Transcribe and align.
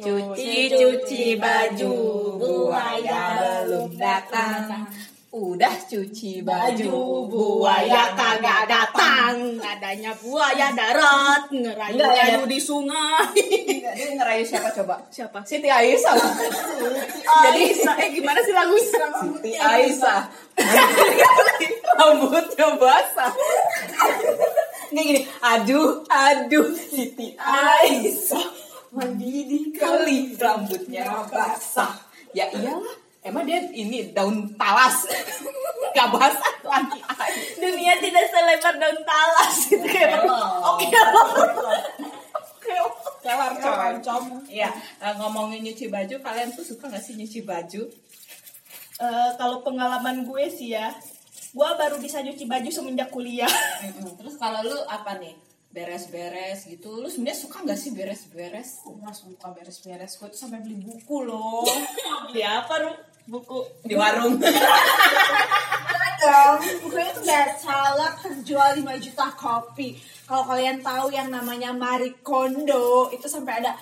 Cuci 0.00 0.72
cuci 0.72 1.36
baju 1.36 1.92
buaya 2.40 3.22
belum 3.68 3.92
datang. 4.00 4.88
Udah 5.30 5.76
cuci 5.86 6.42
baju 6.42 6.96
buaya 7.30 8.16
kagak 8.16 8.64
datang. 8.66 9.60
Adanya 9.62 10.10
buaya 10.18 10.74
darat 10.74 11.52
ngerayu 11.52 12.00
Enggak, 12.00 12.16
rayu 12.16 12.40
ada. 12.42 12.50
di 12.50 12.58
sungai. 12.58 13.38
Dia 13.94 14.08
ngerayu 14.16 14.42
siapa 14.42 14.72
coba? 14.74 15.04
Siapa? 15.12 15.44
Siti 15.46 15.68
Aisyah. 15.70 16.16
Jadi 17.46 17.62
eh 17.78 18.08
gimana 18.10 18.40
sih 18.42 18.50
lagunya? 18.56 19.06
Siti 19.20 19.52
Aisyah. 19.54 20.20
Rambutnya 22.00 22.66
basah. 22.80 23.32
Nggak 24.90 25.04
gini, 25.06 25.20
aduh, 25.38 26.02
aduh, 26.10 26.66
Siti 26.74 27.38
Aisyah. 27.38 28.59
Mandi 28.90 29.70
kali 29.70 30.34
rambutnya 30.34 31.22
basah. 31.30 31.94
Ya 32.34 32.50
iyalah, 32.50 32.94
emang 33.22 33.46
dia 33.46 33.62
ini 33.70 34.10
daun 34.10 34.50
talas. 34.58 35.06
Gak 35.96 36.10
basah 36.10 36.54
lagi 36.66 36.98
air. 36.98 37.34
Dunia 37.58 37.94
tidak 38.02 38.24
selebar 38.30 38.74
daun 38.78 39.00
talas 39.06 39.54
gitu 39.70 39.86
kayak. 39.86 40.26
Oh. 40.26 40.74
Oke. 40.74 40.90
Kelar 43.20 43.52
coy. 44.02 44.22
Iya, 44.50 44.70
eh, 45.02 45.14
ngomongin 45.18 45.62
nyuci 45.62 45.86
baju, 45.86 46.16
kalian 46.22 46.50
tuh 46.54 46.64
suka 46.66 46.88
gak 46.88 47.02
sih 47.02 47.14
nyuci 47.14 47.46
baju? 47.46 47.82
Eh, 49.00 49.30
kalau 49.38 49.62
pengalaman 49.62 50.24
gue 50.26 50.44
sih 50.50 50.74
ya, 50.74 50.90
gue 51.54 51.68
baru 51.78 51.98
bisa 52.02 52.22
nyuci 52.22 52.48
baju 52.48 52.68
semenjak 52.70 53.10
kuliah. 53.12 53.50
Terus 54.18 54.34
kalau 54.40 54.64
lu 54.66 54.78
apa 54.88 55.18
nih? 55.20 55.49
Beres-beres 55.70 56.66
gitu. 56.66 56.98
Lu 56.98 57.06
sebenarnya 57.06 57.38
suka 57.46 57.62
gak 57.62 57.78
sih 57.78 57.94
beres-beres? 57.94 58.82
Gue 58.82 59.12
suka 59.14 59.54
beres-beres 59.54 60.18
Gue 60.18 60.28
tuh 60.28 60.40
sampai 60.42 60.58
beli 60.66 60.82
buku 60.82 61.30
loh 61.30 61.62
Di 62.34 62.42
apa 62.42 62.74
Ru? 62.82 62.92
Buku. 63.30 63.86
Di 63.86 63.94
warung. 63.94 64.42
dong 66.20 66.60
bukunya 66.84 67.10
tuh 67.16 67.24
bestseller 67.24 68.12
terjual 68.20 68.70
5 68.76 69.04
juta 69.04 69.26
kopi 69.34 69.96
kalau 70.28 70.44
kalian 70.46 70.78
tahu 70.84 71.08
yang 71.08 71.32
namanya 71.32 71.72
Marie 71.72 72.20
Kondo 72.20 73.08
itu 73.08 73.24
sampai 73.24 73.64
ada 73.64 73.72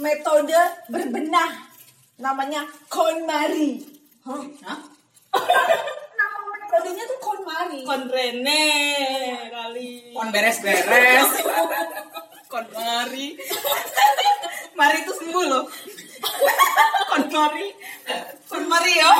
metode 0.00 0.56
berbenah 0.88 1.68
namanya 2.18 2.64
KonMari 2.88 3.84
Hah? 4.24 4.42
nama 4.64 4.80
metodenya 6.68 7.04
tuh 7.08 7.18
KonMari 7.24 7.80
Konrene 7.88 8.64
kali. 9.48 10.12
Kon 10.12 10.28
beres-beres. 10.28 11.30
Kon 12.52 12.66
mari. 12.76 13.36
Mari 14.76 14.96
itu 15.00 15.12
sembuh 15.16 15.44
loh. 15.48 15.64
Kon 17.08 17.24
mari. 17.32 17.66
Kon 18.48 18.64
mari 18.68 18.92
ya. 19.00 19.10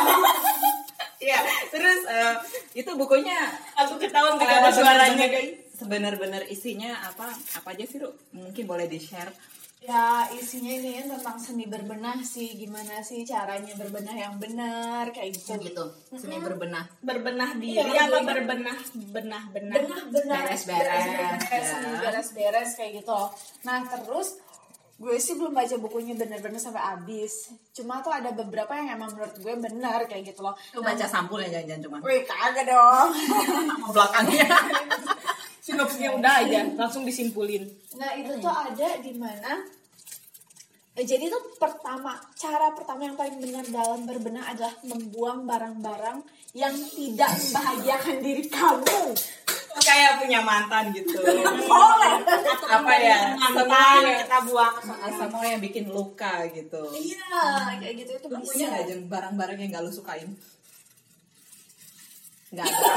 Iya, 1.18 1.40
terus 1.74 2.06
eh, 2.06 2.34
itu 2.78 2.86
bukunya 2.94 3.34
Aku 3.74 3.98
ketahuan 3.98 4.38
eh, 4.38 4.46
gak 4.46 4.60
ada 4.62 4.70
suaranya 4.70 5.26
guys. 5.26 5.66
Sebenar-benar 5.74 6.46
isinya 6.46 6.94
apa? 7.02 7.32
Apa 7.58 7.74
aja 7.74 7.84
sih, 7.88 7.98
Ru? 7.98 8.14
Mungkin 8.30 8.70
boleh 8.70 8.86
di-share. 8.86 9.34
Ya 9.78 10.04
isinya 10.28 10.74
ini 10.74 10.90
ya 10.90 11.06
tentang 11.06 11.38
seni 11.38 11.64
berbenah 11.64 12.18
sih 12.20 12.50
gimana 12.52 12.98
sih 13.00 13.22
caranya 13.22 13.72
berbenah 13.72 14.10
yang 14.12 14.34
benar 14.36 15.06
kayak 15.08 15.32
gitu 15.32 15.54
gitu. 15.60 15.84
Seni 16.12 16.36
berbenah. 16.36 16.82
Berbenah 16.98 17.54
diri 17.54 17.78
Iya, 17.78 18.04
apa 18.04 18.18
iya. 18.18 18.26
berbenah 18.26 18.78
benah 19.08 19.42
benah. 19.48 19.74
benah 19.78 20.02
benar 20.08 20.42
Beres-beres, 20.44 21.04
beres 21.46 21.68
ya. 21.70 21.90
beres-beres 22.00 22.70
kayak 22.74 22.92
gitu 22.98 23.20
nah 23.62 23.80
terus 23.84 24.42
gue 24.98 25.14
sih 25.14 25.38
belum 25.38 25.54
baca 25.54 25.78
bukunya 25.78 26.10
bener-bener 26.12 26.58
sampai 26.58 26.82
habis 26.84 27.54
cuma 27.70 28.02
tuh 28.02 28.10
ada 28.10 28.34
beberapa 28.34 28.74
yang 28.74 28.98
emang 28.98 29.14
menurut 29.14 29.30
gue 29.36 29.54
benar 29.56 30.02
kayak 30.04 30.26
gitu 30.28 30.42
loh 30.42 30.58
Lu 30.74 30.82
baca 30.82 31.06
sampulnya 31.06 31.54
jangan-jangan 31.54 31.82
cuma 31.86 31.96
Wih 32.02 32.26
kagak 32.26 32.66
dong 32.66 33.14
belakangnya. 33.94 34.48
Sinopsisnya 35.68 36.16
udah 36.16 36.32
aja, 36.40 36.64
langsung 36.74 37.04
disimpulin. 37.04 37.68
Nah 37.94 38.16
itu 38.16 38.32
tuh 38.40 38.48
ada 38.48 38.88
di 38.98 39.12
mana 39.12 39.60
eh, 40.96 41.04
jadi 41.04 41.28
tuh 41.28 41.54
pertama 41.54 42.16
cara 42.34 42.72
pertama 42.72 43.04
yang 43.04 43.14
paling 43.14 43.36
benar 43.36 43.68
dalam 43.68 44.02
berbenah 44.02 44.48
adalah 44.48 44.72
membuang 44.82 45.44
barang-barang 45.44 46.18
yang 46.56 46.72
tidak 46.72 47.30
membahagiakan 47.30 48.16
diri 48.18 48.44
kamu. 48.48 49.02
Kayak 49.78 50.18
punya 50.18 50.40
mantan 50.42 50.90
gitu. 50.90 51.14
Boleh. 51.70 52.12
apa 52.66 52.92
ya? 52.98 53.36
Mantan 53.36 53.62
Semua 53.62 54.18
kita 54.18 54.38
buang. 54.42 54.74
semua 55.14 55.44
yang 55.46 55.60
bikin 55.62 55.84
luka 55.86 56.48
gitu. 56.50 56.82
Iya 56.90 57.30
kayak 57.78 57.94
gitu 57.94 58.10
itu 58.16 58.26
Lu 58.26 58.40
bisa. 58.40 58.48
punya 58.50 58.66
gak 58.72 58.84
Jeng, 58.88 59.02
barang-barang 59.06 59.56
yang 59.60 59.70
gak 59.70 59.84
lu 59.84 59.92
sukain? 59.92 60.28
Gak 62.50 62.64
ada. 62.64 62.88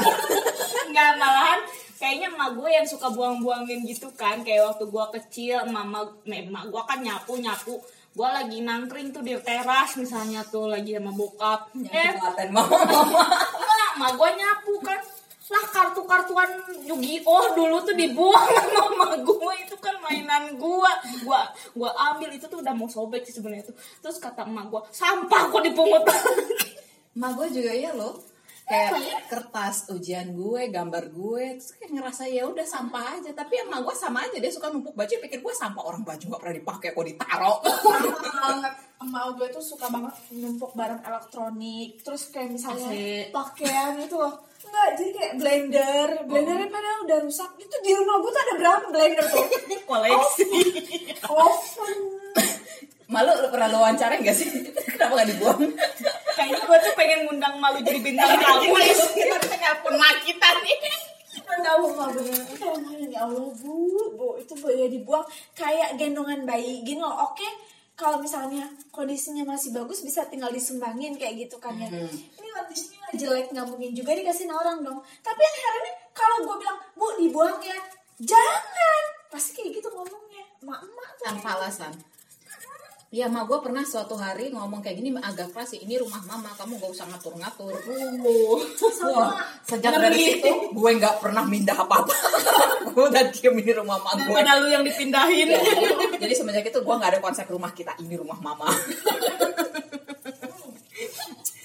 Enggak 0.88 1.10
malahan 1.20 1.60
kayaknya 2.02 2.34
emak 2.34 2.58
gue 2.58 2.66
yang 2.66 2.82
suka 2.82 3.14
buang-buangin 3.14 3.86
gitu 3.86 4.10
kan. 4.18 4.42
Kayak 4.42 4.74
waktu 4.74 4.90
gue 4.90 5.04
kecil 5.22 5.62
mama 5.70 6.02
emak 6.26 6.64
gue 6.66 6.82
kan 6.82 6.98
nyapu 6.98 7.38
nyapu 7.38 7.78
gue 8.12 8.28
lagi 8.28 8.60
nangkring 8.60 9.08
tuh 9.08 9.24
di 9.24 9.32
teras 9.40 9.96
misalnya 9.96 10.42
tuh 10.50 10.66
lagi 10.66 10.98
sama 10.98 11.14
bokap. 11.14 11.70
Eh 11.78 12.10
Paten 12.18 12.50
mama. 12.50 12.74
mama. 12.74 13.22
enggak 13.54 13.90
emak 13.96 14.12
gue 14.18 14.30
nyapu 14.34 14.74
kan. 14.82 14.98
Lah 15.52 15.68
kartu-kartuan 15.68 16.48
Yu-Gi-Oh! 16.88 17.52
dulu 17.52 17.76
tuh 17.84 17.92
dibuang 17.92 18.48
sama 18.56 18.82
emak 18.88 19.12
gue 19.20 19.54
itu 19.62 19.76
kan 19.78 19.94
mainan 20.02 20.58
gue 20.58 20.92
gue 21.22 21.40
gue 21.78 21.90
ambil. 22.10 22.28
Itu 22.34 22.50
tuh 22.50 22.60
udah 22.66 22.74
mau 22.74 22.90
sobek 22.90 23.22
sih 23.22 23.32
sebenarnya 23.38 23.70
tuh. 23.70 23.76
Terus 24.02 24.18
kata 24.18 24.42
emak 24.42 24.66
gue 24.74 24.80
sampah 24.90 25.48
kok 25.48 25.62
dipungut. 25.62 26.02
Ma 27.20 27.30
gue 27.30 27.46
juga 27.48 27.72
ya 27.72 27.94
loh. 27.94 28.31
Kayak 28.62 29.28
kertas 29.28 29.90
ujian 29.92 30.32
gue, 30.32 30.70
gambar 30.70 31.12
gue, 31.12 31.44
terus 31.60 31.76
kayak 31.76 31.92
ngerasa 31.92 32.24
ya 32.30 32.46
udah 32.46 32.64
sampah 32.64 33.20
aja. 33.20 33.30
Tapi 33.34 33.54
emang 33.62 33.84
gue 33.84 33.92
sama 33.92 34.24
aja 34.24 34.38
dia 34.38 34.52
suka 34.52 34.70
numpuk 34.70 34.96
baju, 34.96 35.12
pikir 35.12 35.42
gue 35.42 35.54
sampah 35.54 35.82
orang 35.82 36.02
baju 36.06 36.24
gak 36.24 36.40
pernah 36.40 36.56
dipakai 36.56 36.88
kok 36.94 37.06
ditaro. 37.06 37.54
banget 38.42 38.74
emak 39.02 39.34
gue 39.34 39.48
tuh 39.50 39.64
suka 39.64 39.90
banget 39.90 40.14
numpuk 40.38 40.72
barang 40.78 41.02
elektronik 41.02 41.98
terus 42.06 42.30
kayak 42.30 42.54
misalnya 42.54 42.86
Asik. 42.86 43.34
pakaian 43.34 43.98
itu 43.98 44.14
loh 44.14 44.34
enggak 44.62 44.88
jadi 44.94 45.10
kayak 45.10 45.32
blender 45.42 46.08
blendernya 46.30 46.68
padahal 46.70 46.98
udah 47.10 47.18
rusak 47.26 47.50
itu 47.58 47.76
di 47.82 47.90
rumah 47.98 48.22
gue 48.22 48.30
tuh 48.30 48.42
ada 48.46 48.54
berapa 48.62 48.86
blender 48.94 49.26
tuh 49.26 49.46
koleksi 49.90 50.44
oven 51.26 51.98
Malu 53.12 53.28
lu 53.44 53.48
pernah 53.52 53.68
lu 53.68 53.76
wawancara 53.76 54.16
gak 54.24 54.32
sih? 54.32 54.48
Kenapa 54.96 55.20
gak 55.20 55.28
dibuang? 55.36 55.68
Kayaknya 56.34 56.60
gue 56.64 56.78
tuh 56.82 56.92
pengen 56.96 57.18
ngundang 57.28 57.54
malu 57.60 57.78
jadi 57.80 58.00
bintang 58.00 58.36
tamu 58.40 58.74
nih. 58.76 58.92
kita 58.92 59.36
bisa 59.40 59.56
nelpon 59.56 59.94
mak 59.96 60.16
kita 60.24 60.48
nih. 60.64 60.78
Bu, 61.42 61.88
enggak 61.88 62.08
bener 62.16 62.40
Itu 62.48 62.66
ya 63.12 63.20
Allah 63.24 63.48
bu, 63.56 63.74
bu 64.16 64.28
Itu 64.40 64.52
boleh 64.60 64.88
dibuang 64.88 65.24
kayak 65.56 65.96
gendongan 65.96 66.44
bayi. 66.44 66.84
Gini 66.84 67.00
loh, 67.00 67.32
oke? 67.32 67.48
Kalau 67.92 68.18
misalnya 68.18 68.66
kondisinya 68.88 69.44
masih 69.44 69.76
bagus 69.76 70.00
Bisa 70.00 70.24
tinggal 70.28 70.48
disumbangin 70.48 71.16
kayak 71.16 71.48
gitu 71.48 71.56
kan 71.60 71.76
ya. 71.76 71.88
Ini 71.88 72.48
kondisinya 72.52 73.08
jelek 73.16 73.52
nggak 73.52 73.66
mungkin 73.68 73.90
juga 73.92 74.12
dikasihin 74.16 74.52
orang 74.52 74.80
dong. 74.84 75.00
Tapi 75.20 75.40
yang 75.40 75.56
herannya 75.56 75.94
kalau 76.12 76.36
gue 76.44 76.56
bilang 76.60 76.78
Bu 76.96 77.06
dibuang 77.20 77.60
ya. 77.60 77.78
Jangan. 78.22 79.02
Pasti 79.32 79.56
kayak 79.56 79.80
gitu 79.80 79.88
ngomongnya. 79.92 80.44
Emak-emak 80.60 81.08
tuh. 81.16 81.24
Tanpa 81.26 81.48
alasan. 81.60 81.92
Ya, 83.12 83.28
mak 83.28 83.44
gue 83.44 83.60
pernah 83.60 83.84
suatu 83.84 84.16
hari 84.16 84.48
ngomong 84.56 84.80
kayak 84.80 84.96
gini 84.96 85.12
agak 85.20 85.52
keras 85.52 85.76
sih. 85.76 85.84
Ini 85.84 86.00
rumah 86.00 86.24
mama, 86.24 86.48
kamu 86.56 86.80
gak 86.80 86.96
usah 86.96 87.04
ngatur-ngatur. 87.12 87.76
Wah, 89.12 89.36
sejak 89.68 90.00
dari 90.00 90.16
situ 90.16 90.48
gue 90.72 90.90
nggak 90.96 91.20
pernah 91.20 91.44
mindah 91.44 91.76
apa-apa. 91.76 92.08
gue 92.88 93.04
udah 93.12 93.28
diem 93.28 93.52
di 93.60 93.72
rumah 93.76 94.00
mama 94.00 94.16
gue. 94.16 94.32
daripada 94.32 94.64
lu 94.64 94.72
yang 94.72 94.80
dipindahin 94.80 95.44
Ya, 95.44 95.60
Jadi 96.24 96.32
semenjak 96.32 96.64
itu 96.72 96.80
gue 96.80 96.94
nggak 96.96 97.12
ada 97.12 97.20
konsep 97.20 97.44
rumah 97.52 97.76
kita 97.76 97.92
ini 98.00 98.16
rumah 98.16 98.40
mama. 98.40 98.72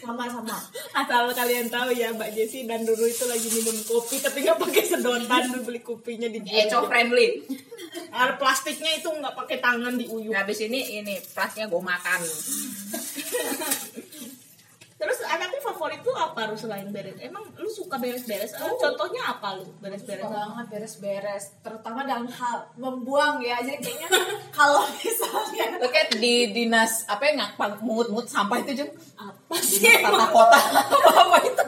Sama-sama 0.03 0.59
asal 0.99 1.31
kalian 1.31 1.71
tahu 1.71 1.95
ya 1.95 2.11
Mbak 2.11 2.29
Jessi 2.35 2.67
dan 2.67 2.83
Dulu 2.83 3.07
itu 3.07 3.23
lagi 3.23 3.47
minum 3.55 3.75
kopi 3.87 4.19
tapi 4.19 4.43
nggak 4.43 4.59
pakai 4.59 4.83
sedotan 4.83 5.63
beli 5.63 5.79
kopinya 5.79 6.27
di 6.27 6.43
Eco 6.43 6.91
friendly. 6.91 7.47
Air 8.17 8.33
plastiknya 8.35 8.91
itu 8.97 9.07
nggak 9.07 9.35
pakai 9.35 9.57
tangan 9.57 9.93
diuyuk 9.93 10.33
Habis 10.33 10.65
ini 10.65 10.97
ini 10.97 11.15
plasnya 11.31 11.69
gue 11.69 11.77
makan. 11.77 12.19
terus 14.97 15.21
anaknya 15.21 15.61
favorit 15.61 16.01
tuh 16.01 16.09
apa 16.11 16.49
lu 16.49 16.57
selain 16.57 16.89
beres? 16.89 17.13
Emang 17.21 17.45
lu 17.53 17.69
suka 17.69 18.01
beres-beres? 18.01 18.49
Eh, 18.49 18.73
contohnya 18.81 19.29
apa 19.29 19.53
lu 19.53 19.69
beres-beres? 19.77 20.25
Suka 20.25 20.33
banget 20.33 20.65
beres-beres 20.73 21.43
Terutama 21.61 22.01
dalam 22.01 22.25
hal 22.25 22.65
membuang 22.73 23.37
ya. 23.37 23.61
Jadi 23.61 23.77
kayaknya 23.77 24.09
kalau 24.57 24.81
misalnya 24.89 25.77
Lo 25.77 25.93
kayak 25.93 26.17
di 26.17 26.49
dinas 26.49 27.05
apa 27.05 27.29
ya 27.29 27.37
ngapang 27.37 27.77
mut-mut 27.85 28.25
sampah 28.25 28.57
itu 28.65 28.81
Jung. 28.81 28.91
apa 29.21 29.55
sih? 29.61 29.85
Tata 29.85 30.33
kota. 30.33 30.59
Apa 31.21 31.37
itu? 31.45 31.63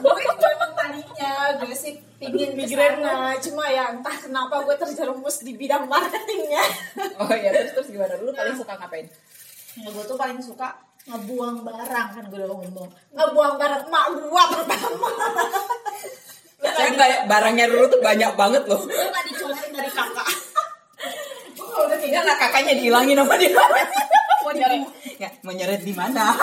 Gue 1.30 1.38
tadinya 1.38 1.66
gue 1.66 1.76
sih 1.76 1.94
pingin 2.18 2.50
ke 2.58 2.64
sana 2.66 3.38
cuma 3.38 3.64
ya 3.70 3.84
entah 3.94 4.16
kenapa 4.18 4.54
gue 4.66 4.76
terjerumus 4.76 5.36
di 5.46 5.52
bidang 5.54 5.86
marketingnya 5.86 6.64
Oh 7.22 7.32
iya 7.32 7.50
terus 7.54 7.72
terus 7.76 7.88
gimana? 7.94 8.14
Lu 8.20 8.32
paling 8.34 8.56
suka 8.56 8.74
ngapain? 8.76 9.06
ya 9.78 9.86
gue 9.86 10.02
tuh 10.02 10.18
paling 10.18 10.40
suka 10.42 10.74
ngebuang 11.06 11.62
barang 11.62 12.08
kan 12.18 12.24
gue 12.26 12.38
udah 12.42 12.48
ngomong 12.50 12.90
ngebuang 13.14 13.54
barang 13.56 13.82
mak 13.86 14.06
gua 14.18 14.44
pertama 14.50 15.08
Saya 16.60 16.92
kayak 16.92 17.20
barangnya 17.24 17.72
dulu 17.72 17.88
tuh 17.88 18.04
banyak 18.04 18.36
banget 18.36 18.68
loh. 18.68 18.84
Lu 18.84 18.92
nggak 18.92 19.24
dicolongin 19.32 19.72
dari 19.72 19.88
kakak. 19.88 20.28
Gua 21.56 21.88
udah 21.88 21.96
kayak 21.96 22.12
Ya 22.12 22.20
lah 22.20 22.36
kakaknya 22.36 22.76
dihilangin 22.76 23.16
sama 23.16 23.40
dia. 23.40 23.56
Mau 24.44 24.52
nyeret, 24.52 24.84
ya, 25.16 25.28
mau 25.40 25.56
nyeret 25.56 25.80
di 25.80 25.96
mana? 25.96 26.36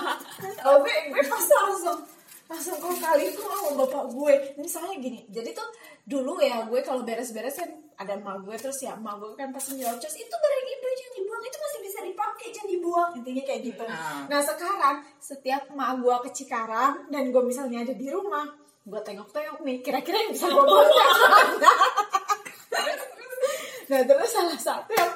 Oh, 0.66 0.76
gue, 0.84 0.92
gue 1.08 1.24
pasti 1.24 1.54
langsung 1.56 2.02
langsung 2.50 2.74
kok 2.82 2.98
kali 2.98 3.30
itu 3.30 3.38
sama 3.38 3.86
bapak 3.86 4.04
gue. 4.10 4.34
Misalnya 4.58 4.98
gini 4.98 5.22
jadi 5.30 5.54
tuh 5.54 5.70
dulu 6.10 6.42
ya 6.42 6.66
gue 6.66 6.82
kalau 6.82 7.06
beres-beres 7.06 7.62
kan 7.62 7.70
ada 8.00 8.16
emak 8.16 8.42
gue 8.48 8.56
terus 8.56 8.80
ya 8.80 8.96
emak 8.96 9.20
gue 9.20 9.36
kan 9.36 9.52
pasti 9.52 9.76
nyerocos 9.76 10.14
itu 10.16 10.32
barang 10.32 10.66
ibu 10.72 10.86
jangan 10.96 11.14
dibuang 11.20 11.42
itu 11.44 11.58
masih 11.60 11.80
bisa 11.84 11.98
dipakai 12.00 12.46
jangan 12.48 12.70
dibuang 12.72 13.10
intinya 13.20 13.42
kayak 13.44 13.60
gitu. 13.60 13.84
Ah. 13.84 14.24
nah 14.24 14.40
sekarang 14.40 14.96
setiap 15.20 15.68
emak 15.68 16.00
gue 16.00 16.16
ke 16.24 16.30
Cikarang 16.40 17.12
dan 17.12 17.28
gue 17.28 17.42
misalnya 17.44 17.84
ada 17.84 17.92
di 17.92 18.08
rumah 18.08 18.48
gue 18.88 19.00
tengok-tengok 19.04 19.60
nih 19.60 19.78
kira-kira 19.84 20.16
yang 20.16 20.32
bisa 20.32 20.48
gue 20.48 20.64
bawa 20.64 20.82
nah 23.92 24.00
terus 24.00 24.30
salah 24.32 24.56
satu 24.56 24.92
yang 24.96 25.12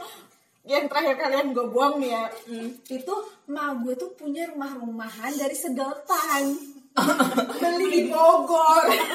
yang 0.65 0.85
terakhir 0.85 1.17
kalian 1.17 1.57
gue 1.57 1.67
buang 1.73 1.97
nih 1.97 2.13
ya 2.13 2.25
itu 2.93 3.15
emak 3.49 3.81
gue 3.81 3.95
tuh 3.97 4.13
punya 4.13 4.45
rumah-rumahan 4.53 5.33
dari 5.41 5.57
sedotan 5.57 6.74
beli 6.95 7.91
di 7.91 8.03
Bogor 8.09 9.14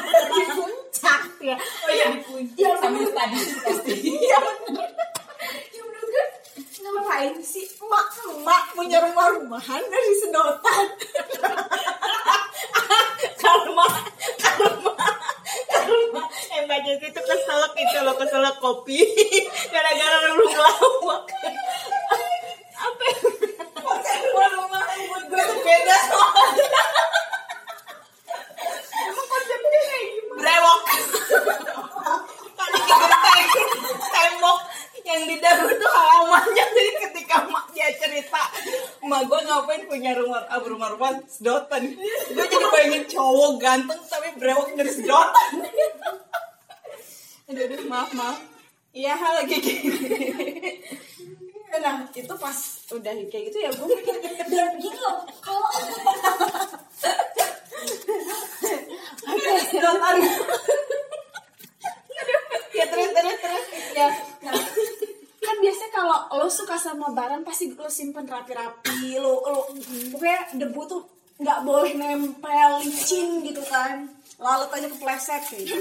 gitu 75.19 75.75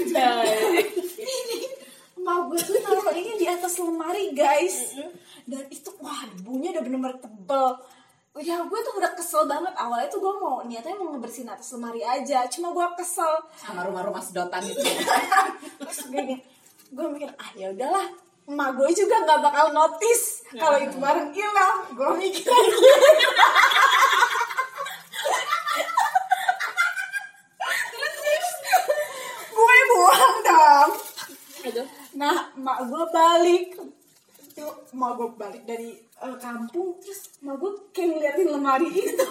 ini 1.23 1.59
mau 2.19 2.51
gue 2.51 2.59
tuh 2.59 2.75
taruh 2.83 3.15
ini 3.15 3.39
di 3.39 3.47
atas 3.47 3.79
lemari 3.79 4.35
guys. 4.35 4.99
Dan 5.47 5.65
itu 5.71 5.89
wah 6.03 6.27
debunya 6.35 6.75
udah 6.75 6.83
bener-bener 6.83 7.17
tebel. 7.17 7.67
Ya 8.39 8.61
gue 8.63 8.79
tuh 8.83 8.93
udah 8.99 9.11
kesel 9.15 9.47
banget. 9.47 9.73
Awalnya 9.73 10.07
tuh 10.11 10.19
gue 10.19 10.33
mau 10.37 10.61
niatnya 10.67 10.99
mau 10.99 11.15
ngebersihin 11.15 11.49
atas 11.49 11.71
lemari 11.73 12.03
aja. 12.03 12.45
Cuma 12.51 12.75
gue 12.75 12.85
kesel. 12.99 13.33
Sama 13.55 13.87
rumah-rumah 13.87 14.21
sedotan 14.21 14.61
itu. 14.67 14.83
Terus 15.79 15.99
gue 16.11 16.43
gue 16.89 17.05
mikir 17.09 17.31
ah 17.39 17.49
ya 17.55 17.71
udahlah. 17.71 18.07
Emak 18.49 18.69
gue 18.81 18.89
juga 18.97 19.15
nggak 19.23 19.39
bakal 19.45 19.65
notice 19.71 20.41
kalau 20.57 20.77
itu 20.81 20.97
barang 20.99 21.31
hilang. 21.31 21.75
Gue 21.95 22.09
mikir 22.19 22.49
lagi 22.49 22.77
Terus 27.89 28.47
gue 29.49 29.77
buang 29.91 30.35
dong 30.45 30.89
Aduh. 31.59 31.87
nah 32.15 32.47
emak 32.55 32.68
gue 32.85 33.03
balik. 33.11 33.67
Itu 34.45 34.65
emak 34.95 35.11
gue 35.17 35.29
balik 35.35 35.63
dari 35.67 35.97
eh, 35.99 36.37
kampung 36.39 36.95
terus 37.03 37.35
emak 37.43 37.55
gue 37.59 37.71
kayak 37.91 38.07
ngeliatin 38.15 38.47
lemari 38.53 38.89
itu. 38.93 39.25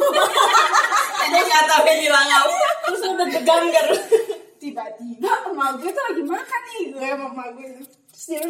Dia 1.33 1.41
nggak 1.45 1.65
tahu 1.69 1.85
hilang 1.93 2.29
apa 2.29 2.57
terus 2.89 3.03
udah 3.05 3.27
geganggar 3.29 3.87
tiba-tiba 4.59 5.33
emak 5.53 5.71
gue 5.79 5.91
tuh 5.93 6.05
lagi 6.11 6.23
makan 6.27 6.61
nih 6.67 6.83
gue 6.91 7.07
sama 7.07 7.27
emak 7.31 7.49
gue 7.55 7.69
terus 7.79 7.91
dia 8.27 8.43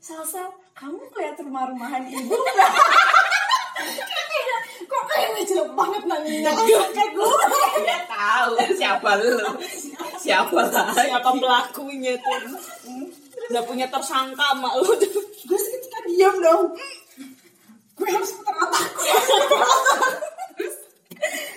salsa 0.00 0.48
kamu 0.72 0.96
lihat 1.12 1.36
rumah-rumahan 1.44 2.08
ibu 2.08 2.32
nggak 2.32 2.70
kok 4.90 5.04
kayaknya 5.06 5.42
jelek 5.46 5.70
banget 5.78 6.02
nanya 6.02 6.50
kayak 6.90 7.10
gue. 7.14 7.34
Dia 7.86 7.98
tahu 8.10 8.54
siapa 8.74 9.10
lu. 9.22 9.38
Siapa 10.18 10.60
lah 10.66 10.90
siapa 10.90 11.30
pelakunya 11.30 12.18
tuh 12.18 12.58
udah 13.54 13.62
punya 13.62 13.86
tersangka 13.86 14.42
sama 14.50 14.74
lu. 14.82 14.90
Gue 15.46 15.58
seketika 15.58 15.98
diam 16.10 16.34
dong. 16.42 16.74
Gue 17.94 18.08
harus 18.10 18.34
putar 18.34 18.56
otakku 18.66 19.04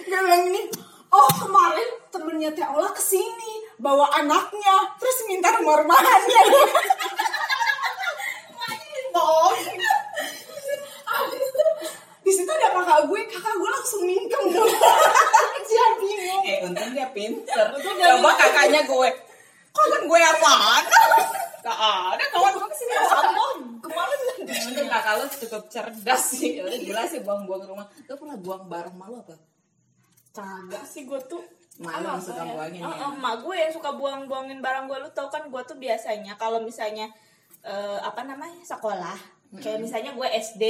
gue 0.03 0.19
bilang 0.21 0.43
ini. 0.53 0.61
Oh 1.13 1.29
kemarin 1.41 1.89
temennya 2.09 2.49
Teh 2.53 2.65
Ola 2.69 2.89
ke 2.93 3.01
sini 3.01 3.65
bawa 3.77 4.09
anaknya 4.17 4.77
terus 5.01 5.17
minta 5.29 5.49
bohong. 5.61 5.89
itu, 9.13 9.82
di 12.23 12.31
situ 12.31 12.47
ada 12.47 12.71
kakak 12.71 13.03
gue 13.05 13.21
kakak 13.27 13.53
gue 13.53 13.69
langsung 13.69 14.01
mingkem. 14.03 14.43
Dong 14.49 14.71
dia 15.63 15.87
bingung. 15.99 16.41
Eh 16.43 16.57
untung 16.63 16.89
dia 16.91 17.07
pinter. 17.11 17.65
Coba 17.75 18.31
kakaknya 18.39 18.81
gue. 18.83 19.09
Kawan 19.73 20.01
gue 20.05 20.19
apaan 20.21 20.83
gak 21.63 21.79
ada 21.79 22.25
kawan. 22.29 22.51
Gue 22.53 22.67
ke 22.67 22.75
sini 22.75 22.93
sama 23.07 23.45
kemarin 23.79 24.17
untung 24.43 24.89
kakak 24.89 25.13
lu 25.17 25.25
cukup 25.27 25.63
cerdas 25.67 26.23
sih. 26.31 26.59
Udah 26.59 26.79
gila 26.79 27.03
sih 27.03 27.19
buang-buang 27.23 27.63
rumah. 27.67 27.87
Lu 28.07 28.15
pernah 28.15 28.37
buang 28.37 28.67
barang 28.67 28.95
malu 28.95 29.19
apa? 29.19 29.35
Kagak 30.31 30.85
sih 30.87 31.03
gue 31.03 31.19
tuh. 31.27 31.43
Malu 31.81 32.05
yang 32.05 32.21
suka 32.21 32.45
buangin 32.45 32.85
Oh, 32.85 32.93
ya? 32.93 33.09
oh, 33.09 33.17
emak 33.17 33.35
gue 33.41 33.55
yang 33.57 33.73
suka 33.73 33.89
buang-buangin 33.97 34.61
barang 34.61 34.85
gue 34.85 34.97
lu 35.01 35.09
tau 35.09 35.25
kan 35.33 35.49
gue 35.49 35.61
tuh 35.65 35.73
biasanya 35.73 36.37
kalau 36.37 36.61
misalnya 36.61 37.09
eh, 37.65 37.99
apa 37.99 38.21
namanya 38.23 38.61
sekolah. 38.61 39.17
Kayak 39.57 39.81
misalnya 39.81 40.11
gue 40.13 40.27
SD 40.29 40.63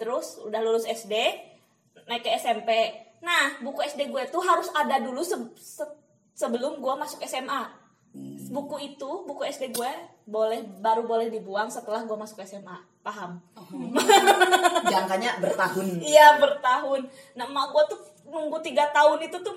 terus 0.00 0.40
udah 0.40 0.58
lulus 0.58 0.88
SD 0.88 1.12
naik 2.08 2.24
ke 2.24 2.32
SMP 2.34 2.70
nah 3.20 3.60
buku 3.60 3.84
SD 3.84 4.08
gue 4.08 4.24
tuh 4.26 4.40
harus 4.40 4.72
ada 4.72 4.96
dulu 4.96 5.20
se- 5.20 5.52
se- 5.54 5.96
sebelum 6.32 6.80
gue 6.80 6.94
masuk 6.96 7.20
SMA 7.22 7.68
buku 8.48 8.76
itu 8.82 9.10
buku 9.22 9.44
SD 9.44 9.70
gue 9.70 9.92
boleh 10.24 10.64
baru 10.80 11.04
boleh 11.04 11.28
dibuang 11.28 11.68
setelah 11.68 12.00
gue 12.02 12.16
masuk 12.16 12.40
SMA 12.40 12.74
paham? 13.00 13.40
Jangkanya 14.92 15.40
bertahun. 15.40 16.04
Iya 16.04 16.36
bertahun. 16.36 17.00
Nah 17.32 17.48
emak 17.48 17.72
gue 17.72 17.84
tuh 17.88 18.00
nunggu 18.28 18.60
tiga 18.60 18.92
tahun 18.92 19.24
itu 19.24 19.40
tuh 19.40 19.56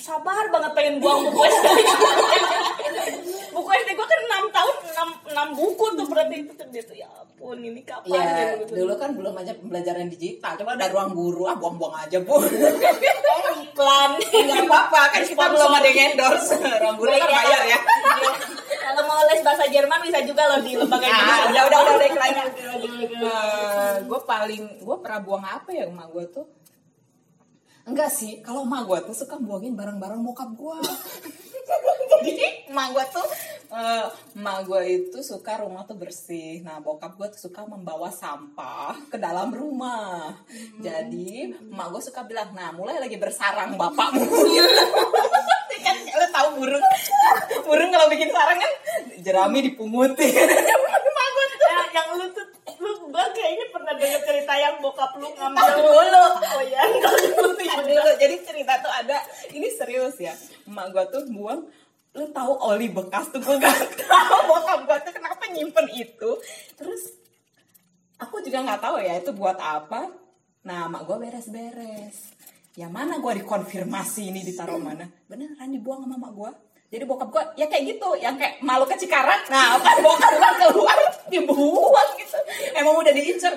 sabar 0.00 0.48
banget 0.48 0.72
pengen 0.72 0.96
buang 0.96 1.28
buku 1.28 1.44
SD. 1.44 1.66
buku 3.54 3.70
SD 3.70 3.90
gue 3.94 4.06
kan 4.06 4.20
enam 4.26 4.44
tahun 4.50 4.74
enam 4.90 5.08
enam 5.30 5.48
buku 5.54 5.84
tuh 5.94 6.06
berarti 6.10 6.34
itu 6.42 6.52
tuh 6.82 6.96
ya 6.98 7.06
ampun 7.06 7.58
ini 7.62 7.80
kapan 7.86 8.10
Ya, 8.14 8.58
gitu. 8.58 8.82
dulu 8.82 8.94
kan 8.98 9.10
belum 9.14 9.34
aja 9.38 9.52
pembelajaran 9.54 10.10
digital. 10.10 10.58
Coba 10.58 10.74
ada 10.74 10.90
ruang 10.90 11.14
guru, 11.14 11.46
ah 11.46 11.54
buang-buang 11.54 11.94
aja, 12.02 12.18
Bu. 12.22 12.40
Eh, 13.44 13.54
iklan. 13.68 14.10
Enggak 14.16 14.64
apa-apa, 14.64 15.00
kan 15.12 15.20
kita 15.20 15.44
belum 15.52 15.70
ada 15.70 15.88
yang 15.90 16.00
endorse. 16.16 16.56
Ruang 16.82 16.96
guru 16.96 17.10
kan 17.12 17.28
bayar 17.28 17.60
ya. 17.68 17.76
Iya. 17.76 17.78
Kalau 18.80 19.02
mau 19.04 19.20
les 19.28 19.40
bahasa 19.44 19.64
Jerman 19.68 20.00
bisa 20.00 20.18
juga 20.24 20.42
loh 20.48 20.60
di 20.64 20.72
lembaga 20.78 21.04
Indonesia. 21.04 21.44
udah, 21.52 21.62
udah, 21.68 21.78
udah, 21.84 21.94
udah 21.98 22.08
iklannya. 22.08 22.44
gue 24.06 24.20
paling, 24.24 24.62
gue 24.80 24.96
pernah 25.02 25.20
buang 25.20 25.44
apa 25.44 25.68
ya 25.74 25.84
emak 25.90 26.08
gue 26.08 26.24
tuh? 26.32 26.46
Enggak 27.84 28.08
sih, 28.08 28.40
kalau 28.40 28.64
emak 28.64 28.88
gue 28.88 28.98
tuh 29.12 29.16
suka 29.16 29.36
buangin 29.36 29.76
barang-barang 29.76 30.24
bokap 30.24 30.50
gue. 30.56 30.76
Jadi 32.24 32.46
emak 32.70 32.88
gue 32.94 33.04
tuh 33.12 33.28
Eh, 33.74 34.06
emak 34.38 34.70
gue 34.70 34.82
itu 34.86 35.18
suka 35.18 35.58
rumah 35.58 35.82
tuh 35.82 35.98
bersih. 35.98 36.62
Nah, 36.62 36.78
bokap 36.78 37.18
gue 37.18 37.26
tuh 37.34 37.50
suka 37.50 37.66
membawa 37.66 38.06
sampah 38.06 38.94
ke 39.10 39.18
dalam 39.18 39.50
rumah. 39.50 40.30
Jadi, 40.78 41.50
emak 41.74 41.86
gue 41.90 42.02
suka 42.06 42.22
bilang, 42.22 42.54
nah 42.54 42.70
mulai 42.70 43.02
lagi 43.02 43.18
bersarang 43.18 43.74
bapakmu. 43.74 44.30
kan 45.84 45.96
lo 46.00 46.26
tahu 46.30 46.48
burung, 46.62 46.86
burung 47.66 47.90
kalau 47.90 48.06
bikin 48.06 48.30
sarang 48.30 48.62
kan 48.62 48.72
jerami 49.26 49.58
dipungutin. 49.66 50.32
emak 51.10 51.28
gue 51.34 51.46
tuh 51.50 51.58
Ya, 51.66 51.80
yang 51.98 52.08
lu 52.14 52.30
tuh 52.30 52.46
lu 52.78 53.10
gua 53.10 53.26
kayaknya 53.34 53.66
pernah 53.74 53.94
denger 53.98 54.20
cerita 54.22 54.54
yang 54.54 54.78
bokap 54.78 55.18
lu 55.18 55.34
ngambil 55.34 55.82
dulu. 55.82 56.24
oh 56.54 56.62
ya 56.62 56.82
dulu. 57.82 58.10
Jadi 58.22 58.34
cerita 58.46 58.78
tuh 58.78 58.92
ada, 58.92 59.18
ini 59.50 59.66
serius 59.74 60.14
ya. 60.22 60.34
Emak 60.64 60.86
gue 60.92 61.04
tuh 61.12 61.22
buang 61.32 61.62
lu 62.14 62.30
tahu 62.30 62.52
oli 62.62 62.86
bekas 62.94 63.26
tuh 63.34 63.42
gue 63.42 63.56
gak 63.58 63.74
tahu. 64.06 64.36
Bokap 64.46 64.80
gue 64.86 64.98
tuh 65.10 65.12
kenapa 65.18 65.44
nyimpen 65.50 65.86
itu? 65.90 66.30
Terus 66.78 67.02
aku 68.22 68.38
juga 68.38 68.62
nggak 68.62 68.80
tahu 68.80 68.96
ya 69.02 69.18
itu 69.18 69.34
buat 69.34 69.58
apa? 69.58 70.06
Nah 70.64 70.86
mak 70.86 71.10
gue 71.10 71.16
beres-beres. 71.18 72.32
Yang 72.78 72.92
mana 72.94 73.18
gue 73.18 73.32
dikonfirmasi 73.42 74.30
ini 74.30 74.46
ditaruh 74.46 74.78
mana? 74.78 75.10
Beneran 75.26 75.74
dibuang 75.74 76.06
sama 76.06 76.16
mak 76.16 76.32
gue 76.34 76.50
jadi 76.94 77.10
bokap 77.10 77.28
gue 77.34 77.42
ya 77.58 77.66
kayak 77.66 77.98
gitu 77.98 78.08
yang 78.22 78.38
kayak 78.38 78.62
malu 78.62 78.86
ke 78.86 78.94
Cikarang. 78.94 79.42
Nah 79.50 79.82
pas 79.82 79.98
bokap 80.06 80.32
gue 80.38 80.50
keluar 80.62 80.98
dibuang 81.26 82.10
gitu. 82.22 82.38
Emang 82.78 82.94
udah 83.02 83.10
diincer 83.10 83.50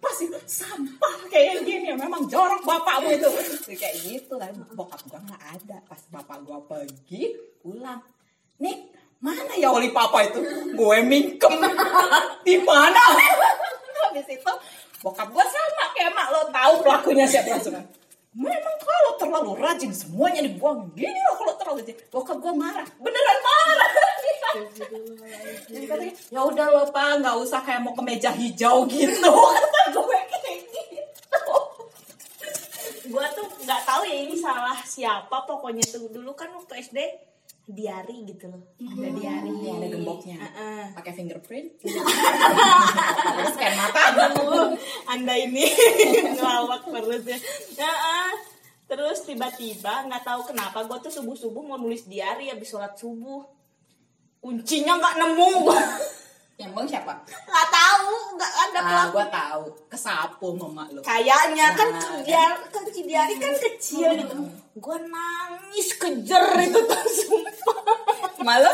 apa 0.00 0.16
sih 0.16 0.32
sampah 0.48 1.28
kayak 1.28 1.60
gini 1.68 1.92
memang 1.92 2.24
jorok 2.24 2.64
bapakmu 2.64 3.12
itu. 3.12 3.28
Kayak 3.76 3.94
gitu 4.00 4.40
kan 4.40 4.48
bokap 4.72 4.96
gue 5.04 5.20
nggak 5.20 5.44
ada. 5.60 5.76
Pas 5.84 6.00
bapak 6.08 6.40
gue 6.40 6.58
pergi 6.64 7.22
pulang. 7.60 8.00
Nih 8.64 8.88
mana 9.20 9.52
ya 9.60 9.68
oli 9.68 9.92
papa 9.92 10.24
itu? 10.24 10.40
Gue 10.72 11.04
mingkem. 11.04 11.52
Di 12.48 12.56
mana? 12.64 13.02
Habis 14.08 14.24
itu 14.32 14.52
bokap 15.04 15.28
gue 15.28 15.44
sama 15.44 15.84
kayak 15.92 16.16
mak 16.16 16.32
lo 16.32 16.48
tahu 16.48 16.72
pelakunya 16.80 17.28
siapa 17.28 17.60
langsung. 17.60 17.76
Memang 18.32 18.76
kalau 18.80 19.12
terlalu 19.20 19.52
rajin 19.60 19.92
semuanya 19.92 20.40
dibuang 20.40 20.96
gini 20.96 21.20
loh 21.28 21.36
kalau 21.36 21.54
terlalu 21.60 21.84
rajin 21.84 21.96
bokap 22.08 22.40
gue 22.40 22.52
marah. 22.56 22.88
Beneran 22.96 23.38
marah 23.44 23.99
ya 26.30 26.40
udah 26.42 26.66
lo 26.70 26.82
pak 26.90 27.22
nggak 27.22 27.36
usah 27.38 27.60
kayak 27.62 27.80
mau 27.86 27.94
ke 27.94 28.02
meja 28.02 28.30
hijau 28.34 28.86
gitu. 28.90 29.30
Kata 29.56 29.80
gue 29.94 30.20
kayak 30.42 30.60
gitu. 30.74 31.54
Gua 33.10 33.26
tuh 33.34 33.46
nggak 33.66 33.82
tahu 33.86 34.02
ya 34.06 34.16
ini 34.26 34.34
salah 34.38 34.78
siapa. 34.82 35.46
Pokoknya 35.46 35.82
tuh 35.86 36.10
dulu 36.10 36.34
kan 36.34 36.50
waktu 36.54 36.82
SD 36.82 36.98
diari 37.70 38.26
gitu 38.26 38.50
loh. 38.50 38.62
Ada 38.82 39.08
diari. 39.14 39.50
Iya, 39.62 39.72
ada 39.78 39.86
gemboknya. 39.86 40.36
Heeh. 40.42 40.84
pakai 40.98 41.12
fingerprint. 41.14 41.68
Scan 43.54 43.72
mata. 43.78 44.02
Anda 45.06 45.34
ini 45.38 45.66
ngelawak 46.34 46.90
terus 46.90 47.22
ya. 47.26 47.38
Ah. 47.78 48.34
terus 48.90 49.22
tiba-tiba 49.22 50.02
nggak 50.10 50.26
tahu 50.26 50.50
kenapa 50.50 50.82
gue 50.82 50.98
tuh 50.98 51.14
subuh 51.14 51.38
subuh 51.38 51.62
mau 51.62 51.78
nulis 51.78 52.10
diari 52.10 52.50
habis 52.50 52.74
sholat 52.74 52.98
subuh 52.98 53.59
kuncinya 54.40 54.96
nggak 54.96 55.14
nemu. 55.16 55.48
Gue 55.62 55.80
yang 56.60 56.72
bang 56.72 56.86
siapa? 56.86 57.12
Nggak 57.24 57.68
tahu 57.70 58.10
nggak 58.36 58.52
ada 58.52 58.78
ah 58.80 59.06
gue 59.08 59.26
tahu. 59.26 59.62
Kesapu 59.86 60.46
mama 60.52 60.84
lo 60.90 61.00
kayaknya 61.00 61.72
kan 61.72 61.88
Nah, 61.88 62.20
kan. 62.20 62.52
si 62.90 63.00
diari 63.02 63.34
kan 63.36 63.54
kecil 63.54 64.10
gitu. 64.14 64.34
gue 64.74 64.96
nangis 65.06 65.88
kejer 65.94 66.44
itu 66.58 66.78
tuh 66.80 67.02
sumpah. 67.06 67.78
Malu? 68.40 68.72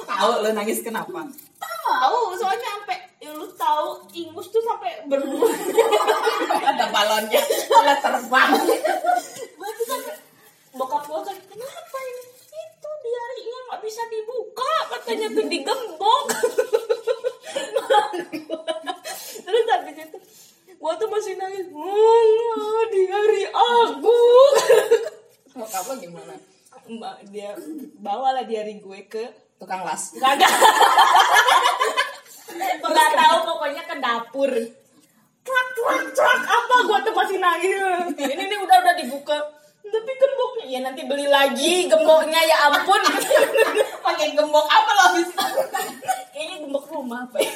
Tahu 0.00 0.30
lo 0.40 0.48
nangis 0.50 0.80
kenapa? 0.80 1.26
Tahu 1.60 2.18
soalnya 2.34 2.66
sampai 2.72 2.98
ya 3.18 3.30
lu 3.30 3.44
tahu 3.52 4.00
ingus 4.10 4.48
tuh 4.48 4.62
sampai 4.62 5.04
berbuah 5.04 5.50
ada 6.70 6.86
balonnya 6.88 7.42
ada 7.68 7.94
terbang. 7.98 8.50
Gua 9.52 9.68
tuh 9.70 9.86
sampai 9.86 10.14
bokap 10.72 11.02
gua 11.04 11.20
kan 11.20 11.36
kenapa 11.36 11.98
ini? 12.00 12.22
Itu 12.48 12.88
diarinya 13.02 13.59
nggak 13.70 13.86
bisa 13.86 14.02
dibuka 14.10 14.74
katanya 14.90 15.30
tuh 15.30 15.46
digembok 15.46 16.26
terus 19.46 19.66
habis 19.70 19.94
itu 19.94 20.18
gua 20.74 20.98
tuh 20.98 21.06
masih 21.06 21.38
nangis 21.38 21.70
oh, 21.70 22.82
diari 22.90 23.46
aku 23.46 24.18
bokap 25.54 25.86
lo 25.86 25.94
gimana 26.02 26.34
mbak 26.90 27.30
dia 27.30 27.54
bawalah 28.02 28.42
diari 28.42 28.82
gue 28.82 29.06
ke 29.06 29.30
tukang 29.62 29.86
las 29.86 30.18
Gak 30.18 30.34
ada. 30.34 30.48
Gak 32.82 33.10
tahu 33.14 33.36
pokoknya 33.46 33.82
ke 33.86 33.94
dapur. 34.02 34.50
Trak 35.46 35.66
trak 35.78 36.02
trak 36.18 36.40
apa 36.42 36.74
gua 36.82 36.98
tuh 37.06 37.14
masih 37.14 37.38
nangis. 37.38 37.78
Ini 38.18 38.42
nih 38.50 38.58
udah 38.58 38.76
udah 38.82 38.94
dibuka. 38.98 39.59
Tapi 39.90 40.12
gemboknya 40.16 40.64
ya 40.70 40.78
nanti 40.86 41.02
beli 41.04 41.26
lagi 41.26 41.90
gemboknya 41.90 42.40
ya 42.46 42.56
ampun. 42.70 43.02
pakai 44.06 44.32
gembok 44.32 44.66
apa 44.66 44.90
lo 44.94 45.02
habis 45.12 45.28
Kayaknya 46.30 46.56
gembok 46.66 46.84
rumah 46.88 47.26
apa 47.26 47.36
ya? 47.42 47.52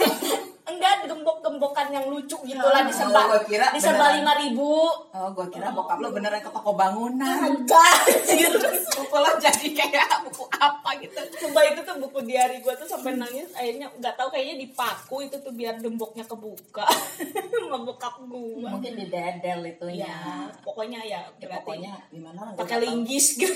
Enggak 0.64 1.04
gembok-gembokan 1.04 1.92
yang 1.92 2.08
lucu 2.08 2.40
gitu 2.40 2.64
lah 2.64 2.82
di 2.82 2.92
Oh, 2.94 3.40
kira 3.44 3.68
lima 4.16 4.32
ribu. 4.38 4.88
oh 4.88 5.28
gue 5.30 5.46
kira 5.48 5.68
bokap 5.70 6.00
lo 6.00 6.08
beneran 6.08 6.40
ke 6.40 6.48
toko 6.48 6.72
bangunan. 6.72 7.52
Enggak. 7.52 8.08
gitu 8.24 8.58
buku 8.94 9.16
lo 9.16 9.30
jadi 9.36 9.66
kayak 9.70 10.24
buku 10.24 10.44
apa 10.50 10.90
gitu. 10.98 11.20
Sumpah 11.36 11.62
itu 11.68 11.80
tuh 11.84 11.96
buku 12.00 12.24
diari 12.24 12.58
gue 12.58 12.74
tuh 12.74 12.88
sampai 12.88 13.14
nangis 13.14 13.52
akhirnya 13.52 13.92
nggak 13.92 14.14
tahu 14.16 14.28
kayaknya 14.28 14.56
dipaku 14.60 15.16
itu 15.22 15.36
tuh 15.36 15.52
biar 15.52 15.76
gemboknya 15.78 16.24
kebuka. 16.24 16.88
Sama 17.64 17.78
bokap 17.80 18.24
gue 18.24 18.64
mungkin 18.64 18.92
di 18.94 19.06
dedel 19.08 19.60
itu 19.66 19.86
ya 19.90 20.48
pokoknya 20.60 21.00
ya 21.02 21.12
Ya, 21.14 21.46
berarti 21.46 21.62
pokoknya 21.62 21.92
gimana 22.10 22.38
pakai 22.58 22.78
linggis 22.82 23.26
gitu. 23.40 23.54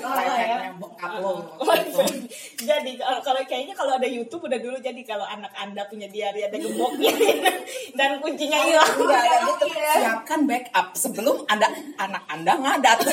Layaknya 0.00 0.76
bokap 0.76 1.12
lo 1.18 1.46
Oh, 1.56 1.76
jadi 2.68 2.90
kalau 2.98 3.40
kayaknya 3.44 3.72
kalau 3.72 3.96
ada 3.96 4.04
YouTube 4.04 4.44
udah 4.44 4.58
dulu 4.58 4.76
jadi 4.78 5.00
kalau 5.02 5.24
anak 5.24 5.48
anda 5.54 5.86
punya 5.86 6.06
diari 6.24 6.40
ada 6.40 6.56
gemboknya 6.56 7.12
dan 8.00 8.16
kuncinya 8.16 8.58
hilang 8.64 8.92
Enggak, 8.96 9.20
kayak 9.20 9.40
gitu. 9.44 9.64
Siapkan 9.76 10.40
backup 10.48 10.86
sebelum 10.96 11.36
ada 11.44 11.68
anak 12.00 12.24
anda 12.32 12.52
ngadat. 12.56 12.98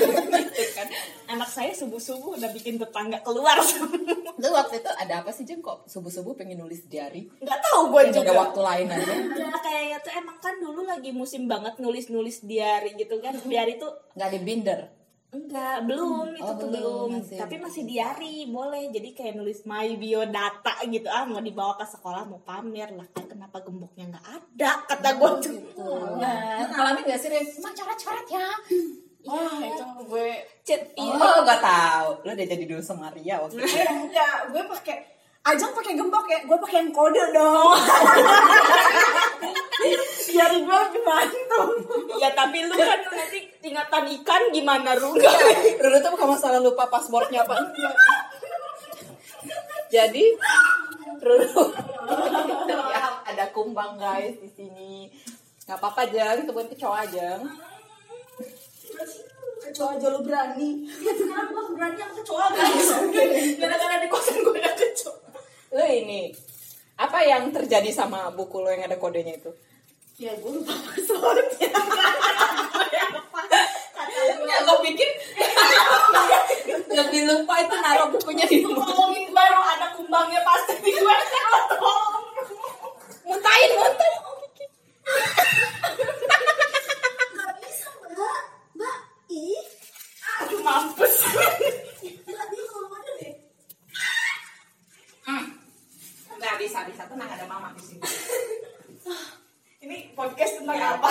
Gitu 0.52 0.64
kan. 0.72 0.88
anak 1.28 1.48
saya 1.48 1.72
subuh 1.72 2.00
subuh 2.00 2.36
udah 2.36 2.52
bikin 2.52 2.76
tetangga 2.76 3.20
keluar 3.20 3.56
Lu 4.42 4.48
waktu 4.50 4.80
itu 4.80 4.92
ada 4.92 5.20
apa 5.20 5.32
sih 5.32 5.44
Jem 5.44 5.60
kok 5.60 5.84
subuh-subuh 5.86 6.34
pengen 6.34 6.60
nulis 6.60 6.88
diary? 6.88 7.28
nggak 7.38 7.60
tahu 7.62 7.92
gue 7.92 8.02
Ada 8.08 8.14
juga 8.14 8.32
waktu 8.34 8.60
lain 8.60 8.88
aja. 8.90 9.14
Ya, 9.32 9.50
kayaknya 9.54 9.98
tuh 10.00 10.12
emang 10.16 10.38
kan 10.40 10.56
dulu 10.58 10.82
lagi 10.84 11.12
musim 11.12 11.46
banget 11.46 11.76
nulis-nulis 11.78 12.42
diari 12.42 12.96
gitu 12.96 13.20
kan 13.20 13.36
diari 13.44 13.76
tuh 13.76 13.92
Nggak 14.16 14.30
di 14.32 14.40
binder. 14.40 14.80
Enggak, 15.32 15.88
belum 15.88 16.36
itu 16.36 16.44
Oh, 16.44 16.60
tuh 16.60 16.68
belum, 16.68 17.08
belum. 17.08 17.10
masih. 17.24 17.40
Tapi 17.40 17.56
masih 17.56 17.84
diari, 17.88 18.52
boleh. 18.52 18.92
Jadi 18.92 19.16
kayak 19.16 19.40
nulis 19.40 19.64
my 19.64 19.96
biodata 19.96 20.76
gitu. 20.92 21.08
Ah, 21.08 21.24
mau 21.24 21.40
dibawa 21.40 21.80
ke 21.80 21.88
sekolah 21.88 22.28
mau 22.28 22.44
pamer 22.44 22.92
lah. 22.92 23.08
Kan 23.16 23.32
kenapa 23.32 23.64
gemboknya 23.64 24.12
nggak 24.12 24.28
ada? 24.28 24.72
Kata 24.92 25.10
gue 25.16 25.30
tuh. 25.40 25.56
Nah, 26.20 26.68
ngalamin 26.68 27.08
gak 27.08 27.20
sih 27.24 27.32
Rem? 27.32 27.48
Emang 27.48 27.72
coret-coret 27.72 28.28
ya? 28.28 28.48
Wah, 29.22 29.60
itu 29.64 29.84
gue 30.12 30.28
Chat 30.68 30.82
iya. 31.00 31.16
Oh, 31.16 31.40
gak 31.48 31.62
tahu. 31.64 32.10
Lo 32.28 32.32
udah 32.36 32.48
jadi 32.52 32.64
dulu 32.68 32.82
sama 32.84 33.08
Ria 33.16 33.40
waktu 33.40 33.64
itu. 33.64 33.80
Enggak, 33.88 34.52
gue 34.52 34.64
pakai 34.68 34.98
Ajang 35.42 35.74
pakai 35.74 35.98
gembok 35.98 36.30
ya, 36.30 36.38
gue 36.46 36.54
pakai 36.54 36.86
yang 36.86 36.94
kode 36.94 37.24
dong. 37.34 37.74
Biar 40.32 40.54
gue 40.54 40.80
mantap. 41.02 41.70
Ya 42.22 42.30
tapi 42.38 42.70
lu 42.70 42.78
kan 42.78 43.02
nanti 43.10 43.50
ingatan 43.66 44.06
ikan 44.22 44.42
gimana 44.54 44.94
Ru? 44.94 45.18
Ruru 45.82 45.98
tuh 45.98 46.12
bukan 46.14 46.38
masalah 46.38 46.62
lupa 46.62 46.86
passwordnya 46.94 47.42
apa. 47.42 47.58
Jadi 49.90 50.38
Ruru 51.26 51.64
ya, 52.70 53.26
ada 53.26 53.46
kumbang 53.50 53.98
guys 53.98 54.38
di 54.38 54.50
sini. 54.54 55.10
Gak 55.66 55.82
apa-apa 55.82 56.06
Jang, 56.14 56.46
itu 56.46 56.54
bukan 56.54 56.70
kecoa 56.70 57.02
Jang. 57.10 57.42
Kecoa 59.62 59.90
aja 59.98 60.08
lu 60.14 60.22
berani. 60.22 60.86
Ya 61.02 61.14
sekarang 61.18 61.50
gue 61.50 61.64
berani 61.74 61.98
sama 61.98 62.14
kecoa 62.14 62.46
guys. 62.54 62.88
Gara-gara 63.62 63.96
di 63.98 64.08
kosan 64.10 64.38
gue 64.46 64.54
ada 64.62 64.74
kecoa. 64.78 65.31
Lo 65.72 65.86
ini 65.88 66.36
apa 67.00 67.24
yang 67.24 67.48
terjadi 67.56 67.90
sama 67.96 68.28
buku 68.36 68.60
lo 68.60 68.68
yang 68.70 68.84
ada 68.86 69.00
kodenya 69.00 69.40
itu? 69.40 69.52
Ya 70.20 70.36
gue 70.38 70.52
lupa 70.52 70.76
passwordnya. 70.92 71.72
Ya, 74.22 74.58
gue 74.68 74.78
pikir 74.92 75.10
lebih 76.92 77.22
lupa 77.24 77.56
itu 77.64 77.76
naruh 77.80 78.12
bukunya 78.12 78.46
di 78.46 78.62
rumah. 78.68 78.84
Ngomongin 78.84 79.32
baru 79.32 79.60
ada 79.64 79.96
kumbangnya 79.96 80.44
pasti 80.44 80.76
di 80.84 80.92
gue 80.92 81.16
tolong. 81.72 82.22
Muntahin, 83.26 83.72
muntahin. 83.80 84.20
Gak 87.32 87.52
bisa 87.64 87.88
mbak. 88.12 88.40
Mbak, 88.76 88.98
ih. 89.32 89.64
Aduh 90.44 90.60
mampus. 90.60 91.16
Mbak, 92.28 92.46
dia 92.52 92.64
kalau 92.68 92.90
ada 92.92 93.12
deh. 93.18 93.34
Apa 101.02 101.10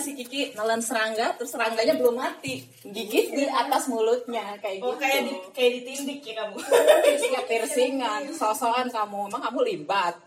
sih? 0.00 0.23
Kiki 0.34 0.58
nelen 0.58 0.82
serangga 0.82 1.30
terus 1.38 1.54
serangganya 1.54 1.94
belum 1.94 2.18
mati. 2.18 2.58
Gigit 2.82 3.30
di 3.30 3.46
atas 3.46 3.86
mulutnya 3.86 4.58
kayak 4.58 4.82
Oh 4.82 4.90
gitu. 4.90 5.06
kayak 5.06 5.20
di 5.22 5.34
kayak 5.54 5.70
ditindik 5.78 6.26
ya 6.26 6.42
kamu. 6.42 6.58
piercing 6.58 7.32
piercingan 7.46 8.22
sosokan 8.34 8.90
kamu. 8.90 9.30
Emang 9.30 9.42
kamu 9.46 9.58
limbat? 9.62 10.18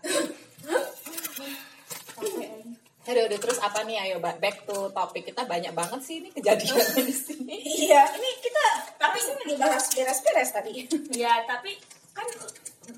Aduh, 3.08 3.24
aduh, 3.24 3.40
terus 3.40 3.56
apa 3.60 3.84
nih? 3.84 3.96
Ayo 3.98 4.20
ba- 4.20 4.36
back 4.36 4.64
to 4.64 4.92
topik 4.92 5.24
kita. 5.24 5.44
Banyak 5.44 5.72
banget 5.72 6.00
sih 6.00 6.20
ini 6.20 6.28
kejadian 6.28 6.76
di 7.00 7.12
sini. 7.12 7.56
Iya, 7.84 8.04
ini 8.12 8.30
kita 8.36 8.64
tapi 8.96 9.16
sih 9.16 9.32
lagi 9.32 9.54
bahas 9.56 9.84
beres-beres 9.92 10.50
tadi. 10.52 10.72
Ya 11.12 11.40
tapi 11.44 11.72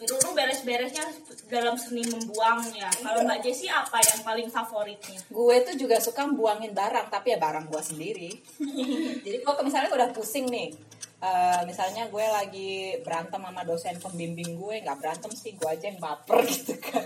dulu 0.00 0.32
beres-beresnya 0.32 1.04
dalam 1.52 1.76
seni 1.76 2.00
membuang 2.08 2.64
ya. 2.72 2.88
Kalau 2.88 3.20
Mbak 3.26 3.40
Jessi 3.44 3.68
apa 3.68 4.00
yang 4.00 4.20
paling 4.24 4.48
favoritnya? 4.48 5.20
gue 5.28 5.56
tuh 5.66 5.74
juga 5.76 6.00
suka 6.00 6.24
buangin 6.30 6.72
barang 6.72 7.12
tapi 7.12 7.36
ya 7.36 7.38
barang 7.40 7.68
gue 7.68 7.82
sendiri. 7.82 8.30
Jadi 9.24 9.36
kalau 9.44 9.60
misalnya 9.60 9.90
udah 9.92 10.08
pusing 10.16 10.48
nih 10.48 10.72
eh, 11.20 11.60
misalnya 11.68 12.08
gue 12.08 12.24
lagi 12.24 12.96
berantem 13.04 13.40
sama 13.44 13.62
dosen 13.68 13.96
pembimbing 14.00 14.56
gue 14.56 14.80
nggak 14.80 14.98
berantem 14.98 15.32
sih 15.36 15.52
gue 15.52 15.68
aja 15.68 15.92
yang 15.92 16.00
baper 16.00 16.40
gitu 16.52 16.74
kan. 16.80 17.04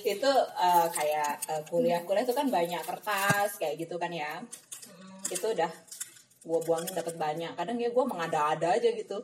Itu 0.00 0.30
eh, 0.56 0.86
kayak 0.96 1.32
eh, 1.44 1.62
kuliah-kuliah 1.68 2.24
itu 2.24 2.32
kan 2.32 2.48
banyak 2.48 2.80
kertas 2.84 3.60
kayak 3.60 3.76
gitu 3.84 4.00
kan 4.00 4.08
ya. 4.08 4.40
Itu 5.28 5.52
udah 5.52 5.70
gue 6.40 6.58
buangin 6.64 6.96
dapat 6.96 7.20
banyak. 7.20 7.52
Kadang 7.52 7.76
ya 7.76 7.92
gue 7.92 8.04
mengada-ada 8.08 8.80
aja 8.80 8.88
gitu 8.96 9.20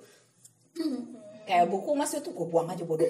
kayak 1.47 1.71
buku 1.71 1.95
masih 1.95 2.19
tuh 2.21 2.35
gue 2.35 2.47
buang 2.51 2.69
aja 2.69 2.83
bodoh. 2.83 3.07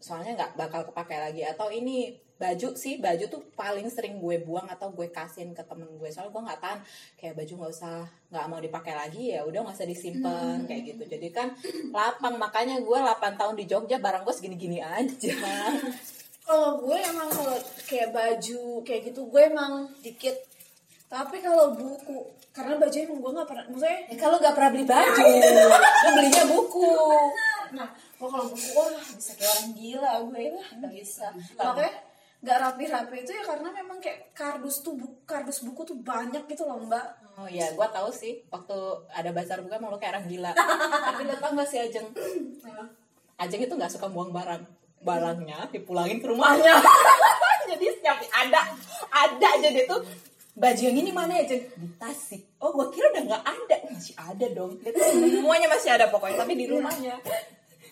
Soalnya 0.00 0.32
nggak 0.38 0.52
bakal 0.56 0.80
kepake 0.88 1.16
lagi. 1.18 1.42
Atau 1.44 1.68
ini 1.74 2.14
baju 2.40 2.72
sih 2.72 2.96
baju 2.96 3.24
tuh 3.28 3.42
paling 3.52 3.84
sering 3.92 4.16
gue 4.16 4.40
buang 4.40 4.64
atau 4.70 4.88
gue 4.94 5.12
kasihin 5.12 5.52
ke 5.52 5.60
temen 5.66 5.90
gue. 5.98 6.08
Soalnya 6.08 6.32
gue 6.32 6.42
nggak 6.46 6.60
tahan. 6.62 6.80
Kayak 7.18 7.34
baju 7.36 7.52
nggak 7.58 7.72
usah 7.74 7.96
nggak 8.30 8.46
mau 8.46 8.60
dipakai 8.62 8.94
lagi 8.94 9.22
ya 9.34 9.44
udah 9.44 9.60
nggak 9.66 9.76
usah 9.76 9.90
disimpan 9.90 10.58
kayak 10.64 10.82
gitu. 10.94 11.02
Jadi 11.04 11.28
kan 11.34 11.52
lapang. 11.90 12.38
Makanya 12.38 12.80
gue 12.80 12.96
8 12.96 13.36
tahun 13.36 13.54
di 13.58 13.64
Jogja 13.68 13.98
barang 13.98 14.22
gue 14.24 14.34
segini-gini 14.34 14.78
aja. 14.80 15.34
Kalau 16.46 16.80
gue 16.80 16.96
emang 16.96 17.28
kalau 17.28 17.58
kayak 17.84 18.14
baju 18.14 18.62
kayak 18.86 19.12
gitu 19.12 19.26
gue 19.28 19.42
emang 19.44 19.90
dikit. 20.00 20.38
Tapi 21.10 21.42
kalau 21.42 21.74
buku 21.74 22.40
karena 22.50 22.74
baju 22.82 22.96
emang 22.98 23.18
gue 23.22 23.30
nggak 23.30 23.48
pernah 23.48 23.64
maksudnya 23.70 23.98
Ya, 24.10 24.16
kalau 24.18 24.36
nggak 24.42 24.54
pernah 24.58 24.70
beli 24.74 24.86
baju 24.86 25.22
lu 25.22 25.66
belinya 26.18 26.44
buku 26.50 26.90
nah 27.70 27.88
gua 28.16 28.28
kalau 28.28 28.46
buku 28.48 28.70
wah 28.72 28.88
bisa 29.10 29.32
kayak 29.34 29.50
orang 29.50 29.70
gila 29.72 30.12
gue 30.24 30.44
lah 30.50 30.68
nggak 30.76 30.92
bisa 30.92 31.26
makanya 31.54 31.92
nggak 32.40 32.56
rapi-rapi 32.58 33.16
itu 33.20 33.30
ya 33.30 33.42
karena 33.44 33.68
memang 33.70 33.98
kayak 34.00 34.32
kardus 34.32 34.80
tuh 34.80 34.96
bu- 34.96 35.20
kardus 35.22 35.60
buku 35.60 35.84
tuh 35.84 35.96
banyak 35.96 36.40
gitu 36.46 36.64
loh 36.64 36.80
mbak 36.80 37.06
Oh 37.38 37.48
iya, 37.48 37.72
gue 37.72 37.88
tahu 37.88 38.12
sih 38.12 38.44
waktu 38.52 38.76
ada 39.08 39.32
bazar 39.32 39.64
buka 39.64 39.80
mau 39.80 39.88
lu 39.88 39.96
kayak 39.96 40.12
orang 40.12 40.28
gila. 40.28 40.52
Tapi 41.08 41.24
lo 41.24 41.32
tau 41.40 41.56
gak 41.56 41.64
sih 41.64 41.80
Ajeng? 41.80 42.04
Ajeng 43.40 43.64
itu 43.64 43.72
nggak 43.72 43.88
suka 43.88 44.12
buang 44.12 44.28
barang. 44.28 44.60
Barangnya 45.00 45.64
dipulangin 45.72 46.20
ke 46.20 46.28
rumahnya. 46.28 46.76
jadi 47.70 47.86
setiap 47.96 48.20
ada 48.28 48.60
ada 49.08 49.46
aja 49.56 49.68
dia 49.72 49.88
tuh 49.88 50.04
baju 50.52 50.82
yang 50.84 50.98
ini 51.00 51.08
mana 51.08 51.40
ya? 51.40 51.48
Di 51.48 51.64
Tasik. 51.96 52.60
Oh 52.60 52.76
gue 52.76 52.92
kira 52.92 53.08
udah 53.08 53.24
nggak 53.24 53.44
ada. 53.46 53.76
Masih 53.88 54.14
ada 54.20 54.46
dong. 54.52 54.76
Dia 54.76 54.92
tuh 54.92 55.00
semuanya 55.00 55.68
masih 55.72 55.90
ada 55.96 56.12
pokoknya 56.12 56.36
tapi 56.36 56.52
di 56.52 56.68
rumahnya. 56.68 57.16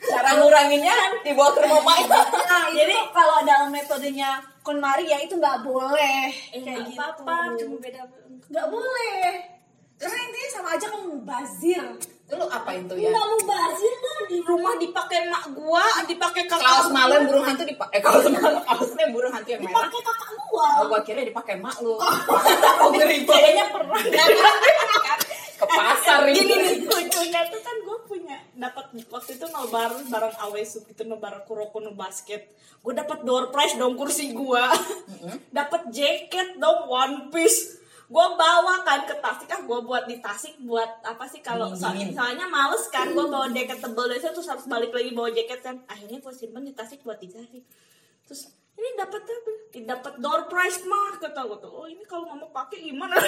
Cara 0.00 0.30
nguranginnya 0.36 0.94
dibawa 1.20 1.50
ke 1.50 1.60
rumah 1.60 1.80
Mak. 1.80 1.98
nah 2.44 2.66
jadi 2.68 2.94
kalau 3.10 3.42
dalam 3.42 3.68
metodenya 3.68 4.36
KonMari 4.60 5.04
ya 5.04 5.18
itu 5.18 5.34
nggak 5.34 5.60
boleh 5.60 6.30
Eh, 6.50 6.60
kayak 6.60 6.86
gitu 6.86 6.96
apa-apa, 6.96 7.56
cuma 7.56 7.76
beda. 7.78 8.02
nggak 8.46 8.66
boleh 8.68 9.20
karena 9.96 10.16
intinya 10.16 10.48
sama 10.48 10.68
aja 10.72 10.86
kamu 10.86 11.18
bazir 11.22 11.82
Dulu 12.24 12.44
apa 12.46 12.70
itu 12.72 12.92
ya? 12.94 13.08
Nggak 13.08 13.24
mau 13.26 13.40
bazir 13.42 13.92
tuh 13.96 14.16
di 14.26 14.38
rumah 14.42 14.76
dipakai 14.76 15.26
mak 15.26 15.48
gua, 15.50 15.80
dipakai 16.04 16.44
kakak 16.44 16.60
Kaos 16.60 16.92
malam 16.92 17.24
burung 17.24 17.40
hantu 17.42 17.64
dipakai. 17.64 17.96
Eh 17.96 18.02
kaos 18.04 18.28
malam 18.28 18.60
kaosnya 18.62 19.08
burung 19.08 19.32
hantu 19.32 19.48
yang 19.48 19.64
merah. 19.64 19.88
dipakai 19.88 20.00
kakak 20.04 20.30
gua. 20.44 20.68
Oh, 20.76 20.84
gua 20.86 21.00
kira 21.00 21.24
dipakai 21.24 21.56
mak 21.56 21.80
lu. 21.80 21.96
Oh, 21.96 22.04
ngeri 22.92 23.24
Kayaknya 23.24 23.64
pernah. 23.72 23.96
ke 25.58 25.66
pasar 25.66 26.28
Gini 26.28 26.44
ini. 26.44 26.54
nih 26.54 26.74
lucunya 26.84 27.40
tuh 27.48 27.58
kan 27.58 27.76
dapat 28.58 28.90
waktu 29.06 29.38
itu 29.38 29.46
nobar 29.48 29.94
bareng 30.10 30.36
Awesu 30.42 30.82
itu 30.90 31.06
nobar 31.06 31.46
Kuroko 31.46 31.78
no 31.78 31.94
basket. 31.94 32.50
Gue 32.82 32.90
dapat 32.92 33.22
door 33.22 33.54
prize 33.54 33.78
dong 33.78 33.94
kursi 33.94 34.34
gua. 34.34 34.66
dapat 35.58 35.94
jaket 35.94 36.58
dong 36.58 36.90
one 36.90 37.30
piece. 37.30 37.78
Gue 38.08 38.26
bawa 38.34 38.82
kan 38.88 39.04
ke 39.04 39.14
Tasik 39.20 39.52
ah 39.52 39.60
gue 39.62 39.78
buat 39.84 40.08
di 40.08 40.18
Tasik 40.18 40.58
buat 40.64 41.04
apa 41.04 41.28
sih 41.28 41.44
kalau 41.44 41.70
so- 41.76 41.92
soalnya 41.92 42.48
males 42.48 42.88
kan 42.88 43.12
gue 43.12 43.26
bawa 43.28 43.52
jaket 43.52 43.78
tebel 43.78 44.08
dari 44.10 44.18
terus 44.18 44.48
harus 44.48 44.64
balik 44.64 44.90
lagi 44.96 45.12
bawa 45.12 45.28
jaket 45.28 45.60
kan 45.60 45.76
akhirnya 45.84 46.18
gue 46.18 46.32
simpen 46.32 46.64
di 46.64 46.72
Tasik 46.72 47.04
buat 47.04 47.20
di 47.20 47.28
Tasik 47.28 47.68
terus 48.24 48.48
ini 48.78 48.94
dapat 48.96 49.22
apa? 49.26 49.52
dapat 49.84 50.12
door 50.24 50.48
prize 50.48 50.86
mah 50.88 51.20
kata 51.20 51.40
gue 51.52 51.58
tuh 51.60 51.68
oh 51.68 51.84
ini 51.84 52.00
kalau 52.08 52.32
mau 52.32 52.48
pakai 52.48 52.88
gimana 52.88 53.12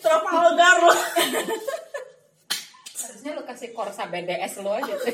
Trafalgar 0.00 0.76
loh 0.80 0.96
Harusnya 2.96 3.30
lu 3.36 3.42
kasih 3.44 3.70
Corsa 3.76 4.08
BDS 4.08 4.64
lu 4.64 4.72
aja 4.72 4.92
tuh. 4.96 5.12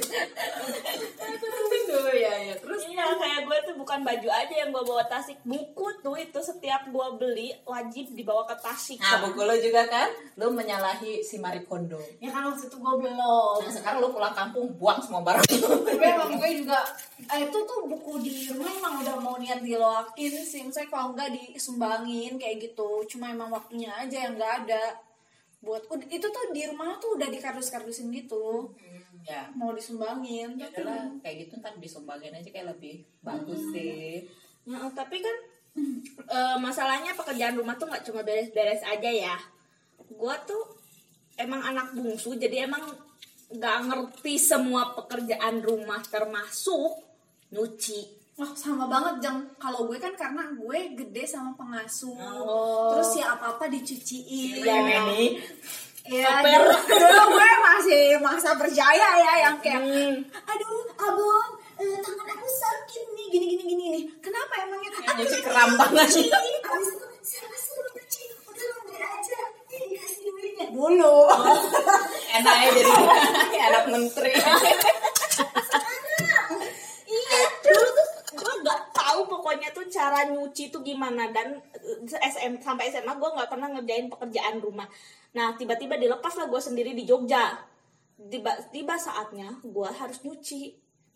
Aduh 1.92 2.09
ya 2.16 2.35
ya. 2.51 2.55
Terus 2.57 2.83
iya 2.88 3.05
kayak 3.05 3.45
gue 3.45 3.59
tuh 3.68 3.75
bukan 3.77 4.01
baju 4.01 4.29
aja 4.33 4.55
yang 4.55 4.73
gue 4.73 4.81
bawa 4.81 5.05
tasik. 5.05 5.37
Buku 5.45 5.87
tuh 6.01 6.16
itu 6.16 6.40
setiap 6.40 6.88
gue 6.88 7.07
beli 7.21 7.53
wajib 7.68 8.16
dibawa 8.16 8.49
ke 8.49 8.57
tasik 8.59 8.97
Nah, 9.03 9.21
buku 9.29 9.45
lu 9.45 9.55
juga 9.61 9.85
kan, 9.92 10.09
lu 10.40 10.49
menyalahi 10.55 11.21
si 11.21 11.37
Marie 11.37 11.66
Kondo. 11.68 12.01
ya 12.16 12.33
kan 12.33 12.49
waktu 12.49 12.71
itu 12.71 12.77
gue 12.81 12.95
belum. 12.97 13.59
Nah, 13.61 13.73
sekarang 13.73 13.99
lu 14.01 14.09
pulang 14.09 14.33
kampung 14.33 14.73
buang 14.81 15.01
semua 15.05 15.21
barang 15.21 15.45
tapi 15.83 16.05
emang 16.07 16.33
gue 16.40 16.51
juga 16.64 16.79
eh, 17.29 17.45
itu 17.45 17.59
tuh 17.66 17.79
buku 17.85 18.12
di 18.25 18.49
rumah 18.49 18.73
emang 18.73 18.95
udah 19.05 19.16
mau 19.21 19.37
niat 19.37 19.61
diloakin 19.61 20.33
sih. 20.42 20.64
Misalnya 20.64 20.88
kalau 20.88 21.12
nggak 21.12 21.29
disumbangin 21.35 22.40
kayak 22.40 22.73
gitu. 22.73 23.05
Cuma 23.11 23.29
emang 23.29 23.53
waktunya 23.53 23.92
aja 23.92 24.29
yang 24.29 24.38
nggak 24.40 24.66
ada 24.66 24.83
buat 25.62 25.87
itu 26.11 26.27
tuh 26.27 26.44
di 26.51 26.66
rumah 26.66 26.98
tuh 26.98 27.14
udah 27.14 27.31
dikardus-kardusin 27.31 28.11
gitu 28.11 28.75
ya. 29.22 29.46
mau 29.55 29.70
disumbangin 29.70 30.59
Ya 30.59 30.66
udahlah, 30.75 31.07
kayak 31.22 31.46
gitu 31.46 31.62
ntar 31.62 31.79
disumbangin 31.79 32.35
aja 32.35 32.51
kayak 32.51 32.75
lebih 32.75 33.07
bagus 33.22 33.62
sih. 33.70 34.27
Nah, 34.66 34.90
tapi 34.90 35.22
kan 35.22 35.37
eh, 36.27 36.57
masalahnya 36.59 37.14
pekerjaan 37.14 37.55
rumah 37.55 37.79
tuh 37.79 37.87
nggak 37.87 38.05
cuma 38.11 38.27
beres-beres 38.27 38.83
aja 38.83 39.09
ya 39.09 39.37
gue 40.12 40.35
tuh 40.44 40.62
emang 41.40 41.62
anak 41.64 41.96
bungsu 41.96 42.37
jadi 42.37 42.68
emang 42.68 42.85
nggak 43.53 43.79
ngerti 43.88 44.37
semua 44.40 44.92
pekerjaan 44.96 45.61
rumah 45.61 46.01
termasuk 46.09 47.01
nyuci 47.53 48.21
Wah 48.33 48.49
sama 48.57 48.88
banget 48.88 49.21
jang. 49.21 49.38
Kalau 49.57 49.85
gue 49.85 50.01
kan 50.01 50.16
karena 50.16 50.40
gue 50.51 50.79
gede 50.97 51.25
sama 51.25 51.53
pengasuh. 51.53 52.16
Oh. 52.16 52.97
terus 52.97 53.21
ya 53.21 53.37
apa 53.37 53.55
apa 53.55 53.68
dicuciin 53.68 54.64
Ya 54.64 54.81
Neni, 54.81 55.37
Ya, 56.03 56.42
dulu, 56.42 56.66
dulu 56.90 57.23
gue 57.31 57.51
masih 57.62 58.03
masa 58.18 58.59
berjaya 58.59 59.09
ya 59.16 59.35
yang 59.47 59.57
kayak 59.62 59.79
Hmm. 59.79 60.18
aduh 60.42 60.83
abang 60.99 61.51
eh, 61.79 61.95
tangan 61.95 62.27
aku 62.27 62.49
sakit 62.49 63.05
nih 63.12 63.27
gini 63.31 63.47
gini 63.55 63.62
gini 63.64 63.85
nih 63.95 64.05
kenapa 64.18 64.66
emangnya? 64.66 64.90
Yang 64.99 65.14
nyuci 65.23 65.38
keram 65.40 65.71
banget. 65.79 66.09
abis 66.11 66.27
itu 66.90 67.07
siapa 67.23 67.55
suruh 67.55 67.92
cuci? 67.95 68.23
Udah 68.51 69.11
aja. 69.14 69.40
Ini 69.71 69.85
dikasih 69.95 70.21
duitnya. 70.27 70.66
Dulu 70.75 71.16
enak 72.35 72.57
ya 72.59 72.68
jadi. 72.75 72.92
Anak 73.71 73.85
menteri. 73.88 74.33
Iya, 77.05 77.40
dulu 77.62 77.88
tuh 77.92 78.09
gue 78.33 78.55
nggak 78.64 78.81
tahu 78.90 79.21
pokoknya 79.29 79.68
tuh 79.71 79.85
cara 79.87 80.27
nyuci 80.27 80.68
tuh 80.68 80.81
gimana 80.92 81.33
dan 81.33 81.57
eh, 81.57 82.20
SM 82.20 82.61
sampai 82.61 82.92
SMA 82.92 83.16
gue 83.16 83.31
nggak 83.33 83.50
pernah 83.50 83.68
ngerjain 83.72 84.12
pekerjaan 84.12 84.61
rumah. 84.61 84.87
Nah 85.33 85.57
tiba-tiba 85.57 85.96
dilepas 85.96 86.37
lah 86.37 86.46
gue 86.46 86.61
sendiri 86.61 86.92
di 86.92 87.09
Jogja. 87.09 87.57
Tiba, 88.22 88.55
tiba 88.70 88.94
saatnya 89.00 89.59
gue 89.64 89.88
harus 89.88 90.20
nyuci. 90.22 90.62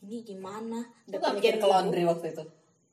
Ini 0.07 0.19
gimana? 0.27 0.81
Gak 1.09 1.39
mikir 1.39 1.57
ke 1.61 1.67
laundry 1.67 2.03
waktu 2.05 2.35
itu? 2.35 2.45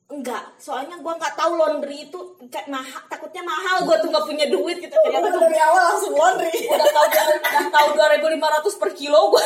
Enggak, 0.04 0.60
soalnya 0.60 1.00
gue 1.00 1.12
nggak 1.16 1.34
tahu 1.34 1.52
laundry 1.56 2.06
itu 2.06 2.18
kayak 2.52 2.68
mahal, 2.68 3.00
takutnya 3.08 3.40
mahal 3.40 3.88
gue 3.88 3.96
tuh 4.04 4.08
nggak 4.12 4.26
punya 4.28 4.46
duit 4.52 4.76
gitu. 4.78 4.92
Ternyata 4.92 5.32
tuh 5.32 5.40
dari 5.48 5.58
awal 5.58 5.82
langsung 5.94 6.12
laundry 6.12 6.52
udah 6.74 6.90
tahu 6.92 7.06
udah 7.40 7.70
tahu 7.72 7.88
dua 7.96 8.06
ribu 8.14 8.26
lima 8.28 8.46
ratus 8.60 8.74
per 8.76 8.92
kilo 8.92 9.32
gue 9.32 9.44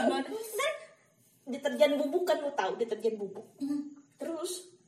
dan 0.00 0.24
deterjen 1.50 1.98
bubuk 1.98 2.24
kan 2.30 2.38
lu 2.38 2.50
tahu 2.54 2.78
deterjen 2.78 3.18
bubuk 3.18 3.46
terus 4.16 4.70
kan 4.70 4.79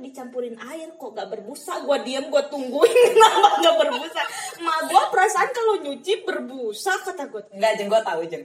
dicampurin 0.00 0.56
air 0.56 0.88
kok 0.96 1.12
gak 1.12 1.28
berbusa? 1.28 1.84
Gue 1.84 2.00
diam 2.06 2.32
gue 2.32 2.42
tungguin. 2.48 2.96
Kenapa 3.12 3.48
gak 3.60 3.76
berbusa? 3.76 4.22
Mak 4.64 4.78
gue 4.88 5.02
perasaan 5.12 5.50
kalau 5.52 5.74
nyuci 5.84 6.12
berbusa 6.24 6.92
kata 7.04 7.28
gue 7.28 7.42
Enggak, 7.52 7.72
jeng 7.76 7.88
gue 7.92 8.00
tahu 8.00 8.20
jeng. 8.24 8.44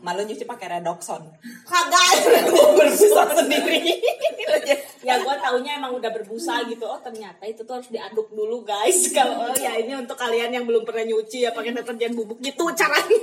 Malu 0.00 0.24
nyuci 0.24 0.48
pakai 0.48 0.80
redoxon. 0.80 1.28
Kagak, 1.68 2.08
gue 2.52 2.66
bersusah 2.76 3.28
sendiri. 3.36 4.00
ya 5.08 5.20
gue 5.20 5.34
taunya 5.44 5.76
emang 5.76 5.92
udah 5.96 6.08
berbusa 6.08 6.64
gitu. 6.68 6.88
Oh 6.88 7.00
ternyata 7.04 7.44
itu 7.44 7.64
tuh 7.68 7.80
harus 7.80 7.88
diaduk 7.92 8.32
dulu 8.32 8.64
guys. 8.64 9.12
Kalau 9.12 9.44
oh, 9.44 9.56
ya 9.56 9.76
ini 9.76 9.92
untuk 9.92 10.16
kalian 10.16 10.56
yang 10.56 10.64
belum 10.64 10.88
pernah 10.88 11.04
nyuci 11.04 11.44
ya 11.44 11.52
pakai 11.52 11.76
deterjen 11.76 12.16
bubuk 12.16 12.40
gitu 12.40 12.64
caranya. 12.72 13.20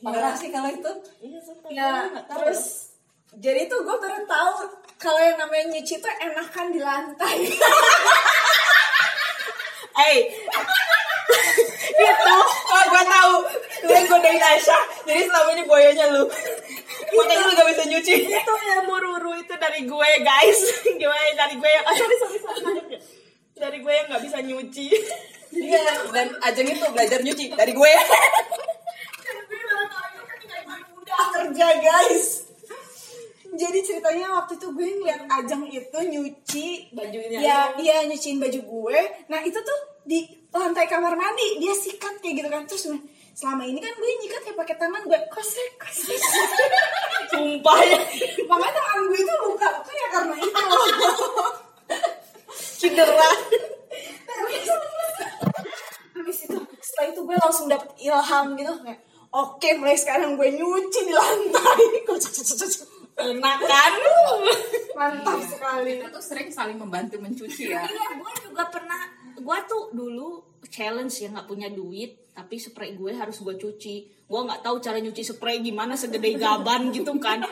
Parah 0.00 0.32
sih 0.32 0.48
kalau 0.48 0.72
itu. 0.72 0.92
iya 1.20 1.38
sumpah 1.44 1.68
ya 1.68 2.08
nggak 2.08 2.24
terus 2.24 2.89
jadi 3.38 3.70
tuh 3.70 3.86
gue 3.86 3.96
baru 4.00 4.26
tahu 4.26 4.50
kalau 4.98 5.20
yang 5.22 5.38
namanya 5.38 5.70
nyuci 5.70 6.02
tuh 6.02 6.10
enakan 6.18 6.66
di 6.74 6.80
lantai 6.82 7.36
eh 10.10 10.18
itu 12.00 12.34
Oh, 12.70 12.84
gue 12.86 13.02
tahu. 13.02 13.34
Lu 13.86 13.90
yang 13.90 14.06
godain 14.06 14.38
Aisyah. 14.38 14.82
Jadi 15.04 15.26
selama 15.26 15.50
ini 15.58 15.62
boyanya 15.66 16.06
lu. 16.14 16.22
Makanya 17.10 17.42
lu 17.44 17.52
gak 17.58 17.68
bisa 17.74 17.84
nyuci. 17.90 18.14
itu 18.30 18.52
ilmu 18.78 18.94
ruru 18.94 19.32
itu 19.34 19.54
dari 19.58 19.82
gue 19.82 20.10
guys 20.22 20.60
gimana 21.00 21.34
dari 21.34 21.54
gue 21.58 21.70
yang 21.70 21.84
ah, 21.84 21.94
sorry 21.98 22.16
sorry 22.22 22.38
sorry 22.38 22.82
ya. 22.94 22.98
dari 23.58 23.78
gue 23.82 23.92
yang 23.92 24.06
nggak 24.06 24.22
bisa 24.22 24.38
nyuci 24.46 24.86
Iya. 25.50 25.82
Dan 26.14 26.28
Ajeng 26.38 26.68
itu 26.70 26.86
belajar 26.94 27.18
nyuci 27.20 27.50
dari 27.52 27.72
gue. 27.74 27.92
kerja 31.30 31.68
guys 31.82 32.39
jadi 33.60 33.78
ceritanya 33.84 34.26
waktu 34.40 34.56
itu 34.56 34.72
gue 34.72 34.88
ngeliat 34.96 35.28
Ajeng 35.28 35.68
itu 35.68 35.98
nyuci 36.00 36.68
Bajunya. 36.96 37.38
ya 37.44 37.58
iya 37.76 38.08
nyuciin 38.08 38.40
baju 38.40 38.60
gue. 38.64 39.00
Nah 39.28 39.44
itu 39.44 39.60
tuh 39.60 39.78
di 40.08 40.24
lantai 40.48 40.88
kamar 40.88 41.12
mandi. 41.12 41.60
Dia 41.60 41.76
sikat 41.76 42.24
kayak 42.24 42.34
gitu 42.40 42.48
kan. 42.48 42.64
Terus 42.64 42.88
gue, 42.88 43.00
selama 43.36 43.68
ini 43.68 43.76
kan 43.84 43.92
gue 43.92 44.08
nyikat 44.24 44.42
ya 44.48 44.52
pakai 44.56 44.76
tangan 44.80 45.04
gue 45.04 45.20
kosek 45.28 45.76
kosek. 45.76 46.16
Sumpah 47.36 47.80
ya. 47.84 48.00
Makanya 48.48 48.80
tangan 48.80 49.04
gue 49.12 49.20
itu 49.20 49.34
luka 49.44 49.68
luka 49.76 49.92
ya 49.92 50.08
karena 50.08 50.34
itu. 50.40 50.64
Cedera. 52.80 53.30
Habis 56.16 56.38
itu 56.48 56.58
setelah 56.80 57.06
itu 57.12 57.20
gue 57.28 57.36
langsung 57.36 57.66
dapet 57.68 57.92
ilham 58.00 58.46
gitu. 58.56 58.72
Kayak 58.88 59.00
oke 59.36 59.68
mulai 59.76 60.00
sekarang 60.00 60.40
gue 60.40 60.48
nyuci 60.48 61.00
di 61.04 61.12
lantai. 61.12 61.82
Kocok, 62.08 62.32
kocok, 62.32 62.56
kocok. 62.56 62.89
Enak 63.18 63.58
kan 63.64 63.92
mantap 64.94 65.40
sekali. 65.48 65.98
Kita 65.98 66.08
tuh 66.12 66.24
sering 66.24 66.48
saling 66.52 66.78
membantu 66.78 67.16
mencuci 67.18 67.72
ya. 67.72 67.82
iya 67.84 68.06
gue 68.20 68.32
juga 68.46 68.68
pernah 68.68 69.00
gue 69.34 69.58
tuh 69.66 69.82
dulu 69.96 70.60
challenge 70.68 71.24
ya 71.24 71.32
nggak 71.32 71.48
punya 71.48 71.72
duit 71.72 72.30
tapi 72.36 72.60
spray 72.60 72.94
gue 72.94 73.12
harus 73.16 73.40
gue 73.40 73.54
cuci. 73.56 73.96
Gue 74.28 74.40
nggak 74.46 74.62
tahu 74.62 74.76
cara 74.78 75.02
nyuci 75.02 75.22
spray 75.24 75.64
gimana 75.64 75.96
segede 75.96 76.36
gaban 76.36 76.92
gitu 76.94 77.16
kan. 77.18 77.42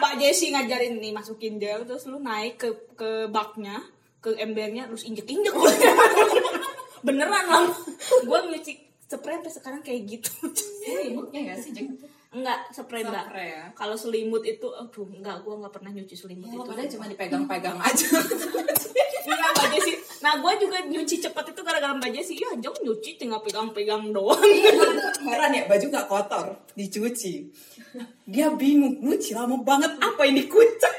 Mbak 0.00 0.14
Jessie 0.20 0.50
ngajarin 0.50 0.98
nih 0.98 1.12
masukin 1.14 1.60
gel 1.60 1.86
terus 1.86 2.08
lu 2.10 2.18
naik 2.18 2.58
ke 2.58 2.68
ke 2.98 3.10
baknya 3.30 3.78
ke 4.24 4.32
embernya 4.40 4.88
terus 4.88 5.04
injek 5.04 5.28
injek 5.28 5.52
beneran 7.06 7.44
lah. 7.46 7.68
Gue 8.24 8.38
nyuci 8.48 8.72
spray 9.04 9.38
sampai 9.38 9.52
sekarang 9.52 9.80
kayak 9.84 10.00
gitu. 10.08 10.32
Selimutnya 10.82 11.54
gak 11.54 11.58
sih, 11.62 11.70
Jeng? 11.70 11.94
Enggak 12.34 12.58
spray 12.74 13.06
enggak 13.06 13.30
Spray 13.30 13.48
ya? 13.54 13.64
kalau 13.78 13.94
selimut 13.94 14.42
itu 14.42 14.66
aduh 14.66 15.06
enggak 15.06 15.40
gue 15.46 15.54
nggak 15.54 15.72
pernah 15.72 15.90
nyuci 15.94 16.14
selimut 16.18 16.50
Oh, 16.50 16.66
itu 16.66 16.70
padahal 16.70 16.90
cuma 16.90 17.04
dipegang-pegang 17.06 17.78
aja. 17.78 18.06
Iya 19.24 19.48
Mbak 19.56 19.68
Jessi. 19.72 19.92
Nah 20.20 20.36
gue 20.36 20.52
juga 20.60 20.78
nyuci 20.84 21.16
cepet 21.16 21.44
itu 21.56 21.60
gara-gara 21.64 21.96
Mbak 21.96 22.10
Jessi. 22.12 22.36
Ya 22.36 22.52
jauh 22.60 22.76
nyuci 22.84 23.16
tinggal 23.16 23.40
pegang-pegang 23.40 24.12
doang. 24.12 24.36
Heran 25.24 25.56
ya, 25.56 25.64
baju 25.64 25.86
gak 25.88 26.06
kotor, 26.08 26.46
dicuci. 26.76 27.48
Dia 28.28 28.52
bingung, 28.52 29.00
nyuci 29.00 29.32
lama 29.32 29.56
banget, 29.64 29.96
apa 29.96 30.22
ini 30.28 30.44
kucek? 30.44 30.94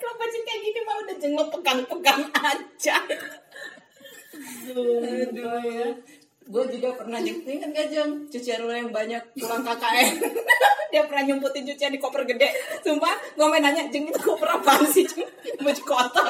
Kalau 0.00 0.14
baju 0.16 0.38
kayak 0.40 0.60
gini 0.64 0.80
mah 0.80 0.96
udah 1.04 1.16
jenguk 1.20 1.48
pegang-pegang 1.52 2.22
aja. 2.32 2.96
Aduh 4.72 5.60
ya. 5.68 5.88
Gue 6.50 6.66
juga 6.66 6.90
pernah 6.98 7.22
nyuci 7.22 7.62
kan 7.62 7.70
gak 7.70 7.86
Jeng? 7.94 8.26
Cucian 8.26 8.66
lo 8.66 8.74
yang 8.74 8.90
banyak 8.90 9.22
pulang 9.38 9.62
KKN. 9.62 10.18
Dia 10.92 11.06
pernah 11.06 11.22
nyumputin 11.22 11.62
cucian 11.62 11.94
di 11.94 12.02
koper 12.02 12.26
gede. 12.26 12.50
Sumpah, 12.82 13.14
gue 13.38 13.46
main 13.46 13.62
nanya 13.62 13.86
Jeng 13.86 14.10
itu 14.10 14.18
koper 14.18 14.58
apaan 14.58 14.82
sih 14.90 15.06
Jeng? 15.06 15.30
Baju 15.64 15.82
kotor. 15.86 16.28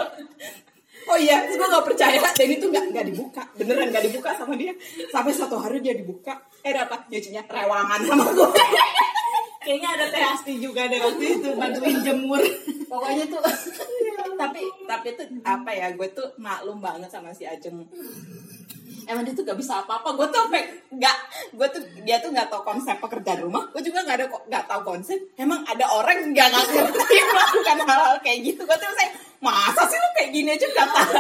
Oh 1.09 1.17
iya, 1.17 1.49
terus 1.49 1.57
gue 1.57 1.69
gak 1.73 1.87
percaya. 1.89 2.21
Dan 2.37 2.49
itu 2.53 2.69
gak, 2.69 2.85
gak 2.93 3.07
dibuka. 3.09 3.43
Beneran 3.57 3.89
gak 3.89 4.05
dibuka 4.05 4.37
sama 4.37 4.53
dia. 4.61 4.77
Sampai 5.09 5.33
satu 5.33 5.57
hari 5.57 5.81
dia 5.81 5.97
dibuka. 5.97 6.37
Eh 6.61 6.77
dapat 6.77 7.09
nyucinya 7.09 7.41
rewangan 7.49 8.01
sama 8.05 8.25
gue 8.29 8.49
Kayaknya 9.65 9.89
ada 9.93 10.07
teh 10.09 10.25
asti 10.25 10.53
juga 10.57 10.89
deh 10.89 11.01
waktu 11.01 11.41
itu 11.41 11.49
bantuin 11.57 11.97
jemur. 12.05 12.41
Pokoknya 12.93 13.25
tuh 13.29 13.41
Tapi 14.41 14.61
tapi 14.89 15.09
tuh 15.13 15.29
apa 15.45 15.69
ya 15.69 15.93
Gue 15.93 16.09
tuh 16.17 16.33
maklum 16.41 16.81
banget 16.81 17.13
sama 17.13 17.29
si 17.33 17.45
Ajeng 17.45 17.85
Emang 19.11 19.27
dia 19.27 19.35
tuh 19.35 19.43
gak 19.43 19.59
bisa 19.59 19.83
apa-apa. 19.83 20.15
Gue 20.15 20.27
tuh 20.31 20.47
sampai 20.47 20.63
gak 20.95 21.17
Gue 21.51 21.67
tuh 21.67 21.83
Dia 22.07 22.23
tuh 22.23 22.31
gak 22.31 22.47
tau 22.47 22.63
konsep 22.63 22.95
pekerjaan 22.97 23.43
rumah. 23.43 23.67
Gue 23.75 23.83
juga 23.83 24.07
gak 24.07 24.17
ada 24.23 24.27
ko- 24.31 24.47
gak 24.47 24.71
tau 24.71 24.87
konsep. 24.87 25.19
Emang 25.35 25.67
ada 25.67 25.83
orang 25.91 26.23
yang 26.23 26.31
gak 26.31 26.49
ngerti 26.55 27.19
Melakukan 27.35 27.79
hal-hal 27.83 28.17
kayak 28.23 28.39
gitu. 28.47 28.63
Gue 28.63 28.77
tuh 28.79 28.95
saya 28.95 29.11
Masa 29.41 29.83
sih 29.89 29.97
lu 29.97 30.09
kayak 30.15 30.31
gini 30.31 30.49
aja 30.55 30.67
gak 30.71 30.89
tahu 30.95 31.11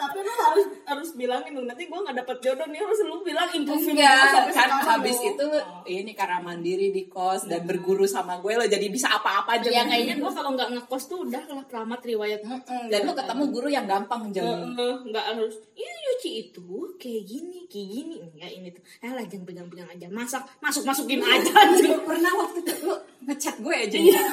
Tapi 0.00 0.16
lu 0.24 0.32
harus 0.32 0.64
harus 0.88 1.08
bilangin 1.12 1.52
dong 1.52 1.68
nanti 1.68 1.84
gue 1.84 1.98
nggak 2.00 2.16
dapet 2.24 2.36
jodoh 2.40 2.66
nih 2.72 2.80
harus 2.80 2.98
lu 3.04 3.20
bilang 3.20 3.48
improve 3.52 3.84
Enggak, 3.84 4.48
kan 4.56 4.68
habis 4.96 5.18
itu 5.20 5.46
ini 5.84 6.12
karena 6.16 6.40
mandiri 6.40 6.88
di 6.88 7.04
kos 7.04 7.44
dan 7.44 7.68
berguru 7.68 8.08
sama 8.08 8.40
gue 8.40 8.56
lo 8.56 8.64
jadi 8.64 8.88
bisa 8.88 9.12
apa-apa 9.12 9.60
aja. 9.60 9.68
ya 9.68 9.84
kayaknya 9.84 10.16
gue 10.16 10.30
kalau 10.32 10.56
nggak 10.56 10.68
ngekos 10.72 11.04
tuh 11.04 11.28
udah 11.28 11.42
lah 11.52 11.64
keramat 11.68 12.00
riwayat 12.00 12.40
Mm-mm, 12.40 12.88
dan 12.88 13.00
lo 13.04 13.12
ketemu 13.12 13.44
guru 13.52 13.68
yang 13.68 13.84
gampang. 13.84 14.32
Eh, 14.32 14.96
nggak 15.12 15.24
harus 15.36 15.54
ini 15.76 15.92
nyuci 15.92 16.30
itu 16.48 16.68
kayak 16.96 17.22
gini 17.28 17.58
kayak 17.68 17.88
gini 17.92 18.14
enggak 18.24 18.50
ini 18.56 18.68
tuh 18.72 18.82
ah 19.04 19.12
lah 19.12 19.24
jangan 19.28 19.44
pegang-pegang 19.44 19.88
aja 19.90 20.06
masak 20.08 20.42
masuk 20.64 20.82
masukin 20.88 21.20
aja 21.20 21.52
Lu 21.84 22.00
pernah 22.08 22.32
waktu 22.40 22.64
itu 22.64 22.72
lu 22.88 22.96
ngechat 23.28 23.56
gue 23.60 23.74
aja. 23.74 23.98
Iya. 24.00 24.24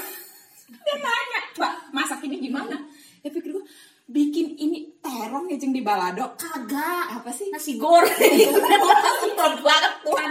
Dia 0.67 0.95
nanya, 0.99 1.39
"Mbak, 1.56 1.73
masak 1.95 2.19
ini 2.27 2.43
gimana?" 2.43 2.75
Ya 3.23 3.30
pikir 3.32 3.51
gue 3.51 3.63
bikin 4.08 4.56
ini 4.56 4.88
terong 5.04 5.52
ya 5.52 5.60
jeng 5.60 5.76
di 5.76 5.84
balado. 5.84 6.32
kagak 6.39 7.20
Apa 7.20 7.30
sih? 7.32 7.52
nasi 7.52 7.76
goreng 7.76 8.08
Simpel 9.22 9.52
banget 9.60 9.93
Tuhan. 10.04 10.30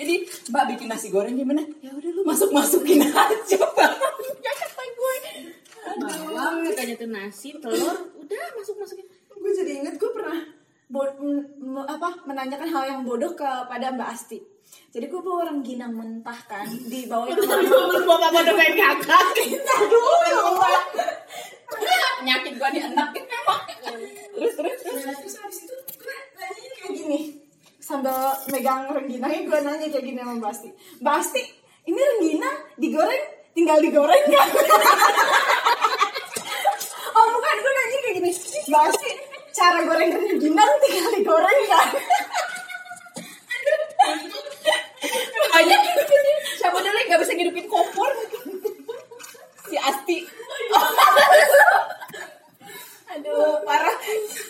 Jadi, 0.00 0.14
Mbak 0.48 0.64
bikin 0.74 0.88
nasi 0.88 1.12
goreng 1.12 1.36
gimana? 1.36 1.60
Ya 1.84 1.92
udah 1.92 2.10
lu 2.12 2.24
masuk-masukin 2.24 3.04
aja, 3.04 3.58
Bang. 3.76 3.96
Ya 4.40 4.52
kata 4.56 4.84
gue. 4.96 5.14
bawang 5.98 6.62
katanya 6.68 6.94
tuh 7.00 7.10
nasi 7.10 7.48
telur 7.58 7.96
udah 8.14 8.44
masuk 8.54 8.76
masukin 8.78 9.06
gue 9.08 9.52
jadi 9.56 9.82
inget 9.82 9.94
gue 9.96 10.10
pernah 10.12 10.38
apa 11.88 12.08
menanyakan 12.28 12.68
hal 12.70 12.84
yang 12.86 13.00
bodoh 13.02 13.32
kepada 13.32 13.92
Mbak 13.96 14.08
Asti 14.12 14.38
jadi 14.92 15.08
gue 15.08 15.20
bawa 15.20 15.48
orang 15.48 15.64
ginang 15.64 15.96
mentah 15.96 16.38
kan 16.46 16.68
di 16.68 17.08
bawah 17.08 17.26
itu 17.28 17.42
bapak 18.04 18.30
pada 18.30 18.52
main 18.52 18.74
kakak 18.76 19.24
aduh 19.80 20.06
Penyakit 22.18 22.52
gue 22.58 22.68
dienakin 22.74 23.24
memang. 23.30 23.60
Terus, 24.34 24.52
terus, 24.58 24.78
terus. 24.82 25.02
terus 25.06 25.34
habis 25.38 25.58
itu 25.66 25.74
gue 25.74 26.16
nanya 26.38 26.70
kayak 26.78 26.92
gini 26.94 27.20
sambil 27.88 28.36
megang 28.52 28.84
rengginangnya 28.92 29.48
gue 29.48 29.58
nanya 29.64 29.86
kayak 29.88 30.04
gini 30.04 30.20
sama 30.20 30.36
Mbak 30.36 30.52
Asti 30.52 30.68
Mbak 31.00 31.14
Asti 31.24 31.42
ini 31.88 31.96
rengginang 31.96 32.58
digoreng 32.76 33.24
tinggal 33.56 33.78
digoreng 33.80 34.24
kan 34.28 34.48
oh 37.16 37.26
bukan 37.32 37.56
gue 37.64 37.72
nanya 37.72 37.98
kayak 38.04 38.14
gini 38.20 38.30
Mbak 38.68 38.82
Asti 38.92 39.10
cara 39.56 39.80
goreng 39.88 40.10
rengginang 40.12 40.72
tinggal 40.84 41.10
digoreng 41.16 41.60
kan 41.72 41.88
Banyak 45.48 45.80
siapa 46.60 46.78
dulu 46.78 46.96
yang 47.02 47.08
gak 47.10 47.20
bisa 47.24 47.32
ngidupin 47.34 47.66
kompor? 47.66 48.10
Si 49.66 49.76
Asti. 49.80 50.22
Aduh, 53.18 53.60
parah. 53.62 53.96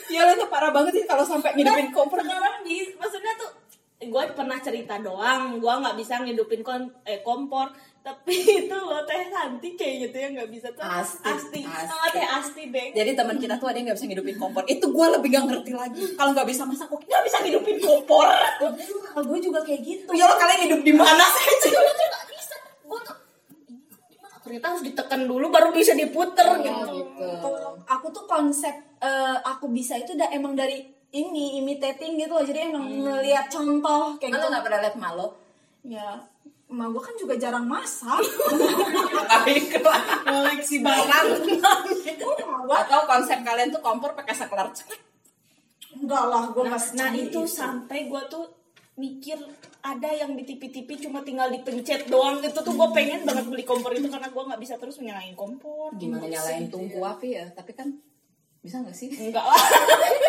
Ya 0.09 0.21
lo 0.23 0.33
tuh 0.35 0.49
parah 0.49 0.71
banget 0.71 0.93
sih 0.95 1.05
kalau 1.05 1.23
sampai 1.23 1.53
ngidupin 1.53 1.89
kompor. 1.89 2.21
sekarang 2.21 2.61
di 2.63 2.93
maksudnya 2.95 3.33
tuh 3.35 3.51
gue 3.99 4.25
pernah 4.31 4.59
cerita 4.59 4.95
doang 4.99 5.59
gue 5.59 5.73
nggak 5.75 5.97
bisa 5.97 6.23
ngidupin 6.23 6.63
kon 6.63 6.87
eh, 7.03 7.19
kompor 7.21 7.67
tapi 7.99 8.31
itu 8.63 8.71
lo 8.73 9.03
teh 9.03 9.27
Santi 9.27 9.75
kayaknya 9.75 10.07
tuh 10.09 10.21
yang 10.23 10.33
nggak 10.33 10.51
bisa 10.51 10.69
tuh 10.71 10.81
Asti, 10.81 11.19
asti 11.27 11.61
Asti. 11.61 11.83
sama 11.83 12.07
teh 12.09 12.23
asti 12.23 12.63
deh 12.71 12.89
Jadi 12.95 13.11
teman 13.13 13.37
kita 13.37 13.59
tuh 13.59 13.67
ada 13.67 13.75
yang 13.75 13.91
gak 13.91 13.99
bisa 13.99 14.07
ngidupin 14.07 14.39
kompor. 14.39 14.63
Itu 14.65 14.87
gue 14.89 15.07
lebih 15.11 15.29
gak 15.29 15.45
ngerti 15.45 15.73
lagi. 15.75 16.03
Kalau 16.15 16.31
gak 16.31 16.47
bisa 16.47 16.63
masak, 16.63 16.87
gue 16.87 17.01
gak 17.05 17.25
bisa 17.27 17.37
ngidupin 17.43 17.77
kompor. 17.79 18.31
kalau 19.11 19.25
gue 19.27 19.39
juga 19.43 19.61
kayak 19.61 19.83
gitu 19.83 20.11
Ya 20.15 20.25
lo 20.25 20.39
kalian 20.39 20.61
hidup 20.71 20.81
di 20.81 20.95
mana 20.95 21.25
sih? 21.35 21.47
gue 22.89 23.01
tuh 23.03 23.17
ternyata 24.49 24.73
harus 24.73 24.85
ditekan 24.89 25.29
dulu 25.29 25.53
baru 25.53 25.69
bisa 25.77 25.93
diputer 25.93 26.49
gitu. 26.65 26.97
aku 27.85 28.07
tuh 28.09 28.25
konsep 28.25 28.73
eh, 29.05 29.37
aku 29.45 29.69
bisa 29.69 30.01
itu 30.01 30.17
udah 30.17 30.33
emang 30.33 30.57
dari 30.57 30.81
ini 31.13 31.61
imitating 31.61 32.21
gitu 32.21 32.33
loh. 32.37 32.45
Jadi 32.45 32.69
emang 32.69 32.85
ngeliat 32.85 33.49
contoh 33.49 34.17
kayak 34.21 34.33
Kan 34.33 34.41
gitu. 34.41 34.49
lo 34.49 34.55
gak 34.57 34.65
pernah 34.65 34.81
liat 34.85 34.97
malo? 34.97 35.27
ya 35.89 36.21
emak 36.69 36.93
gue 36.93 37.01
kan 37.01 37.15
juga 37.17 37.35
jarang 37.41 37.65
masak. 37.65 38.21
Baiklah. 39.25 40.01
koleksi 40.29 40.85
barang. 40.85 41.27
Atau 42.69 43.01
konsep 43.09 43.41
kalian 43.41 43.73
tuh 43.73 43.81
kompor 43.81 44.13
pakai 44.13 44.37
saklar. 44.37 44.69
Enggak 45.97 46.25
lah 46.29 46.53
gue 46.53 46.69
nah, 46.69 46.77
nah 46.77 47.11
itu 47.17 47.41
sampai 47.49 48.13
gue 48.13 48.23
tuh 48.29 48.58
mikir 48.99 49.39
ada 49.79 50.11
yang 50.11 50.35
di 50.35 50.43
TV-TV 50.43 51.07
cuma 51.07 51.23
tinggal 51.23 51.47
dipencet 51.49 52.11
doang 52.11 52.43
itu 52.43 52.59
tuh 52.59 52.75
gue 52.75 52.89
pengen 52.91 53.23
banget 53.23 53.47
beli 53.47 53.63
kompor 53.63 53.95
itu 53.95 54.11
karena 54.11 54.27
gue 54.27 54.43
nggak 54.43 54.61
bisa 54.61 54.75
terus 54.77 54.99
menyalain 54.99 55.39
kompor 55.39 55.95
Gimana 55.95 56.27
nyalain 56.27 56.67
tungku 56.67 56.99
api 57.07 57.39
ya? 57.39 57.47
Tapi 57.55 57.73
kan 57.79 57.95
bisa 58.59 58.83
nggak 58.83 58.97
sih? 58.99 59.09
enggak 59.15 59.47
lah 59.47 59.55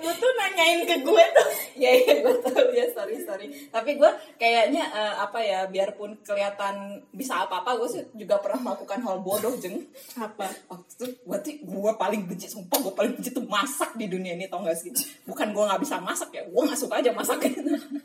lu 0.00 0.12
tuh 0.16 0.32
nanyain 0.36 0.80
ke 0.88 0.96
gue 1.04 1.24
tuh. 1.36 1.48
Ya 1.80 1.96
ya 1.96 2.20
gue 2.20 2.36
tahu. 2.44 2.76
Ya 2.76 2.84
sorry 2.92 3.16
sorry. 3.24 3.48
Tapi 3.72 3.96
gue 3.96 4.10
kayaknya 4.36 4.84
eh, 4.92 5.14
apa 5.16 5.40
ya 5.40 5.64
biarpun 5.64 6.20
kelihatan 6.20 7.00
bisa 7.08 7.48
apa 7.48 7.64
apa 7.64 7.80
gue 7.80 7.88
sih 7.88 8.02
juga 8.16 8.36
pernah 8.36 8.72
melakukan 8.72 9.00
hal 9.00 9.16
bodoh 9.24 9.56
jeng. 9.56 9.88
Apa? 10.20 10.44
Waktu 10.68 10.90
itu 10.92 11.06
gue 11.24 11.38
tuh 11.40 11.54
gue 11.64 11.92
paling 11.96 12.28
benci 12.28 12.52
sumpah 12.52 12.78
gue 12.84 12.92
paling 12.92 13.12
benci 13.16 13.32
tuh 13.32 13.44
masak 13.48 13.96
di 13.96 14.12
dunia 14.12 14.36
ini 14.36 14.44
tau 14.48 14.60
gak 14.60 14.76
sih? 14.76 14.92
Bukan 15.24 15.56
gue 15.56 15.64
nggak 15.64 15.80
bisa 15.80 15.96
masak 16.04 16.36
ya 16.36 16.44
gue 16.44 16.62
nggak 16.68 16.80
suka 16.80 17.00
aja 17.00 17.10
masak. 17.16 17.40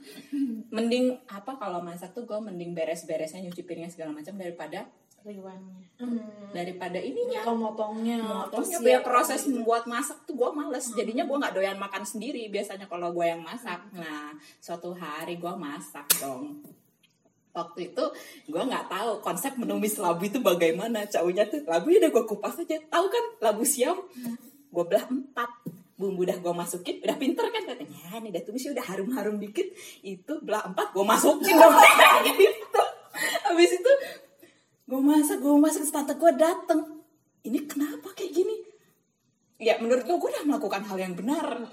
Mending 0.76 1.20
apa 1.28 1.56
kalau 1.60 1.84
masak 1.84 2.16
tuh 2.16 2.24
gue 2.24 2.40
mending 2.40 2.72
beres-beresnya 2.72 3.44
nyuci 3.44 3.64
piringnya 3.64 3.92
segala 3.92 4.16
macam 4.16 4.36
daripada 4.40 4.88
riwannya 5.26 5.86
daripada 6.52 7.00
ininya. 7.00 7.42
Kalau 7.44 7.58
motongnya 7.58 8.20
Motongnya 8.22 8.80
biar 8.84 9.02
proses 9.02 9.48
membuat 9.50 9.90
masak 9.90 10.24
tuh 10.28 10.36
gue 10.38 10.50
males. 10.54 10.86
Jadinya 10.94 11.24
gue 11.26 11.38
nggak 11.40 11.56
doyan 11.56 11.78
makan 11.80 12.04
sendiri 12.06 12.48
biasanya 12.52 12.86
kalau 12.86 13.12
gue 13.12 13.26
yang 13.26 13.42
masak. 13.42 13.80
Nah 13.96 14.32
suatu 14.62 14.94
hari 14.94 15.40
gue 15.40 15.54
masak 15.58 16.06
dong. 16.22 16.62
Waktu 17.56 17.96
itu 17.96 18.04
gue 18.52 18.64
nggak 18.64 18.92
tahu 18.92 19.24
konsep 19.24 19.56
menumis 19.56 19.96
labu 19.98 20.28
itu 20.28 20.40
bagaimana. 20.44 21.08
Caunya 21.08 21.48
tuh 21.48 21.64
labu 21.66 21.92
udah 21.92 22.12
gue 22.12 22.24
kupas 22.28 22.60
aja. 22.62 22.78
Tahu 22.92 23.06
kan 23.08 23.24
labu 23.42 23.64
siam? 23.64 23.98
Gue 24.70 24.84
belah 24.86 25.08
empat. 25.08 25.48
Bumbu 25.96 26.28
udah 26.28 26.36
gue 26.44 26.52
masukin 26.52 27.00
udah 27.00 27.16
pinter 27.16 27.48
kan 27.48 27.64
katanya. 27.64 27.96
"Ya, 27.96 28.20
ini 28.20 28.28
udah 28.36 28.44
tumisnya 28.44 28.76
udah 28.76 28.84
harum-harum 28.84 29.40
dikit. 29.40 29.72
Itu 30.04 30.44
belah 30.44 30.68
empat 30.68 30.92
gue 30.92 31.06
masukin. 31.08 31.56
Dong 31.56 31.72
gitu. 32.36 32.84
Habis 33.48 33.80
itu 33.80 33.92
gue 34.86 35.02
masak 35.02 35.42
gue 35.42 35.56
masak 35.58 35.86
tante 35.90 36.14
gue 36.14 36.32
dateng. 36.38 36.82
Ini 37.46 37.60
kenapa 37.70 38.14
kayak 38.14 38.34
gini? 38.34 38.56
Ya 39.56 39.80
menurut 39.80 40.04
gue 40.04 40.18
gue 40.20 40.30
udah 40.30 40.46
melakukan 40.46 40.84
hal 40.86 40.98
yang 41.00 41.14
benar. 41.16 41.66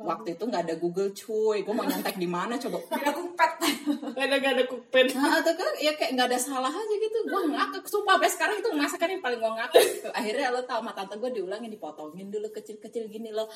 Waktu 0.00 0.34
itu 0.34 0.44
nggak 0.44 0.62
ada 0.68 0.74
Google 0.76 1.14
cuy. 1.14 1.64
Gue 1.64 1.74
mau 1.74 1.86
nyontek 1.86 2.20
di 2.20 2.28
mana 2.28 2.58
coba. 2.60 2.82
Ada 3.00 3.12
kumpet 3.14 3.52
gak 3.84 4.26
ada 4.28 4.36
gak 4.40 4.52
ada 4.56 4.64
cookpad 4.64 5.06
Nah, 5.16 5.40
atau 5.40 5.52
kan 5.56 5.72
ya 5.76 5.92
kayak 5.96 6.16
nggak 6.16 6.28
ada 6.32 6.38
salah 6.40 6.72
aja 6.72 6.94
gitu. 7.00 7.18
Gue 7.28 7.42
ngakak. 7.52 7.84
Sumpah 7.84 8.16
sampai 8.16 8.30
sekarang 8.32 8.56
itu 8.60 8.68
masakan 8.72 9.08
yang 9.14 9.22
paling 9.22 9.38
gue 9.40 9.52
ngakak. 9.56 9.82
Gitu. 9.84 10.08
akhirnya 10.12 10.46
lo 10.52 10.60
tau 10.64 10.80
sama 10.84 10.92
tante 10.92 11.14
gue 11.16 11.30
diulangin 11.32 11.70
dipotongin 11.72 12.28
dulu 12.28 12.48
kecil-kecil 12.52 13.08
gini 13.08 13.32
lo 13.32 13.48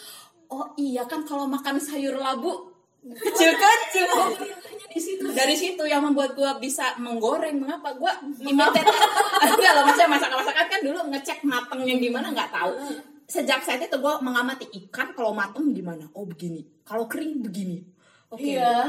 oh 0.48 0.72
iya 0.80 1.04
kan 1.04 1.24
kalau 1.28 1.44
makan 1.44 1.76
sayur 1.76 2.16
labu 2.16 2.77
di 4.88 5.00
situ. 5.00 5.24
Dari 5.30 5.54
situ 5.54 5.82
yang 5.86 6.02
membuat 6.02 6.34
gue 6.34 6.50
bisa 6.58 6.98
menggoreng. 6.98 7.62
Mengapa? 7.62 7.94
Gue 7.94 8.10
imitate. 8.42 8.82
Enggak 9.54 9.72
loh 9.78 9.82
maksudnya 9.86 10.10
masakan-masakan 10.10 10.66
kan 10.66 10.80
dulu 10.82 10.98
ngecek 11.14 11.38
matengnya 11.46 11.94
gimana 11.96 12.26
nggak 12.34 12.50
tahu. 12.50 12.72
Sejak 13.28 13.60
saat 13.62 13.78
itu 13.78 13.96
gue 13.96 14.14
mengamati 14.24 14.66
ikan 14.86 15.12
kalau 15.12 15.30
mateng 15.30 15.70
gimana? 15.70 16.08
Oh 16.16 16.24
begini. 16.26 16.64
Kalau 16.82 17.06
kering 17.06 17.44
begini. 17.44 17.84
Oke. 18.28 18.60
Iya. 18.60 18.84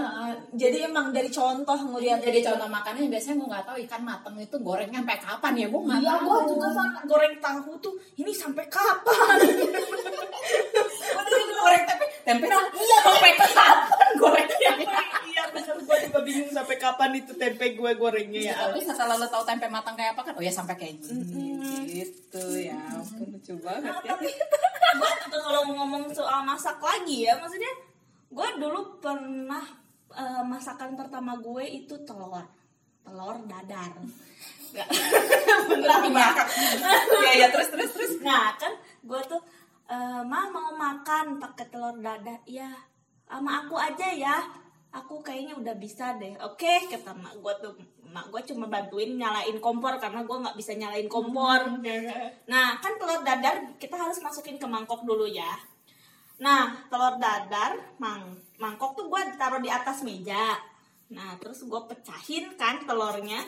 Jadi 0.52 0.84
emang 0.84 1.16
dari 1.16 1.32
contoh 1.32 1.80
ngeliat 1.80 2.20
jadi 2.20 2.44
contoh 2.44 2.68
makanannya 2.68 3.08
biasanya 3.08 3.40
gue 3.40 3.48
nggak 3.48 3.66
tahu 3.72 3.78
ikan 3.88 4.04
mateng 4.04 4.36
itu 4.36 4.56
gorengnya 4.60 5.00
sampai 5.00 5.20
kapan 5.20 5.54
ya? 5.56 5.68
Gue 5.72 5.82
nggak 5.88 6.00
Iya, 6.04 6.12
tahu. 6.12 6.28
gue 6.28 6.40
juga 6.56 6.68
kan 6.76 6.90
goreng 7.08 7.36
tahu 7.40 7.72
tuh 7.80 7.94
ini 8.20 8.32
sampai 8.36 8.66
kapan? 8.68 9.38
tapi 12.30 12.46
tempe 12.46 12.78
iya 12.78 12.98
sampai 13.02 13.32
kapan 13.42 14.10
gorengnya 14.22 14.72
iya 15.34 15.44
bener 15.50 15.76
gue 15.82 15.98
juga 16.06 16.20
bingung 16.22 16.52
sampai 16.54 16.76
kapan 16.78 17.12
itu 17.18 17.32
tempe 17.34 17.66
gue 17.74 17.92
gorengnya 17.98 18.42
ya. 18.54 18.56
tapi 18.70 18.80
setelah 18.86 19.16
lo 19.18 19.26
tahu 19.26 19.44
tempe 19.50 19.66
matang 19.66 19.98
kayak 19.98 20.14
apa 20.14 20.22
kan 20.30 20.34
oh 20.38 20.44
ya 20.46 20.54
sampai 20.54 20.78
kayak 20.78 21.02
gini 21.02 21.58
gitu 21.90 22.46
ya 22.62 22.78
ampun 22.94 23.34
lucu 23.34 23.54
banget 23.66 23.94
ya 24.06 24.14
gue 24.14 25.12
juga 25.26 25.38
kalau 25.50 25.62
ngomong 25.74 26.04
soal 26.14 26.42
masak 26.46 26.78
lagi 26.82 27.26
ya, 27.26 27.38
maksudnya 27.38 27.74
gue 28.30 28.48
dulu 28.62 29.02
pernah 29.02 29.66
eh, 30.14 30.44
masakan 30.46 30.94
pertama 30.94 31.38
gue 31.42 31.66
itu 31.66 31.96
telur, 32.06 32.46
telur 33.02 33.38
dadar. 33.50 33.94
Nggak. 34.70 34.88
Beneran 35.70 36.00
Dibakar. 36.06 36.46
ya 37.26 37.32
ya 37.42 37.48
terus 37.50 37.74
terus 37.74 37.90
terus 37.90 38.14
Nah 38.22 38.54
kan 38.62 38.78
gue 39.02 39.22
tuh 39.26 39.42
eh, 39.90 40.22
Ma 40.24 40.42
mau 40.54 40.72
makan? 40.74 41.42
Pakai 41.42 41.66
telur 41.74 41.98
dadar. 41.98 42.40
Iya 42.46 42.90
sama 43.30 43.62
aku 43.66 43.78
aja 43.78 44.10
ya. 44.10 44.38
Aku 44.90 45.22
kayaknya 45.22 45.54
udah 45.54 45.76
bisa 45.78 46.18
deh. 46.18 46.34
Oke 46.42 46.90
kata 46.90 47.14
mak 47.14 47.38
gue 47.38 47.54
tuh. 47.62 47.74
Mak 48.10 48.34
gue 48.34 48.42
cuma 48.50 48.66
bantuin 48.66 49.22
nyalain 49.22 49.62
kompor 49.62 49.94
Karena 50.02 50.26
gue 50.26 50.38
nggak 50.42 50.58
bisa 50.58 50.74
nyalain 50.74 51.06
kompor. 51.06 51.78
Nah 52.50 52.68
kan 52.82 52.94
telur 52.98 53.22
dadar 53.22 53.78
kita 53.78 53.94
harus 53.94 54.18
masukin 54.26 54.58
ke 54.58 54.66
mangkok 54.66 55.06
dulu 55.06 55.30
ya. 55.30 55.54
Nah 56.42 56.74
telur 56.90 57.22
dadar 57.22 57.78
mang 58.02 58.34
Mangkok 58.60 58.92
tuh 58.92 59.08
gue 59.08 59.22
taruh 59.40 59.62
di 59.64 59.72
atas 59.72 60.04
meja. 60.04 60.58
Nah 61.14 61.38
terus 61.38 61.64
gue 61.64 61.82
pecahin 61.86 62.58
kan 62.58 62.82
telurnya 62.84 63.46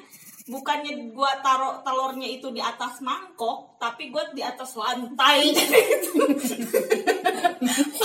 Bukannya 0.50 1.14
gue 1.14 1.32
taruh 1.46 1.86
telurnya 1.86 2.26
itu 2.26 2.50
di 2.50 2.58
atas 2.58 2.98
mangkok 3.06 3.78
Tapi 3.78 4.10
gue 4.10 4.24
di 4.34 4.42
atas 4.42 4.74
lantai. 4.74 5.54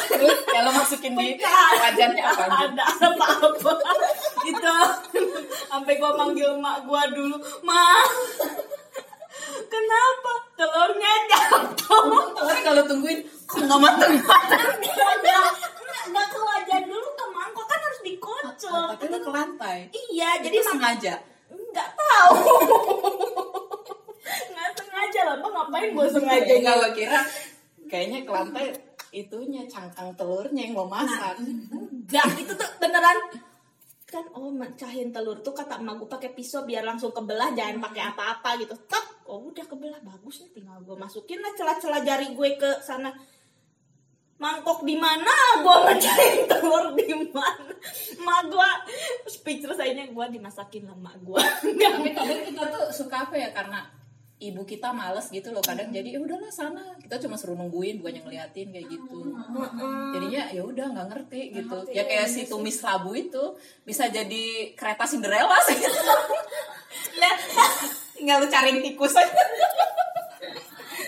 Terus 0.08 0.38
lo 0.52 0.70
masukin 0.72 1.16
di 1.16 1.36
wajannya 1.40 2.24
apa? 2.24 2.44
Ada 2.68 2.84
apa-apa. 3.08 3.72
Itu 4.44 4.74
sampai 5.68 5.96
gue 5.96 6.10
manggil 6.16 6.50
mak 6.60 6.84
gue 6.84 7.02
dulu 7.12 7.36
mak 7.64 8.08
kenapa 9.68 10.32
telurnya 10.56 11.12
jatuh? 11.28 12.04
Kalau 12.64 12.82
tungguin 12.88 13.20
kok 13.44 13.60
nggak 13.64 13.80
mateng 13.80 14.12
nggak 14.16 15.44
nggak 16.06 16.26
ke 16.32 16.38
wajan 16.40 16.82
dulu 16.88 17.08
ke 17.12 17.24
mangkok 17.32 17.66
kan 17.68 17.80
harus 17.80 18.00
dikocok. 18.00 18.96
Tapi 18.96 19.06
ke 19.12 19.30
lantai. 19.30 19.78
Iya 19.92 20.40
jadi 20.40 20.58
sengaja 20.64 21.35
nggak 21.76 21.90
tahu. 21.92 22.34
Nggak 24.26 24.70
sengaja 24.74 25.20
lah 25.22 25.36
Bang, 25.38 25.52
ngapain 25.54 25.88
gue 25.92 26.06
sengaja 26.10 26.52
nggak 26.58 26.76
gue 26.80 26.90
kira 26.98 27.20
kayaknya 27.86 28.18
ke 28.26 28.32
lantai 28.34 28.66
itunya 29.14 29.62
cangkang 29.70 30.10
telurnya 30.18 30.66
yang 30.66 30.74
mau 30.74 30.88
masak 30.90 31.38
Enggak, 31.38 32.26
itu 32.38 32.52
tuh 32.52 32.70
beneran. 32.82 33.18
Kan 34.06 34.24
oh 34.34 34.50
mecahin 34.50 35.14
telur 35.14 35.38
tuh 35.42 35.54
kata 35.54 35.78
emak 35.78 36.02
gue 36.02 36.08
pakai 36.10 36.30
pisau 36.34 36.66
biar 36.66 36.82
langsung 36.82 37.14
kebelah 37.14 37.54
jangan 37.54 37.78
pakai 37.90 38.02
apa-apa 38.14 38.58
gitu. 38.62 38.74
Tak 38.90 39.26
oh 39.26 39.50
udah 39.50 39.66
kebelah 39.66 40.00
bagus 40.02 40.42
nih 40.46 40.62
tinggal 40.62 40.78
gue 40.82 40.96
masukin 40.98 41.42
lah 41.42 41.52
celah-celah 41.54 42.02
jari 42.06 42.30
gue 42.34 42.50
ke 42.58 42.70
sana 42.82 43.10
mangkok 44.36 44.84
di 44.84 44.94
mana? 44.94 45.32
Gue 45.64 45.76
mecahin 45.86 46.44
telur 46.44 46.92
di 46.92 47.08
mana? 47.32 47.72
Mak 48.20 48.40
gue 48.48 48.68
speechless 49.26 49.78
akhirnya 49.78 50.08
gue 50.08 50.26
dimasakin 50.32 50.84
lah 50.84 50.96
mak 50.96 51.16
gue 51.20 51.40
tapi 51.76 52.10
kadang 52.10 52.42
kita 52.44 52.62
tuh 52.68 52.84
suka 52.90 53.24
apa 53.24 53.34
ya 53.34 53.48
karena 53.50 53.86
ibu 54.36 54.68
kita 54.68 54.92
males 54.92 55.32
gitu 55.32 55.48
loh 55.48 55.64
kadang 55.64 55.88
jadi 55.88 56.12
ya 56.12 56.20
udahlah 56.20 56.52
sana. 56.52 56.92
Kita 57.00 57.16
cuma 57.24 57.40
suruh 57.40 57.56
nungguin 57.56 58.04
bukan 58.04 58.20
yang 58.20 58.26
ngeliatin 58.28 58.68
kayak 58.68 58.86
gitu. 58.92 59.32
Jadinya 60.12 60.42
ya 60.52 60.60
udah 60.60 60.86
nggak 60.92 61.08
ngerti 61.08 61.40
gitu. 61.56 61.76
ya 61.88 62.04
kayak 62.04 62.28
si 62.28 62.44
tumis 62.44 62.76
labu 62.84 63.16
itu 63.16 63.56
bisa 63.82 64.12
jadi 64.12 64.76
kereta 64.76 65.08
Cinderella 65.08 65.56
sih. 65.64 65.80
Tinggal 68.16 68.42
lu 68.42 68.48
cariin 68.48 68.80
tikus 68.80 69.12
aja 69.12 69.28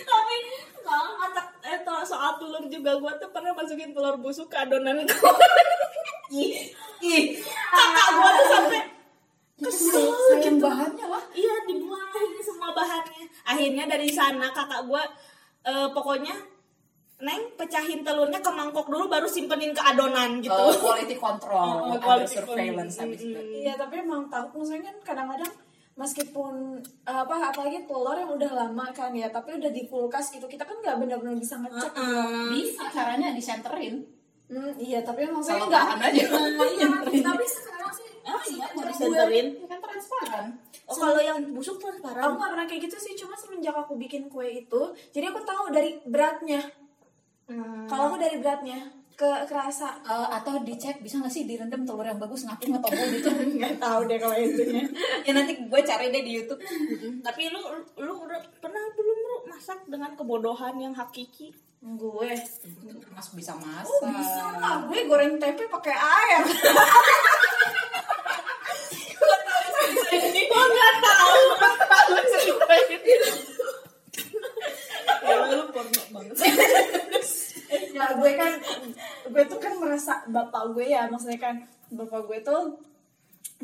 tapi 0.09 0.37
kalau 0.81 1.17
masak 1.17 1.47
eh 1.64 1.79
to- 1.83 1.98
soal 2.09 2.40
telur 2.40 2.64
juga 2.73 2.97
gue 2.97 3.12
tuh 3.21 3.29
pernah 3.29 3.53
masukin 3.53 3.92
telur 3.92 4.16
busuk 4.16 4.49
ke 4.49 4.57
adonan 4.57 5.05
gue 5.05 5.33
ih 6.33 6.73
ih 7.05 7.25
kakak 7.68 8.09
gue 8.16 8.31
tuh 8.33 8.47
sampai 8.49 8.81
kesel 9.59 10.07
sayang 10.14 10.57
gitu. 10.57 10.66
bahannya 10.71 11.07
lah. 11.11 11.25
Iya 11.35 11.55
dibuang 11.66 12.09
akhirnya 12.14 12.42
semua 12.47 12.71
bahannya. 12.71 13.25
Akhirnya 13.42 13.85
dari 13.90 14.09
sana 14.11 14.47
kakak 14.55 14.87
gue 14.87 15.03
eh, 15.66 15.88
pokoknya 15.90 16.35
neng 17.18 17.51
pecahin 17.59 18.07
telurnya 18.07 18.38
ke 18.38 18.51
mangkok 18.55 18.87
dulu 18.87 19.11
baru 19.11 19.27
simpenin 19.27 19.75
ke 19.75 19.83
adonan 19.83 20.38
gitu. 20.38 20.55
Oh, 20.55 20.71
quality 20.71 21.18
control, 21.18 21.66
Oh, 21.66 21.90
ada 21.99 21.99
quality 21.99 22.38
surveillance 22.38 22.94
habis 23.03 23.21
itu. 23.27 23.40
Iya 23.66 23.75
tapi 23.75 24.07
emang 24.07 24.31
tahu. 24.31 24.62
Maksudnya 24.62 24.94
kan 24.94 24.97
kadang-kadang 25.03 25.51
meskipun 25.99 26.79
eh, 26.81 27.19
apa 27.19 27.51
apalagi 27.51 27.83
telur 27.85 28.15
yang 28.15 28.31
udah 28.31 28.53
lama 28.57 28.87
kan 28.91 29.11
ya 29.13 29.27
tapi 29.29 29.53
udah 29.53 29.69
di 29.69 29.85
kulkas 29.85 30.31
gitu 30.31 30.47
kita 30.47 30.63
kan 30.63 30.79
nggak 30.79 30.97
benar-benar 30.97 31.35
bisa 31.35 31.59
ngecek 31.59 31.91
gitu. 31.91 32.15
Bisa 32.55 32.83
caranya 32.89 33.35
disenterin. 33.35 34.07
Hmm, 34.47 34.73
iya 34.79 35.03
tapi 35.03 35.27
emang 35.27 35.43
saya 35.43 35.61
nggak 35.61 35.69
tahan 35.69 36.01
aja. 36.01 36.25
iya 36.71 36.89
tapi 37.29 37.45
sekarang 37.45 37.93
sih 37.93 38.07
Ah, 38.23 38.45
iya, 38.45 38.67
mau 38.71 38.85
disenterin. 38.85 39.47
Ini 39.55 39.67
kan 39.67 39.81
transparan. 39.81 40.47
Oh, 40.85 40.95
kalau 40.95 41.17
yang 41.19 41.39
busuk 41.51 41.77
gue- 41.77 41.89
aku 41.89 42.01
transparan. 42.01 42.23
nggak 42.31 42.51
pernah 42.51 42.67
kayak 42.67 42.83
gitu 42.83 42.97
sih 42.99 43.13
cuma 43.15 43.33
semenjak 43.35 43.73
aku 43.73 43.97
bikin 43.97 44.29
kue 44.29 44.47
itu 44.59 44.83
jadi 45.11 45.29
aku 45.29 45.41
tahu 45.43 45.69
dari 45.69 46.01
beratnya 46.03 46.61
kalau 47.85 48.05
aku 48.07 48.17
dari 48.17 48.37
beratnya 48.37 48.77
ke 49.18 49.31
kerasa 49.50 49.98
Eh, 50.07 50.28
atau 50.38 50.62
dicek 50.62 51.02
bisa 51.02 51.18
nggak 51.18 51.35
sih 51.35 51.42
direndam 51.42 51.83
telur 51.83 52.07
yang 52.07 52.22
bagus 52.22 52.46
ngapung 52.46 52.78
atau 52.78 52.87
enggak 52.94 53.09
gitu. 53.18 53.28
Nggak 53.59 53.74
tahu 53.83 54.00
deh 54.07 54.18
kalau 54.22 54.37
itunya 54.38 54.87
ya. 55.26 55.35
Nanti 55.35 55.59
gue 55.59 55.81
cari 55.83 56.14
deh 56.14 56.22
di 56.22 56.33
YouTube. 56.38 56.62
Tapi 57.18 57.50
lu 57.50 57.61
lu 57.98 58.14
udah 58.14 58.38
pernah 58.62 58.85
belum 58.94 59.18
lu 59.18 59.37
masak 59.50 59.83
dengan 59.90 60.14
kebodohan 60.14 60.78
yang 60.78 60.94
hakiki? 60.94 61.50
gue. 61.78 62.31
Mas 63.14 63.31
bisa 63.35 63.54
masak. 63.54 63.87
oh 63.87 64.11
bisa 64.11 64.44
lah. 64.59 64.83
Gue 64.87 65.07
goreng 65.07 65.38
tempe 65.38 65.66
pakai 65.66 65.94
air. 65.94 66.42
Gue 70.48 70.64
nggak 70.64 70.94
tahu. 71.04 71.38
Lu 72.09 72.22
ceritain. 72.35 73.00
Ya, 75.28 75.37
lu 75.54 75.64
porno 75.70 76.02
banget. 76.11 76.35
Ya 77.99 78.15
gue 78.15 78.33
kan 78.39 78.53
gue 79.35 79.45
tuh 79.51 79.59
kan 79.59 79.73
merasa 79.75 80.23
bapak 80.31 80.71
gue 80.73 80.87
ya 80.87 81.11
maksudnya 81.11 81.43
kan 81.43 81.57
bapak 81.91 82.23
gue 82.31 82.39
tuh 82.47 82.79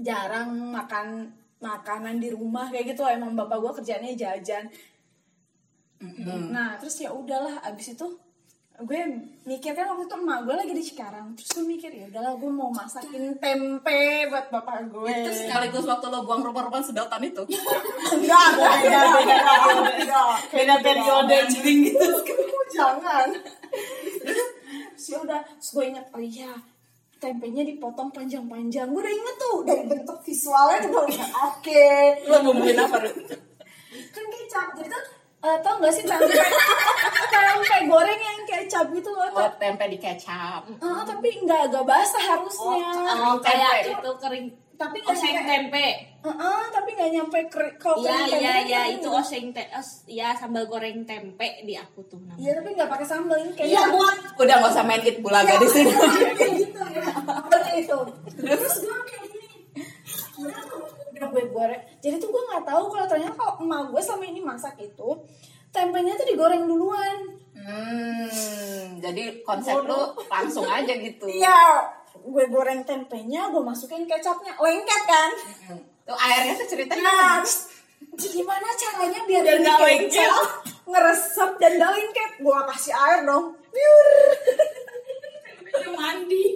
jarang 0.03 0.51
makan 0.75 1.31
makanan 1.62 2.20
di 2.20 2.29
rumah 2.35 2.68
kayak 2.68 2.92
gitu 2.92 3.07
emang 3.07 3.33
bapak 3.33 3.57
gue 3.62 3.73
kerjanya 3.81 4.12
jajan. 4.12 4.68
Nah 6.53 6.77
terus 6.77 7.01
ya 7.01 7.14
udahlah 7.14 7.62
abis 7.64 7.97
itu 7.97 8.07
gue 8.75 9.01
mikir 9.47 9.70
kan 9.70 9.87
waktu 9.87 10.11
itu 10.11 10.16
emak 10.18 10.51
gue 10.51 10.55
lagi 10.59 10.73
di 10.75 10.83
Cikarang 10.83 11.38
terus 11.38 11.47
gue 11.55 11.62
mikir 11.62 11.94
ya 11.94 12.11
udahlah 12.11 12.35
gue 12.35 12.51
mau 12.51 12.75
masakin 12.75 13.38
tempe 13.38 14.27
buat 14.27 14.51
bapak 14.51 14.90
gue. 14.90 15.14
Itu 15.25 15.31
sekaligus 15.31 15.87
waktu 15.87 16.11
lo 16.11 16.27
buang 16.27 16.42
rupa-rupa 16.42 16.83
sedotan 16.83 17.23
itu? 17.23 17.47
Enggak 18.18 18.49
beda 18.59 19.01
beda 19.14 19.37
beda 19.79 20.23
Beda. 20.51 20.75
Periode. 20.83 21.37
Anjing 21.47 21.79
gitu. 21.87 22.07
Jangan 22.75 23.31
terus 24.94 25.07
ya 25.11 25.18
udah 25.20 25.40
terus 25.42 25.70
gue 25.74 25.85
inget 25.90 26.07
oh 26.14 26.22
iya 26.22 26.52
tempenya 27.24 27.64
dipotong 27.64 28.12
panjang-panjang. 28.12 28.85
Gue 28.92 29.00
udah 29.00 29.14
inget 29.14 29.37
tuh 29.40 29.57
dari 29.64 29.85
bentuk 29.88 30.18
visualnya 30.20 30.78
tuh 30.85 30.90
udah 30.92 31.04
udah 31.09 31.28
oke. 31.48 31.88
Lo 32.28 32.37
bumbuin 32.44 32.76
apa 32.76 32.96
kan 34.14 34.24
kecap 34.26 34.68
jadi 34.74 34.90
tuh 34.90 35.02
eh, 35.46 35.57
tau 35.62 35.74
gak 35.78 35.92
sih 35.94 36.04
tempe? 36.04 36.35
Tempe 37.35 37.76
goreng 37.87 38.20
yang 38.20 38.40
kecap 38.46 38.87
gitu 38.90 39.11
loh 39.11 39.30
oh 39.35 39.50
tempe 39.59 39.85
di 39.90 39.98
kecap. 39.98 40.62
Ah, 40.83 41.02
tapi 41.07 41.28
nggak 41.42 41.70
agak 41.70 41.85
basah 41.87 42.24
harusnya. 42.35 42.90
Oh, 43.22 43.38
kayak 43.38 43.87
tempe. 43.87 43.98
itu 43.98 44.11
kering. 44.18 44.46
Tapi 44.74 44.96
nggak 45.00 45.14
Oseng 45.14 45.34
nyampe. 45.34 45.50
Tempe. 45.50 45.87
Heeh, 46.24 46.60
tapi 46.72 46.88
nggak 46.96 47.10
nyampe 47.14 47.38
kering 47.52 47.76
kalau 47.76 47.96
Iya 48.00 48.16
iya 48.16 48.24
tempe 48.26 48.68
iya 48.68 48.80
kan 48.80 48.94
itu 48.96 49.08
oseng 49.12 49.46
te 49.52 49.62
os, 49.76 49.88
ya 50.08 50.28
sambal 50.32 50.64
goreng 50.66 51.04
tempe 51.04 51.48
di 51.62 51.74
aku 51.76 52.00
tuh 52.08 52.16
namanya. 52.22 52.40
iya 52.40 52.50
tapi 52.56 52.68
nggak 52.74 52.90
pakai 52.90 53.06
sambal 53.06 53.37
ini 53.38 53.52
kayak 53.52 53.68
Iya, 53.70 53.82
buat 53.92 54.16
udah 54.40 54.54
gak 54.64 54.72
usah 54.72 54.84
main 54.88 55.02
it 55.04 55.18
bulaga 55.20 55.54
di 55.60 55.68
sini. 55.68 55.92
kayak 56.40 56.52
gitu 56.58 56.80
ya. 56.80 57.04
Itu. 57.74 57.98
Terus? 58.40 58.74
Gue 58.82 58.98
kayak 59.04 59.24
gini. 59.28 59.48
Udah 60.40 60.62
tuh, 60.64 60.82
udah 61.12 61.28
gue 61.28 61.42
goreng. 61.52 61.82
Jadi 62.00 62.16
tuh 62.18 62.28
gue 62.32 62.42
nggak 62.48 62.64
tahu 62.64 62.82
kalau 62.88 63.06
ternyata 63.06 63.34
kalau 63.37 63.54
emak 63.60 63.82
gue 63.92 64.02
selama 64.02 64.24
ini 64.26 64.40
masak 64.40 64.74
itu 64.80 65.08
tempenya 65.74 66.16
tuh 66.16 66.26
digoreng 66.26 66.64
duluan. 66.64 67.16
Hmm 67.54 68.54
jadi 69.04 69.24
konsep 69.44 69.76
lo 69.84 70.16
langsung 70.32 70.64
aja 70.64 70.92
gitu. 70.96 71.28
Iya 71.28 71.60
gue 72.24 72.44
goreng 72.48 72.80
tempenya 72.88 73.52
gue 73.52 73.62
masukin 73.62 74.08
kecapnya. 74.08 74.56
Lengket 74.56 75.02
kan? 75.04 75.30
Tuh 76.04 76.16
airnya 76.16 76.52
tuh 76.56 76.68
ceritanya 76.68 77.04
nah 77.04 77.44
gimana 78.14 78.68
caranya 78.76 79.20
biar, 79.26 79.42
Biar 79.42 79.58
ini 79.58 79.70
lengket. 79.70 80.30
ngeresep 80.84 81.50
dan 81.58 81.72
gak 81.80 81.90
lengket? 81.96 82.30
Gue 82.40 82.58
kasih 82.72 82.94
air 82.94 83.18
dong. 83.26 83.56
Biur. 83.72 84.08
mandi. 85.94 86.54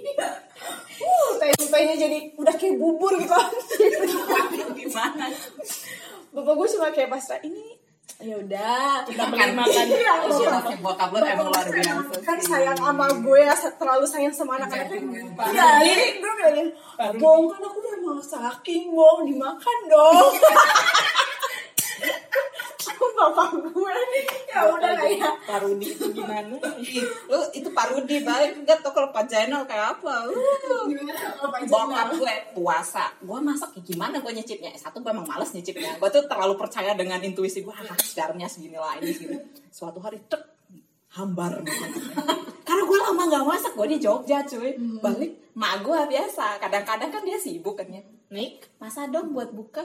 uh 0.99 1.29
tempenya 1.39 1.95
jadi 1.95 2.17
udah 2.39 2.55
kayak 2.55 2.75
bubur 2.79 3.15
gitu. 3.19 3.35
Gimana? 4.79 5.27
Bapak 6.29 6.53
gue 6.55 6.67
cuma 6.77 6.87
kayak 6.91 7.09
pasrah 7.11 7.39
ini 7.43 7.78
ya 8.19 8.35
udah 8.35 9.07
Kita 9.07 9.31
beli 9.31 9.55
makan. 9.63 9.85
Iya, 9.87 10.13
laki 10.51 10.75
bokap 10.83 11.09
lo 11.15 11.17
emang 11.23 11.47
luar 11.47 11.67
biasa 11.71 12.15
kan 12.19 12.37
sayang 12.43 12.75
sama 12.75 13.07
gue 13.15 13.39
ya 13.47 13.55
terlalu 13.55 14.03
sayang 14.03 14.35
sama 14.35 14.59
anak-anaknya 14.59 15.23
iya 15.55 15.67
jadi 15.79 16.05
gue 16.19 16.31
bilang 16.35 16.69
bong 17.15 17.47
kan 17.47 17.61
aku 17.63 17.77
udah 17.79 17.95
masakin 18.19 18.91
bong 18.91 19.23
dimakan 19.23 19.77
dong 19.87 20.35
bapak 23.19 23.47
gue 23.59 23.95
ya 24.47 24.59
udah 24.71 24.91
lah 24.95 25.09
ya. 25.11 25.31
Parudi 25.43 25.87
itu 25.91 26.05
gimana? 26.15 26.55
Lu 27.27 27.39
itu 27.51 27.69
parodi 27.75 28.23
balik. 28.23 28.63
Enggak 28.63 28.79
tau 28.79 28.95
kalau 28.95 29.11
vaginal 29.11 29.67
kayak 29.67 29.99
apa. 29.99 30.31
Uh. 30.31 30.87
bokap 31.67 32.15
gue 32.15 32.33
puasa. 32.55 33.11
Gue 33.19 33.39
masak 33.43 33.75
ya 33.75 33.81
gimana 33.83 34.23
gue 34.23 34.31
nyicipnya? 34.31 34.71
Satu 34.79 35.03
gue 35.03 35.11
emang 35.11 35.27
males 35.27 35.51
nyicipnya. 35.51 35.99
Gue 35.99 36.09
tuh 36.09 36.23
terlalu 36.25 36.55
percaya 36.55 36.95
dengan 36.95 37.19
intuisi 37.19 37.59
gue 37.59 37.73
ah 37.75 37.97
garamnya 38.15 38.47
segini 38.47 38.79
lah 38.79 38.95
ini 39.03 39.11
segini. 39.11 39.37
Suatu 39.69 39.99
hari 39.99 40.23
tek 40.31 40.41
hambar. 41.19 41.59
Karena 42.67 42.83
gue 42.85 42.97
lama 43.01 43.23
nggak 43.27 43.45
masak 43.45 43.73
gue 43.75 43.87
di 43.91 43.97
Jogja 43.99 44.45
cuy. 44.47 44.79
Balik 45.03 45.53
mak 45.59 45.83
gue 45.83 45.99
biasa. 46.15 46.63
Kadang-kadang 46.63 47.11
kan 47.11 47.21
dia 47.27 47.35
sibuk 47.35 47.75
kan 47.75 47.91
ya. 47.91 47.99
Nik, 48.29 48.77
masa 48.77 49.09
dong 49.09 49.33
buat 49.33 49.49
buka 49.49 49.81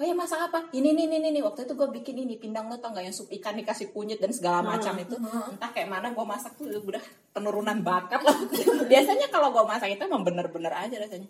Oh 0.00 0.04
ya 0.08 0.16
masak 0.16 0.48
apa? 0.48 0.72
Ini 0.72 0.96
nih 0.96 1.04
nih 1.04 1.18
nih 1.20 1.30
nih. 1.36 1.42
waktu 1.44 1.68
itu 1.68 1.76
gue 1.76 1.88
bikin 1.92 2.16
ini 2.24 2.40
pindang 2.40 2.66
lo 2.66 2.80
tau 2.80 2.96
nggak 2.96 3.04
yang 3.04 3.14
sup 3.14 3.28
ikan 3.28 3.54
dikasih 3.60 3.92
kunyit 3.92 4.18
dan 4.18 4.32
segala 4.32 4.64
macam 4.64 4.96
itu 4.96 5.14
entah 5.20 5.70
kayak 5.70 5.88
mana 5.92 6.10
gue 6.16 6.24
masak 6.24 6.56
tuh 6.56 6.66
udah 6.72 7.02
penurunan 7.36 7.78
bakat 7.84 8.24
lah. 8.24 8.34
Biasanya 8.90 9.28
kalau 9.28 9.52
gue 9.52 9.64
masak 9.68 9.92
itu 9.92 10.02
emang 10.08 10.24
bener-bener 10.24 10.72
aja 10.72 10.96
rasanya. 10.96 11.28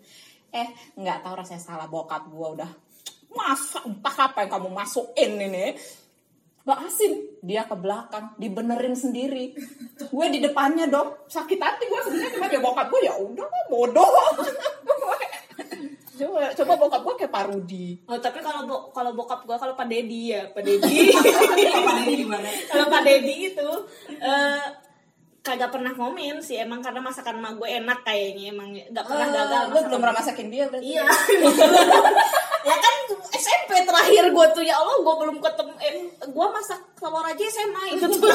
Eh 0.55 0.67
nggak 0.95 1.27
tahu 1.27 1.33
rasanya 1.43 1.61
salah 1.61 1.87
bokap 1.91 2.23
gue 2.31 2.47
udah 2.59 2.71
masak 3.35 3.83
entah 3.83 4.15
apa 4.31 4.37
yang 4.47 4.51
kamu 4.55 4.69
masukin 4.71 5.31
ini. 5.37 5.75
Gak 6.63 6.79
asin 6.79 7.33
dia 7.43 7.67
ke 7.67 7.75
belakang 7.75 8.39
dibenerin 8.39 8.95
sendiri 8.95 9.51
gue 9.99 10.25
di 10.31 10.39
depannya 10.39 10.87
dong 10.87 11.27
sakit 11.27 11.59
hati 11.59 11.91
gue 11.91 11.99
sebenarnya 12.07 12.31
cuma 12.39 12.47
dia 12.47 12.63
bokap 12.63 12.87
gue 12.87 13.01
ya 13.03 13.19
udah 13.19 13.43
bodoh 13.67 14.07
coba 16.13 16.53
coba 16.53 16.73
bokap 16.77 17.01
gue 17.01 17.15
kayak 17.25 17.33
parodi 17.33 17.87
Oh 18.05 18.17
tapi 18.21 18.39
kalau 18.45 18.69
bo 18.69 18.77
kalau 18.93 19.11
bokap 19.17 19.41
gua 19.49 19.57
kalau 19.57 19.73
Pak 19.73 19.89
Dedi 19.89 20.33
ya 20.33 20.45
Pak 20.53 20.61
Dedi 20.67 21.09
gimana? 22.21 22.49
Kalau 22.69 22.85
Pak 22.85 23.01
Dedi 23.01 23.49
itu 23.49 23.69
eh 24.21 24.61
kagak 25.43 25.75
pernah 25.75 25.91
komen 25.91 26.39
sih 26.39 26.55
emang 26.55 26.79
karena 26.79 27.03
masakan 27.03 27.43
emak 27.43 27.59
gue 27.59 27.67
enak 27.67 27.99
kayaknya 28.07 28.55
emang 28.55 28.71
nggak 28.71 29.03
pernah 29.03 29.27
gagal 29.27 29.63
gue 29.75 29.81
belum 29.91 29.99
pernah 29.99 30.15
masakin 30.15 30.47
dia 30.47 30.63
berarti? 30.71 30.87
Iya. 30.87 31.03
ya 32.71 32.75
kan 32.79 32.95
SMP 33.35 33.83
terakhir 33.83 34.23
gue 34.31 34.45
tuh 34.55 34.63
ya 34.63 34.79
Allah 34.79 35.03
gue 35.03 35.15
belum 35.19 35.43
ketemu 35.43 35.73
eh, 35.83 35.93
gue 36.31 36.47
masak 36.47 36.79
telur 36.95 37.27
aja 37.27 37.43
SMA 37.43 37.83
itu 37.99 38.07
tuh. 38.07 38.31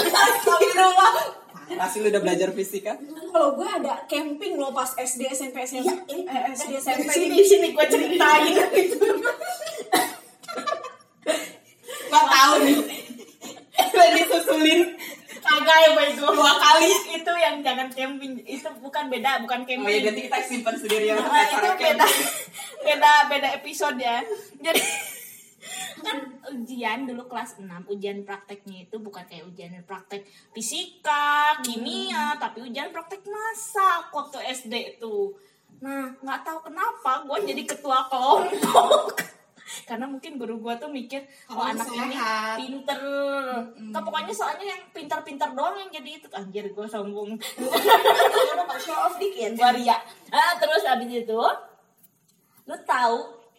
Pasti 1.76 1.96
lu 2.00 2.08
udah 2.08 2.22
belajar 2.24 2.48
fisika 2.56 2.96
kalau 3.28 3.54
gue 3.54 3.68
ada 3.68 4.02
camping 4.08 4.56
loh 4.56 4.72
pas 4.72 4.88
SD 4.96 5.28
SMP 5.30 5.62
SMP 5.62 5.88
eh, 6.10 6.42
SD 6.56 6.72
SMP 6.80 7.06
sini 7.12 7.38
sini 7.44 7.68
gue 7.70 7.86
ceritain. 7.86 8.54
Itu. 8.82 8.98
Gak 12.08 12.26
tahu 12.26 12.54
nih. 12.64 12.78
Lagi 13.94 14.22
susulin 14.26 14.80
Kagak 15.38 15.76
ya 15.80 15.90
baik 15.96 16.12
gue 16.18 16.28
dua 16.34 16.54
kali. 16.60 16.90
Itu 17.14 17.32
yang 17.38 17.62
jangan 17.64 17.88
camping. 17.94 18.42
Itu 18.44 18.68
bukan 18.84 19.08
beda 19.08 19.40
bukan 19.46 19.64
camping. 19.64 19.86
Oh 19.86 19.92
ya 19.92 20.00
nanti 20.04 20.22
kita 20.28 20.38
simpan 20.44 20.74
sendiri 20.76 21.08
ya 21.08 21.14
untuk 21.16 21.30
Nah, 21.32 21.44
itu 21.46 21.56
beda 21.56 21.78
camping. 21.78 22.28
beda 22.84 23.12
beda 23.32 23.48
episode 23.56 23.96
ya. 23.96 24.18
Jadi 24.60 24.82
kan 26.00 26.18
ujian 26.54 27.04
dulu 27.04 27.28
kelas 27.28 27.60
6 27.60 27.66
ujian 27.92 28.24
prakteknya 28.24 28.88
itu 28.88 28.96
bukan 28.98 29.24
kayak 29.26 29.44
ujian 29.48 29.72
praktek 29.84 30.24
fisika 30.52 31.58
kimia 31.62 32.38
tapi 32.40 32.64
ujian 32.64 32.90
praktek 32.90 33.22
masak 33.26 34.10
waktu 34.10 34.38
SD 34.54 34.98
itu 34.98 35.34
nah 35.78 36.10
nggak 36.18 36.42
tahu 36.42 36.58
kenapa 36.66 37.22
gue 37.22 37.54
jadi 37.54 37.62
ketua 37.62 38.10
kelompok. 38.10 39.14
Karena 39.84 40.08
mungkin 40.08 40.40
guru 40.40 40.64
gue 40.64 40.74
tuh 40.80 40.88
mikir 40.88 41.28
oh, 41.52 41.60
Oh, 41.60 41.64
anak 41.68 41.84
ini 41.92 42.16
sehat. 42.16 42.56
pinter. 42.56 43.00
Kan 43.92 44.00
pokoknya 44.00 44.32
soalnya 44.32 44.64
yang 44.64 44.82
pintar-pintar 44.96 45.52
doang 45.52 45.76
yang 45.76 45.92
jadi 45.92 46.16
itu. 46.16 46.28
Anjir 46.32 46.72
gue 46.72 46.86
sombong. 46.88 47.36
Show 48.80 48.96
off 48.96 49.20
dikit. 49.20 49.60
Waria 49.60 50.00
ah 50.32 50.56
terus 50.56 50.84
habis 50.88 51.08
itu 51.12 51.40
lu 52.68 52.76
tahu 52.84 53.16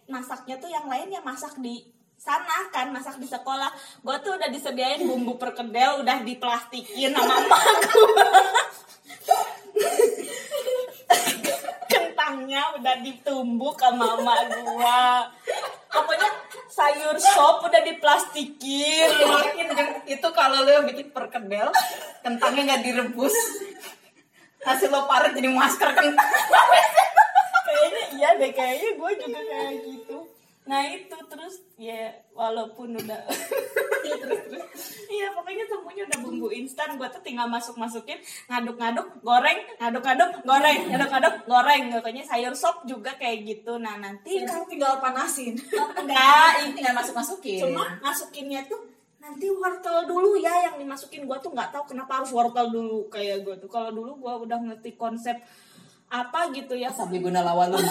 masaknya 0.09 0.57
tuh 0.57 0.69
yang 0.69 0.85
lain 0.89 1.09
yang 1.09 1.25
masak 1.25 1.53
di 1.61 1.85
sana 2.19 2.67
kan 2.67 2.91
masak 2.91 3.15
di 3.15 3.25
sekolah. 3.25 3.71
Gue 4.03 4.19
tuh 4.19 4.35
udah 4.35 4.51
disediain 4.51 5.07
bumbu 5.07 5.39
perkedel 5.39 6.03
udah 6.03 6.19
diplastikin 6.27 7.15
sama 7.15 7.35
gua. 7.47 8.27
kentangnya 11.89 12.61
udah 12.77 12.95
ditumbuk 13.01 13.79
sama 13.79 14.19
mama 14.19 14.35
gua. 14.51 15.31
Pokoknya 15.89 16.29
sayur 16.67 17.15
sop 17.17 17.65
udah 17.65 17.81
diplastikin. 17.87 19.09
Kan 19.73 20.03
itu 20.03 20.27
kalau 20.35 20.67
lo 20.67 20.69
yang 20.69 20.85
bikin 20.91 21.15
perkedel 21.15 21.71
kentangnya 22.19 22.75
nggak 22.75 22.83
direbus. 22.83 23.33
Hasil 24.59 24.91
lo 24.91 25.07
parut 25.07 25.31
jadi 25.31 25.47
masker 25.49 25.89
kentang. 25.95 26.29
Kayaknya 27.63 28.03
iya 28.11 28.29
deh 28.35 28.51
kayaknya 28.51 28.89
gue 28.97 29.11
juga 29.23 29.39
kayak 29.39 29.77
gitu 29.87 30.28
nah 30.69 30.85
itu 30.85 31.17
terus 31.25 31.65
ya 31.81 32.13
walaupun 32.37 32.93
udah 32.93 33.25
iya 34.05 34.15
terus 34.21 34.41
terus. 34.45 34.65
Iya 35.09 35.33
pokoknya 35.33 35.65
semuanya 35.65 36.03
udah 36.05 36.19
bumbu 36.21 36.47
instan. 36.53 36.93
Gue 36.95 37.09
tuh 37.09 37.19
tinggal 37.25 37.49
masuk 37.49 37.75
masukin 37.81 38.21
ngaduk 38.45 38.77
ngaduk 38.77 39.07
goreng 39.25 39.57
ngaduk 39.81 40.05
ngaduk 40.05 40.31
goreng 40.45 40.79
ngaduk 40.93 41.09
ngaduk 41.09 41.35
goreng. 41.49 41.81
Pokoknya 41.89 42.23
sayur 42.23 42.53
sop 42.53 42.85
juga 42.85 43.17
kayak 43.17 43.49
gitu. 43.49 43.81
Nah 43.81 43.97
nanti 43.97 44.45
Kan 44.45 44.69
tinggal 44.69 45.01
panasin. 45.01 45.57
enggak. 45.97 46.51
Ini 46.61 46.71
tinggal 46.77 46.93
masuk 46.93 47.17
masukin 47.17 47.59
cuma 47.65 47.97
masukinnya 48.05 48.61
tuh 48.69 48.85
nanti 49.19 49.49
wortel 49.49 50.05
dulu 50.05 50.37
ya 50.37 50.69
yang 50.69 50.77
dimasukin. 50.77 51.25
Gua 51.25 51.41
tuh 51.41 51.51
nggak 51.51 51.73
tahu 51.73 51.97
kenapa 51.97 52.21
harus 52.21 52.29
wortel 52.29 52.69
dulu 52.69 53.09
kayak 53.09 53.41
gua 53.41 53.57
tuh. 53.57 53.67
Kalau 53.73 53.89
dulu 53.89 54.21
gua 54.21 54.37
udah 54.37 54.61
ngerti 54.61 54.93
konsep 54.93 55.35
apa 56.13 56.53
gitu 56.53 56.77
ya. 56.77 56.93
Sabli 56.93 57.17
guna 57.17 57.41
lawalun 57.41 57.81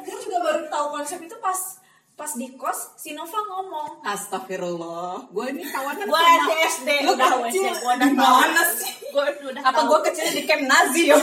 gue 0.00 0.16
juga 0.26 0.38
baru 0.42 0.64
tahu 0.80 0.96
konsep 0.96 1.20
itu 1.20 1.36
pas 1.44 1.76
pas 2.16 2.32
di 2.36 2.48
kos 2.56 2.96
si 2.96 3.12
Nova 3.12 3.36
ngomong 3.36 4.00
Astagfirullah 4.00 5.28
gue 5.28 5.44
ini 5.52 5.64
kawanan 5.68 6.08
gua 6.08 6.20
sama 6.20 6.56
SD 6.68 6.88
Lu 7.04 7.12
udah 7.16 7.28
kecil 7.48 7.72
gua 7.80 7.92
udah 7.96 8.08
gimana 8.12 8.62
sih? 8.76 8.92
Gua 9.12 9.24
udah 9.28 9.60
apa 9.60 9.80
gue 9.84 9.98
kecilnya 10.08 10.32
di 10.36 10.44
camp 10.48 10.64
Nazi 10.64 11.02
ya 11.12 11.16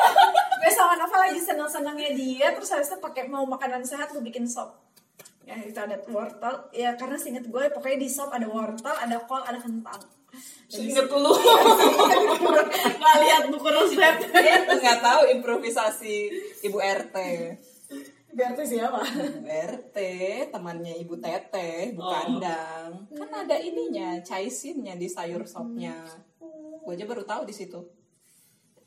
gue 0.64 0.72
sama 0.72 0.96
Nova 0.96 1.16
lagi 1.28 1.36
seneng-senengnya 1.36 2.10
dia 2.16 2.48
terus 2.56 2.72
habis 2.72 2.88
itu 2.88 2.96
pakai 2.96 3.28
mau 3.28 3.44
makanan 3.44 3.84
sehat 3.84 4.08
gue 4.16 4.24
bikin 4.24 4.48
sop. 4.48 4.72
Ya 5.44 5.60
itu 5.60 5.76
ada 5.76 6.00
wortel. 6.08 6.72
Ya 6.72 6.96
karena 6.96 7.20
seinget 7.20 7.44
gue 7.44 7.68
pokoknya 7.68 8.00
di 8.00 8.08
sop 8.08 8.32
ada 8.32 8.48
wortel 8.48 8.96
ada 8.96 9.20
kol 9.28 9.44
ada 9.44 9.60
kentang. 9.60 10.00
Ingat 10.72 11.12
lu. 11.12 11.32
Nggak 12.96 13.16
lihat 13.28 13.42
buku 13.52 13.68
resep. 13.68 14.14
Nggak 14.72 14.98
tahu 15.04 15.20
improvisasi 15.36 16.16
ibu 16.64 16.80
RT 16.80 17.16
biar 18.34 18.50
tuh 18.52 18.66
siapa? 18.66 19.00
Ibu 19.00 19.46
RT 19.46 19.96
temannya 20.50 20.94
ibu 20.98 21.14
Teteh 21.16 21.94
ibu 21.94 22.02
Oh. 22.02 22.10
kandang. 22.10 23.06
Kan 23.10 23.30
ada 23.30 23.56
ininya 23.56 24.18
caisinnya 24.20 24.98
di 24.98 25.06
sayur 25.06 25.46
sopnya. 25.46 25.94
Gue 26.84 26.92
aja 26.92 27.06
baru 27.06 27.22
tahu 27.22 27.46
di 27.48 27.54
situ. 27.54 27.80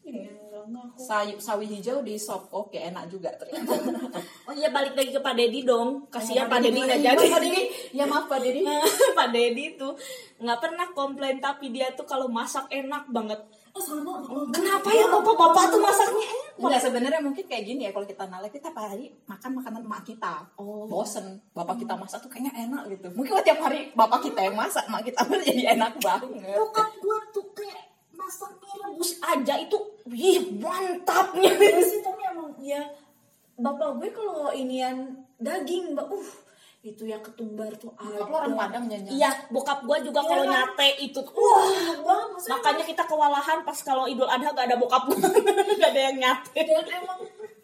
Iya, 0.07 0.31
enggak, 0.39 0.63
enggak, 0.71 0.83
aku. 0.87 0.97
Sayu, 1.03 1.35
sawi 1.35 1.65
hijau 1.67 1.99
di 1.99 2.15
sop 2.15 2.47
oke 2.55 2.79
enak 2.79 3.11
juga 3.11 3.27
ternyata. 3.35 3.75
Oh 4.47 4.55
iya 4.55 4.71
balik 4.71 4.95
lagi 4.95 5.11
ke 5.11 5.19
Pak 5.19 5.35
Dedi 5.35 5.67
dong. 5.67 6.07
Kasihan 6.07 6.47
Pak 6.47 6.63
Dedi 6.63 6.79
nggak 6.79 7.03
jadi. 7.03 7.25
Pak 7.27 7.41
Dedi 7.43 7.61
ya 7.91 8.07
maaf 8.07 8.31
Pak 8.31 8.39
Dedi 8.39 8.63
Pak 9.19 9.27
Dedi 9.35 9.75
tuh 9.75 9.91
nggak 10.39 10.59
pernah 10.63 10.87
komplain 10.95 11.43
tapi 11.43 11.75
dia 11.75 11.91
tuh 11.91 12.07
kalau 12.07 12.31
masak 12.31 12.71
enak 12.71 13.11
banget 13.11 13.43
oh 13.78 13.84
sama 13.86 14.13
kenapa 14.49 14.89
ya 14.89 15.05
bapak-bapak 15.05 15.63
tuh 15.69 15.82
masaknya 15.82 16.25
enak 16.25 16.45
Enggak 16.57 16.82
sebenarnya 16.82 17.21
mungkin 17.21 17.45
kayak 17.45 17.63
gini 17.69 17.86
ya 17.86 17.91
kalau 17.93 18.09
kita 18.09 18.25
nalek 18.25 18.49
kita 18.49 18.73
tiap 18.73 18.82
hari 18.82 19.13
makan 19.30 19.61
makanan 19.61 19.82
emak 19.86 20.01
kita. 20.09 20.41
Oh. 20.57 20.89
Bosen. 20.89 21.38
Bapak 21.53 21.78
kita 21.78 21.93
masak 21.93 22.17
tuh 22.25 22.34
kayaknya 22.34 22.65
enak 22.65 22.89
gitu. 22.97 23.13
Mungkin 23.13 23.38
kalau 23.38 23.45
tiap 23.45 23.59
hari 23.61 23.93
bapak 23.93 24.25
kita 24.25 24.41
yang 24.41 24.57
masak, 24.57 24.89
emak 24.89 25.05
kita 25.05 25.21
tuh 25.21 25.38
jadi 25.38 25.78
enak 25.78 25.93
banget. 26.01 26.30
bokap 26.57 26.89
gue 26.97 27.17
tuh 27.30 27.45
kayak 27.53 27.93
masaknya 28.17 28.73
rebus 28.89 29.11
aja 29.21 29.53
itu 29.61 29.78
wih 30.09 30.57
mantapnya 30.57 31.53
Terus 31.53 31.86
sih 31.86 32.01
tapi 32.01 32.21
emang 32.25 32.51
ya 32.57 32.82
bapak 33.61 34.01
gue 34.01 34.09
kalau 34.09 34.49
inian 34.51 35.21
daging 35.38 35.93
mbak 35.93 36.09
uh 36.09 36.30
itu 36.88 37.03
ya 37.03 37.17
ketumbar 37.17 37.71
tuh 37.73 37.91
ada 37.93 38.17
Bapak 38.17 38.27
lo 38.27 38.35
orang 38.38 38.55
Padang 38.57 38.85
nyanyi. 38.85 39.09
iya 39.13 39.29
bokap 39.47 39.79
gue 39.81 39.97
juga 40.03 40.19
Iya 40.19 40.29
kalau 40.29 40.43
kan? 40.43 40.53
nyate 40.53 40.88
itu 40.99 41.19
tuh, 41.19 41.35
wah 42.01 42.23
maksudnya 42.27 42.53
makanya 42.53 42.83
kita 42.85 43.03
kewalahan 43.03 43.59
pas 43.61 43.79
kalau 43.79 44.05
idul 44.05 44.25
adha 44.25 44.49
gak 44.49 44.65
ada 44.65 44.75
bokap 44.75 45.03
gue 45.05 45.19
gak 45.79 45.89
ada 45.89 46.01
yang 46.03 46.17
nyate 46.17 46.59
dan 46.59 46.85
emang 46.93 47.19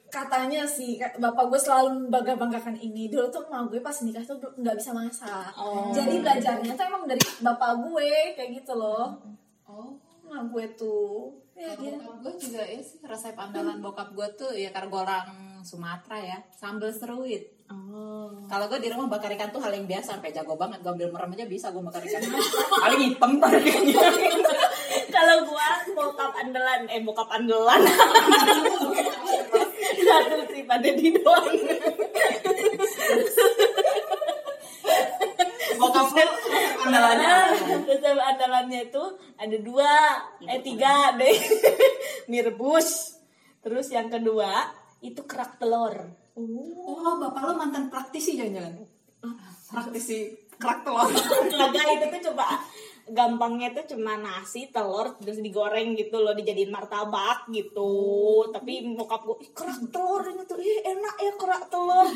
katanya 0.07 0.61
sih 0.63 0.95
bapak 1.15 1.45
gue 1.47 1.57
selalu 1.57 1.89
bangga 2.07 2.35
banggakan 2.35 2.75
ini 2.75 3.07
dulu 3.07 3.25
tuh 3.27 3.41
emak 3.43 3.65
gue 3.67 3.79
pas 3.79 3.97
nikah 3.97 4.21
tuh 4.21 4.37
nggak 4.53 4.75
bisa 4.75 4.91
masak 4.91 5.49
Oh. 5.55 5.89
jadi 5.89 6.19
belajarnya 6.19 6.71
tuh 6.71 6.85
emang 6.85 7.03
dari 7.05 7.21
bapak 7.39 7.71
gue 7.81 8.09
kayak 8.33 8.49
gitu 8.55 8.73
loh 8.73 9.17
Oh. 9.63 9.97
emak 10.23 10.49
gue 10.49 10.65
tuh 10.75 11.33
ya 11.53 11.73
bokap 11.73 12.15
gue 12.19 12.33
juga 12.39 12.61
ya 12.61 12.77
sih 12.79 12.97
resep 12.99 13.33
andalan 13.33 13.77
bokap 13.79 14.09
gue 14.11 14.27
tuh 14.35 14.51
ya 14.51 14.69
karena 14.69 14.87
gue 14.87 15.01
orang 15.01 15.27
Sumatera 15.63 16.17
ya 16.19 16.37
sambal 16.51 16.91
seruit. 16.91 17.52
Oh. 17.71 18.03
Kalau 18.47 18.65
gue 18.69 18.79
di 18.83 18.89
rumah 18.91 19.07
bakar 19.07 19.31
ikan 19.33 19.49
tuh 19.49 19.63
hal 19.63 19.73
yang 19.73 19.87
biasa 19.87 20.19
sampai 20.19 20.29
jago 20.35 20.53
banget. 20.59 20.83
Gue 20.83 20.91
ambil 20.93 21.09
merem 21.09 21.33
aja 21.33 21.45
bisa 21.47 21.67
gue 21.71 21.81
bakar 21.81 22.03
ikan. 22.03 22.21
Paling 22.83 23.01
hitam 23.01 23.31
tariknya. 23.39 24.03
kalau 25.15 25.35
gue 25.47 25.67
bokap 25.95 26.33
andalan 26.37 26.81
eh 26.91 27.01
bokap 27.01 27.29
andalan. 27.31 27.81
Satu 30.03 30.37
sih 30.51 30.63
pada 30.67 30.89
di 30.91 31.07
doang. 31.15 31.55
Bokap 35.79 36.07
andalannya. 36.83 37.35
resep 37.83 38.17
andalannya 38.17 38.79
itu 38.91 39.03
ada 39.39 39.57
dua 39.57 39.91
eh 40.45 40.61
tiga 40.61 41.15
deh. 41.15 41.37
Mie 42.29 42.43
rebus 42.43 43.17
terus 43.63 43.87
yang 43.95 44.11
kedua 44.11 44.67
itu 44.99 45.23
kerak 45.23 45.59
telur 45.59 46.22
Oh, 46.33 47.13
bapak 47.21 47.41
lo 47.45 47.53
mantan 47.53 47.93
praktisi 47.93 48.33
jangan-jangan. 48.33 48.81
Praktisi 49.69 50.33
kerak 50.57 50.81
telur. 50.81 51.09
Kagak 51.53 51.87
itu 51.93 52.05
tuh 52.17 52.21
coba 52.33 52.45
gampangnya 53.03 53.75
tuh 53.75 53.95
cuma 53.95 54.15
nasi 54.15 54.71
telur 54.71 55.11
terus 55.19 55.43
digoreng 55.43 55.91
gitu 55.99 56.23
loh 56.23 56.31
dijadiin 56.31 56.71
martabak 56.71 57.51
gitu 57.51 58.47
tapi 58.47 58.95
bokap 58.95 59.27
gue 59.27 59.43
"Ih, 59.43 59.51
kerak 59.51 59.91
telur 59.91 60.23
ini 60.23 60.43
tuh 60.47 60.55
ih 60.63 60.79
enak 60.87 61.15
ya 61.19 61.31
kerak 61.35 61.67
telur 61.67 62.07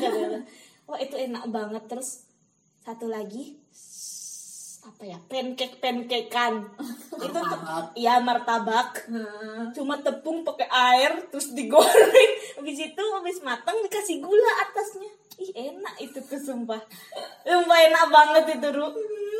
wah 0.88 0.96
itu 0.96 1.12
enak 1.20 1.44
banget 1.52 1.84
terus 1.92 2.24
satu 2.80 3.04
lagi 3.04 3.60
apa 4.88 5.04
ya 5.04 5.18
pancake 5.28 5.76
pancakean 5.84 6.64
itu 7.26 7.38
tuh 7.38 7.60
ya 7.98 8.22
martabak. 8.24 9.04
Cuma 9.76 10.00
tepung 10.00 10.46
pakai 10.46 10.68
air 10.70 11.12
terus 11.28 11.52
digoreng. 11.52 12.32
Habis 12.56 12.78
itu 12.78 13.02
habis 13.12 13.38
matang 13.44 13.76
dikasih 13.84 14.24
gula 14.24 14.52
atasnya. 14.64 15.10
Ih 15.38 15.52
enak 15.54 15.94
itu 16.02 16.18
tuh 16.24 16.40
sumpah. 16.40 16.80
Sumpah 17.44 17.78
enak 17.90 18.04
banget 18.08 18.44
itu 18.58 18.68
ru. 18.72 18.88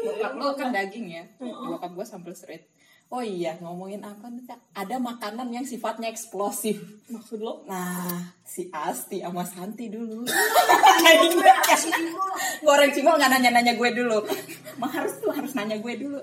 Bokap 0.04 0.32
lo 0.36 0.54
kan 0.54 0.70
daging 0.70 1.06
ya. 1.10 1.24
Bokap 1.40 1.90
gue 1.96 2.06
sambal 2.06 2.34
seruit. 2.34 2.66
Oh 3.08 3.24
iya, 3.24 3.56
ngomongin 3.64 4.04
apa 4.04 4.28
nih 4.28 4.44
Kak? 4.44 4.60
Ada 4.76 5.00
makanan 5.00 5.48
yang 5.48 5.64
sifatnya 5.64 6.12
eksplosif. 6.12 6.76
maksud 7.08 7.40
lo 7.40 7.64
Nah, 7.64 8.36
si 8.44 8.68
Asti 8.68 9.24
sama 9.24 9.48
Santi 9.48 9.88
dulu. 9.88 10.28
Goreng 12.68 12.92
cimol 12.92 13.16
nggak 13.16 13.32
nanya-nanya 13.32 13.80
gue 13.80 13.90
dulu. 13.96 14.28
Mah 14.76 14.92
harus 14.92 15.16
tuh 15.24 15.32
harus 15.32 15.56
nanya 15.56 15.80
gue 15.80 15.94
dulu. 15.96 16.20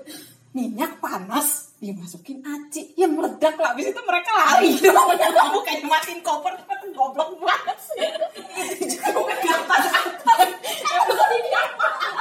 Minyak 0.54 1.02
panas 1.02 1.65
dimasukin 1.76 2.40
aci, 2.40 2.96
ya 2.96 3.06
meledak 3.06 3.56
lah. 3.60 3.76
Abis 3.76 3.92
itu 3.92 4.02
mereka 4.04 4.30
lari. 4.32 4.70
Kamu 5.36 5.60
kayak 5.60 5.84
matiin 5.84 6.20
koper, 6.24 6.56
tapi 6.64 6.88
goblok 6.96 7.36
banget 7.40 7.78
sih. 7.84 8.08
Itu 8.80 8.96
juga 8.96 9.56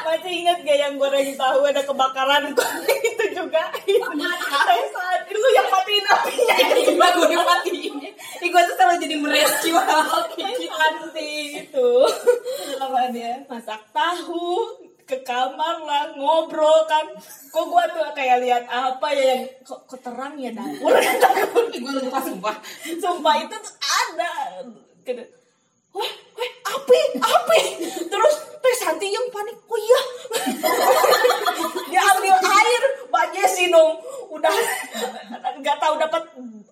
masih 0.05 0.41
ingat 0.41 0.57
gak 0.61 0.77
yang 0.77 0.93
goreng 1.01 1.29
tahu 1.33 1.59
ada 1.65 1.81
kebakaran 1.81 2.43
itu 3.09 3.25
juga 3.33 3.63
Saya 3.73 4.85
saat 4.93 5.21
itu 5.29 5.47
yang 5.53 5.67
matiin 5.69 6.05
apinya 6.05 6.55
Tiba 6.87 7.07
gue 7.13 7.27
dimatiin. 7.29 7.93
Ih, 8.41 8.49
gue 8.49 8.61
tuh 8.69 8.75
selalu 8.77 8.95
jadi 9.01 9.15
merescue 9.17 9.77
hal 9.77 10.29
gitu. 10.37 10.69
anti 10.75 11.65
itu 11.65 11.91
apa 12.77 13.09
dia 13.09 13.41
masak 13.49 13.81
tahu 13.89 14.75
ke 15.05 15.21
kamar 15.21 15.85
lah 15.85 16.11
ngobrol 16.17 16.85
kan. 16.89 17.13
Kok 17.53 17.65
gua 17.69 17.85
tuh 17.93 18.09
kayak 18.17 18.41
lihat 18.41 18.65
apa 18.65 19.07
ya 19.13 19.23
yang 19.37 19.43
kok, 19.61 19.85
kok 19.85 20.01
terang 20.01 20.33
ya 20.35 20.51
dapur? 20.51 20.97
Gue 21.85 21.93
lupa 22.01 22.19
sumpah. 22.19 22.55
sumpah 22.81 23.35
itu 23.45 23.55
tuh 23.55 23.75
ada. 23.85 24.31
Kena, 25.05 25.23
weh 25.95 26.11
weh 26.35 26.51
api 26.67 26.99
api. 27.17 27.59
Terus 28.05 28.35
teh 28.59 28.75
Santi 28.75 29.07
yang 29.09 29.25
panik. 29.31 29.55
Oh 29.65 29.79
iya. 29.79 30.01
Dia 31.91 32.01
ambil 32.03 32.35
air. 32.35 32.81
Mbak 33.07 33.25
Jessi 33.31 33.71
dong. 33.71 33.95
Udah 34.27 34.51
nggak 35.55 35.77
tahu 35.79 35.95
dapat 35.95 36.23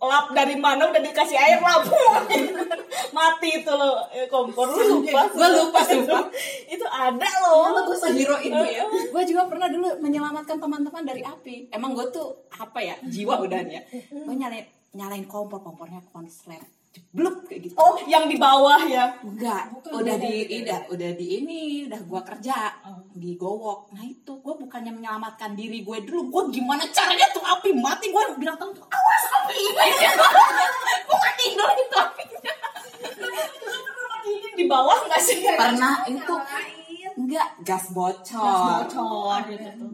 lap 0.04 0.26
dari 0.36 0.60
mana. 0.60 0.92
Udah 0.92 1.00
dikasih 1.00 1.40
air 1.40 1.64
lap. 1.64 1.88
Mati 3.16 3.64
itu 3.64 3.72
loh. 3.72 4.04
Eh, 4.12 4.28
kompor. 4.28 4.68
Lu 4.68 5.00
lupa 5.00 5.30
Gua 5.32 5.48
lupa, 5.48 5.80
sumpah. 5.88 6.28
itu 6.68 6.84
ada 6.84 7.30
loh. 7.48 7.72
Oh, 7.72 7.82
gue 7.88 7.98
sehero 7.98 8.36
itu 8.42 8.58
ya. 8.68 8.84
Gue 8.90 9.24
juga 9.24 9.48
pernah 9.48 9.70
dulu 9.70 9.88
menyelamatkan 10.02 10.58
teman-teman 10.60 11.06
dari 11.06 11.22
api. 11.24 11.70
Emang 11.72 11.96
gue 11.96 12.04
tuh 12.12 12.36
apa 12.52 12.84
ya? 12.84 12.98
Jiwa 13.06 13.40
udah 13.46 13.62
ya. 13.64 13.80
Gue 14.12 14.36
nyalain 14.36 14.66
nyalain 14.92 15.24
kompor. 15.30 15.62
Kompornya 15.64 16.02
konslet 16.12 16.83
jeblok 16.94 17.50
kayak 17.50 17.62
gitu. 17.66 17.76
oh 17.82 17.98
yang 18.06 18.30
di 18.30 18.38
bawah 18.38 18.86
ya? 18.86 19.18
Enggak, 19.26 19.74
udah 19.90 20.16
di 20.22 20.62
udah 20.62 20.80
udah 20.94 21.12
di 21.18 21.26
ini 21.42 21.90
udah 21.90 22.02
gua 22.06 22.22
kerja 22.22 22.70
di 23.18 23.34
gowok. 23.34 23.94
Nah 23.98 24.06
itu 24.06 24.34
gue 24.42 24.54
bukannya 24.58 24.94
menyelamatkan 24.94 25.58
diri 25.58 25.86
gue 25.86 25.98
dulu, 26.06 26.30
gue 26.30 26.44
gimana 26.62 26.86
caranya 26.90 27.30
tuh 27.34 27.42
api 27.42 27.74
mati? 27.78 28.10
Gue 28.10 28.22
bilang 28.38 28.58
temen 28.58 28.74
tuh 28.78 28.86
awas 28.90 29.24
api. 29.42 29.58
Gue 31.08 31.18
matiin 31.18 31.54
dulu 31.58 31.74
itu 31.78 31.98
apinya. 31.98 32.54
di 34.54 34.66
bawah 34.70 34.98
nggak 35.10 35.22
sih? 35.22 35.38
Pernah 35.46 36.06
itu. 36.10 36.36
enggak. 37.14 37.48
Gas 37.62 37.94
bocor. 37.94 38.86
bocor 38.86 39.40
gitu 39.50 39.86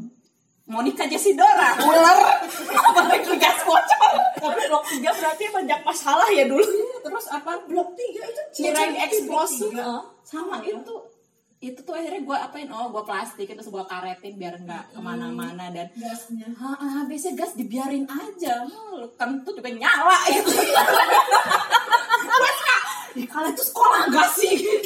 Monica 0.70 1.04
Jessidora 1.10 1.82
ular. 1.82 2.20
Apalagi 2.88 3.34
gas 3.40 3.60
bocor. 3.64 4.12
tapi 4.40 4.62
blok 4.72 4.84
tiga 4.88 5.12
berarti 5.12 5.44
banyak 5.52 5.80
masalah 5.84 6.30
ya 6.32 6.48
dulu 6.48 6.89
Terus 7.04 7.26
apa? 7.32 7.52
Blok 7.66 7.96
tiga 7.96 8.24
itu 8.28 8.42
ciri 8.56 8.96
eksplosif 9.00 9.74
sama 10.24 10.64
itu. 10.64 10.96
Itu 11.60 11.84
tuh 11.84 11.92
akhirnya 11.92 12.24
gue 12.24 12.38
apain? 12.40 12.72
Oh 12.72 12.88
gue 12.88 13.04
plastik 13.04 13.52
terus 13.52 13.68
gue 13.68 13.84
karetin 13.84 14.40
biar 14.40 14.56
nggak 14.64 14.96
ke 14.96 15.00
mana-mana 15.04 15.68
dan 15.68 15.92
gasnya. 15.92 16.48
Ha, 16.56 17.04
habisnya 17.04 17.36
gas 17.36 17.52
dibiarin 17.60 18.08
aja. 18.08 18.64
Hmm, 18.64 19.12
kentut 19.20 19.60
juga 19.60 19.68
nyala 19.68 20.18
gitu. 20.32 20.56
Di 23.10 23.26
kala 23.28 23.52
itu 23.52 23.64
sekolah 23.66 24.08
gak 24.14 24.30
sih 24.38 24.79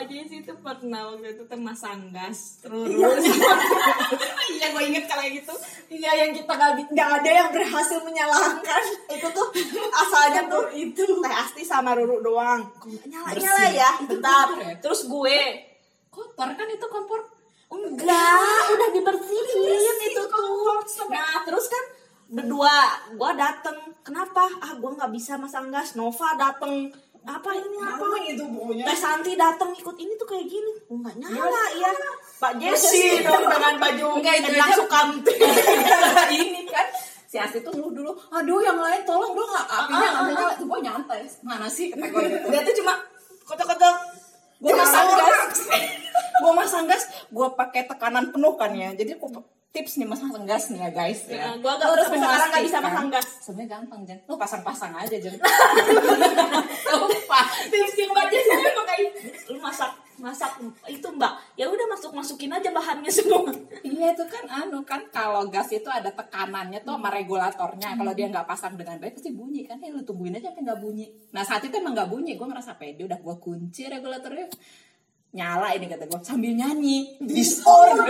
Mbak 0.00 0.16
Jessy 0.16 0.40
itu 0.40 0.56
pernah 0.64 1.12
waktu 1.12 1.36
itu 1.36 1.44
tuh 1.44 1.60
masang 1.60 2.08
gas 2.08 2.56
terus. 2.64 2.88
Iya. 2.88 4.66
Gue 4.72 4.82
inget 4.88 5.04
kalau 5.04 5.28
gitu. 5.28 5.52
Iya 5.92 6.24
yang 6.24 6.32
kita 6.32 6.48
nggak 6.56 6.72
bi- 6.72 6.88
nggak 6.88 7.08
ada 7.20 7.28
yang 7.28 7.48
berhasil 7.52 8.00
menyalakan 8.00 8.82
itu 9.12 9.28
tuh 9.28 9.46
asalnya 9.92 10.48
tuh 10.48 10.72
itu. 10.88 11.04
Teh 11.04 11.34
asti 11.36 11.68
sama 11.68 11.92
Ruru 11.92 12.24
doang. 12.24 12.64
Nyala 13.12 13.36
nyala 13.36 13.64
ya 13.76 13.90
bentar. 14.08 14.56
ya? 14.56 14.72
terus 14.80 15.04
gue 15.04 15.68
kotor 16.08 16.48
kan 16.48 16.68
itu 16.72 16.86
kompor? 16.88 17.20
Enggak 17.68 18.40
udah 18.72 18.88
dibersihin 18.96 19.96
itu 20.00 20.22
tuh. 20.32 20.80
nah 21.12 21.44
terus 21.44 21.68
kan 21.68 21.84
berdua 22.32 22.72
gua 23.20 23.36
dateng. 23.36 23.76
Kenapa? 24.00 24.48
Ah 24.64 24.72
gua 24.80 24.96
nggak 24.96 25.12
bisa 25.12 25.36
masang 25.36 25.68
gas 25.68 25.92
Nova 25.92 26.40
dateng 26.40 26.88
apa 27.20 27.50
ini? 27.52 27.76
Apa 27.76 28.06
itu 28.24 28.44
pokoknya 28.48 28.84
Teh 28.88 28.96
Santi 28.96 29.32
dateng 29.34 29.70
ikut 29.72 29.96
ini 29.96 30.12
tuh 30.16 30.24
kayak 30.24 30.46
gini. 30.46 30.72
Oh, 30.88 30.96
nggak 30.96 31.16
nyala 31.20 31.64
ya 31.76 31.90
Pak 32.36 32.52
Jesse 32.56 33.20
dong 33.20 33.44
dengan 33.52 33.74
baju 33.76 34.06
Enggak, 34.16 34.34
itu 34.40 34.48
Endang 34.50 34.68
aja. 34.68 34.76
Sukamti 34.80 35.34
ini 36.40 36.60
kan 36.64 36.86
si 37.30 37.36
Asti 37.36 37.60
tuh 37.60 37.70
dulu 37.70 37.92
dulu 37.92 38.12
aduh 38.32 38.58
yang 38.58 38.74
lain 38.74 39.04
tolong 39.04 39.36
dong 39.36 39.46
nggak 39.46 39.66
apinya 39.68 40.00
Ah, 40.00 40.10
ah, 40.10 40.22
nggak. 40.24 40.34
Nyala 40.34 40.52
tuh 40.56 40.66
gue 40.66 40.78
nyantai. 40.80 41.20
Mana 41.44 41.66
sih? 41.68 41.92
Kata 41.92 42.06
gue 42.08 42.22
gitu 42.26 42.46
dia 42.48 42.60
tuh 42.64 42.74
cuma 42.80 42.94
kotak-kotak. 43.44 43.94
Gue 44.58 44.72
masang 44.80 45.06
gas. 45.10 45.58
gue 46.40 46.52
masang 46.56 46.84
gas 46.88 47.04
gue 47.28 47.48
pakai 47.52 47.84
tekanan 47.84 48.32
penuh 48.32 48.56
kan 48.56 48.72
ya. 48.72 48.96
Jadi 48.96 49.14
aku 49.14 49.28
tips 49.70 49.92
nih 49.96 50.04
masang 50.04 50.34
gas 50.42 50.66
nih 50.68 50.80
ya 50.80 50.90
guys 50.90 51.20
ya 51.24 51.36
Ya, 51.36 51.48
gua 51.56 51.72
agak 51.74 51.86
Lu 51.88 52.02
sampai 52.02 52.18
sekarang 52.18 52.48
nggak 52.48 52.58
bisa 52.60 52.76
memastikan- 52.76 52.84
masang 52.90 53.08
gas. 53.08 53.26
sebenarnya 53.40 53.68
gampang 53.70 54.00
Jen 54.02 54.18
lu 54.20 54.34
pasang-pasang 54.34 54.92
aja 54.92 55.16
Jen 55.16 55.34
Sumpah. 56.82 57.46
tips 57.66 57.94
yang 57.96 58.10
Mbak 58.10 58.26
Jesse 58.28 58.50
tuh 58.52 58.72
pakai 58.76 58.98
lu 59.48 59.58
masak 59.58 59.90
masak 60.18 60.52
itu 60.86 61.08
Mbak 61.08 61.32
ya 61.54 61.64
udah 61.64 61.86
masuk 61.88 62.10
masukin 62.12 62.50
aja 62.50 62.68
bahannya 62.68 63.08
semua 63.08 63.46
Iya 63.80 64.10
itu 64.10 64.24
kan 64.26 64.44
anu 64.46 64.82
kan 64.82 65.00
kalau 65.08 65.46
gas 65.46 65.70
itu 65.70 65.86
ada 65.86 66.08
tekanannya 66.10 66.80
tuh 66.80 66.94
sama 66.94 67.08
regulatornya. 67.10 67.94
Kalau 67.94 68.12
dia 68.12 68.26
nggak 68.26 68.44
pasang 68.44 68.74
dengan 68.74 68.96
baik 68.96 69.12
pasti 69.14 69.30
bunyi 69.30 69.64
kan. 69.64 69.76
Ya 69.76 69.88
lu 69.88 70.00
tungguin 70.00 70.32
aja 70.32 70.48
sampai 70.48 70.62
nggak 70.62 70.80
bunyi. 70.80 71.04
Nah 71.30 71.42
saat 71.42 71.60
itu 71.60 71.74
emang 71.74 71.92
nggak 71.92 72.08
bunyi. 72.08 72.32
Gue 72.34 72.46
ngerasa 72.46 72.74
pede 72.74 73.02
udah 73.02 73.16
gue 73.18 73.36
kunci 73.38 73.86
regulatornya 73.86 74.48
nyala 75.30 75.70
ini 75.78 75.86
kata 75.86 76.10
gue 76.10 76.20
sambil 76.26 76.52
nyanyi. 76.54 77.14
Disorder. 77.22 78.02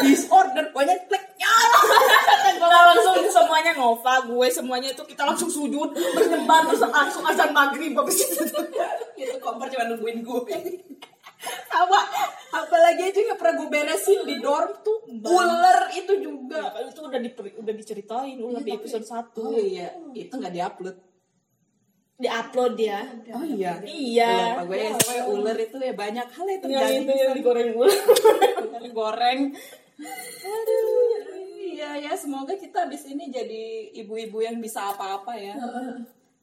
Disorder. 0.00 0.64
Gue 0.72 0.84
klik 1.08 1.24
nyala. 1.36 1.78
Kalau 2.64 2.84
langsung 2.96 3.16
semuanya 3.28 3.72
Nova, 3.76 4.24
gue 4.24 4.48
semuanya 4.48 4.88
itu 4.96 5.04
kita 5.04 5.28
langsung 5.28 5.52
sujud 5.52 5.92
bernyembah 5.92 6.72
terus 6.72 6.80
langsung 6.88 7.24
azan 7.28 7.52
maghrib 7.52 7.92
habis 7.92 8.24
itu. 8.24 8.44
itu 9.20 9.36
kompor 9.44 9.68
cuma 9.68 9.92
nungguin 9.92 10.24
gue 10.24 10.56
sama 11.68 12.00
apalagi 12.54 13.12
aja 13.12 13.18
nggak 13.20 13.36
pernah 13.36 13.54
gue 13.60 13.68
beresin 13.68 14.20
di 14.24 14.40
dorm 14.40 14.80
tuh 14.80 15.04
ular 15.10 15.92
itu 15.92 16.12
juga. 16.16 16.72
Kalau 16.72 16.88
itu 16.88 17.00
udah 17.04 17.20
di, 17.20 17.30
udah 17.60 17.74
diceritain 17.76 18.36
udah 18.40 18.62
di 18.64 18.72
episode 18.72 19.04
1 19.04 19.36
oh 19.36 19.52
iya. 19.58 19.92
Itu 20.16 20.40
nggak 20.40 20.54
diupload 20.54 20.96
Di-upload 22.14 22.74
ya. 22.78 23.00
oh 23.34 23.42
iya. 23.42 23.78
Iya. 23.82 24.62
Lupa 24.62 24.62
gue 24.70 24.78
ya, 24.78 24.90
pokoknya 24.94 25.24
ular 25.26 25.58
itu 25.58 25.76
ya. 25.82 25.94
Banyak 25.98 26.28
hal 26.30 26.46
yang 26.46 26.60
Yang 26.62 26.62
terjadi 26.62 26.94
itu 26.94 27.12
yang 27.18 27.32
digoreng. 27.34 27.68
Ular. 27.74 27.98
Goreng 28.94 29.40
aduh 30.44 31.10
iya 31.70 31.98
ya. 31.98 32.12
Semoga 32.18 32.54
kita 32.58 32.86
abis 32.90 33.06
ini 33.10 33.30
jadi 33.30 33.94
ibu-ibu 34.04 34.42
yang 34.42 34.58
bisa 34.58 34.94
apa-apa 34.94 35.34
ya. 35.38 35.54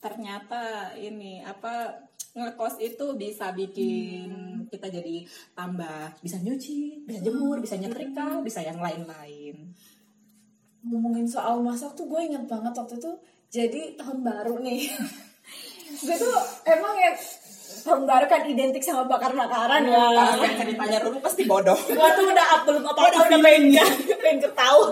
Ternyata 0.02 0.94
ini 0.98 1.44
apa 1.44 1.92
ngekos 2.32 2.80
itu 2.80 3.06
bisa 3.20 3.52
bikin 3.52 4.32
kita 4.72 4.88
jadi 4.88 5.28
tambah 5.52 6.16
bisa 6.24 6.40
nyuci 6.40 7.04
bisa 7.04 7.20
jemur 7.20 7.60
bisa 7.60 7.76
nyetrika 7.76 8.40
bisa 8.40 8.64
yang 8.64 8.80
lain-lain. 8.80 9.76
Ngomongin 10.82 11.28
soal 11.28 11.60
masak 11.62 11.94
tuh 11.94 12.08
gue 12.08 12.22
inget 12.24 12.48
banget 12.48 12.72
waktu 12.72 12.98
itu 12.98 13.12
jadi 13.52 14.00
tahun 14.00 14.24
baru 14.24 14.64
nih 14.64 14.88
gue 16.02 16.16
tuh 16.18 16.34
emang 16.66 16.94
ya 16.98 17.12
tahun 17.82 18.04
baru 18.06 18.26
kan 18.30 18.42
identik 18.46 18.84
sama 18.86 19.10
bakar-bakaran 19.10 19.82
ya 19.90 19.98
kalau 20.14 20.44
yang 20.46 20.58
ceritanya 20.60 20.98
dulu 21.02 21.18
pasti 21.24 21.44
bodoh. 21.50 21.78
Gua 21.78 22.10
tuh 22.14 22.26
udah 22.30 22.46
up 22.58 22.62
belum 22.70 22.84
apa-apa 22.86 23.26
udah 23.26 23.40
pengen 23.42 23.74
pengen 24.22 24.38
ketawa. 24.46 24.88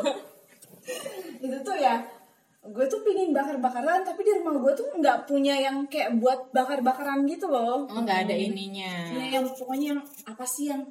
itu 1.40 1.58
tuh 1.62 1.78
ya 1.78 2.02
gue 2.60 2.86
tuh 2.92 3.00
pingin 3.08 3.32
bakar-bakaran 3.32 4.04
tapi 4.04 4.22
di 4.22 4.36
rumah 4.36 4.58
gue 4.60 4.74
tuh 4.76 4.86
nggak 5.00 5.26
punya 5.26 5.56
yang 5.58 5.88
kayak 5.88 6.18
buat 6.18 6.50
bakar-bakaran 6.52 7.24
gitu 7.30 7.50
loh. 7.50 7.86
Oh 7.88 8.02
nggak 8.02 8.30
ada 8.30 8.36
ininya. 8.36 9.10
Ya, 9.16 9.40
yang 9.40 9.46
pokoknya 9.54 9.96
yang 9.96 10.02
apa 10.26 10.46
sih 10.46 10.70
yang 10.70 10.84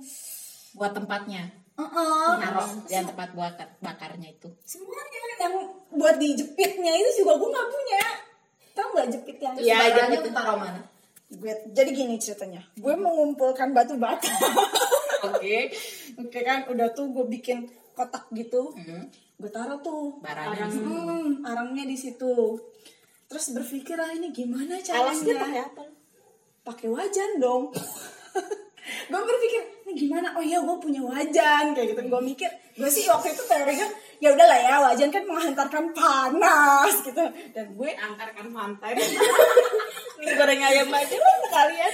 buat 0.75 0.95
tempatnya. 0.95 1.51
Uh 1.79 2.35
naruh 2.43 2.67
yang 2.91 3.07
tempat 3.07 3.31
bakar 3.39 3.69
bakarnya 3.79 4.35
itu. 4.35 4.51
Semuanya 4.67 5.19
yang 5.39 5.55
buat 5.95 6.19
dijepitnya 6.19 6.93
itu 6.99 7.23
juga 7.23 7.39
gue 7.39 7.49
nggak 7.51 7.71
punya 7.71 8.28
tau 8.79 8.89
nggak 8.93 9.09
jepit 9.11 9.37
yang 9.39 9.55
Iya, 9.55 9.75
Bakarnya 9.77 10.07
gitu. 10.15 10.25
tuh 10.25 10.33
taruh 10.33 10.57
mana? 10.57 10.81
Gue 11.29 11.53
jadi 11.69 11.91
gini 11.91 12.15
ceritanya. 12.17 12.63
Gue 12.75 12.95
mengumpulkan 12.95 13.69
batu 13.71 13.99
bata. 13.99 14.31
Oke. 15.29 15.75
Oke 16.17 16.39
kan 16.41 16.65
udah 16.67 16.89
tuh 16.91 17.11
gue 17.11 17.27
bikin 17.29 17.67
kotak 17.93 18.31
gitu. 18.33 18.71
Hmm. 18.73 19.11
gue 19.35 19.47
taruh 19.49 19.79
tuh 19.79 20.19
Barangnya 20.19 20.67
arang. 20.67 20.75
hmm, 20.75 21.27
arangnya 21.43 21.85
di 21.85 21.95
situ. 21.95 22.59
Terus 23.27 23.53
berpikir 23.53 23.95
ah 23.95 24.11
ini 24.11 24.31
gimana 24.31 24.75
Alasnya 24.75 24.91
caranya 25.31 25.39
pakai 25.39 25.61
apa? 25.65 25.83
pakai 26.65 26.87
wajan 26.89 27.31
dong. 27.39 27.71
Gue 29.09 29.21
berpikir 29.21 29.63
ini 29.85 29.93
gimana? 29.99 30.33
Oh 30.33 30.41
ya 30.41 30.59
gue 30.59 30.77
punya 30.79 31.01
wajan 31.01 31.71
kayak 31.71 31.93
gitu. 31.93 32.01
Gue 32.03 32.23
mikir 32.25 32.49
gue 32.75 32.89
sih 32.89 33.05
waktu 33.05 33.31
itu 33.31 33.43
teorinya 33.45 33.85
ya 34.19 34.29
udahlah 34.31 34.59
ya 34.59 34.75
wajan 34.81 35.09
kan 35.09 35.23
menghantarkan 35.23 35.85
panas 35.93 36.95
gitu. 37.01 37.25
Dan 37.51 37.67
gue 37.73 37.91
Antarkan 37.95 38.51
pantai. 38.51 38.99
Ini 40.19 40.33
goreng 40.35 40.59
ayam 40.61 40.91
aja 40.91 41.17
lah 41.17 41.37
sekalian. 41.45 41.93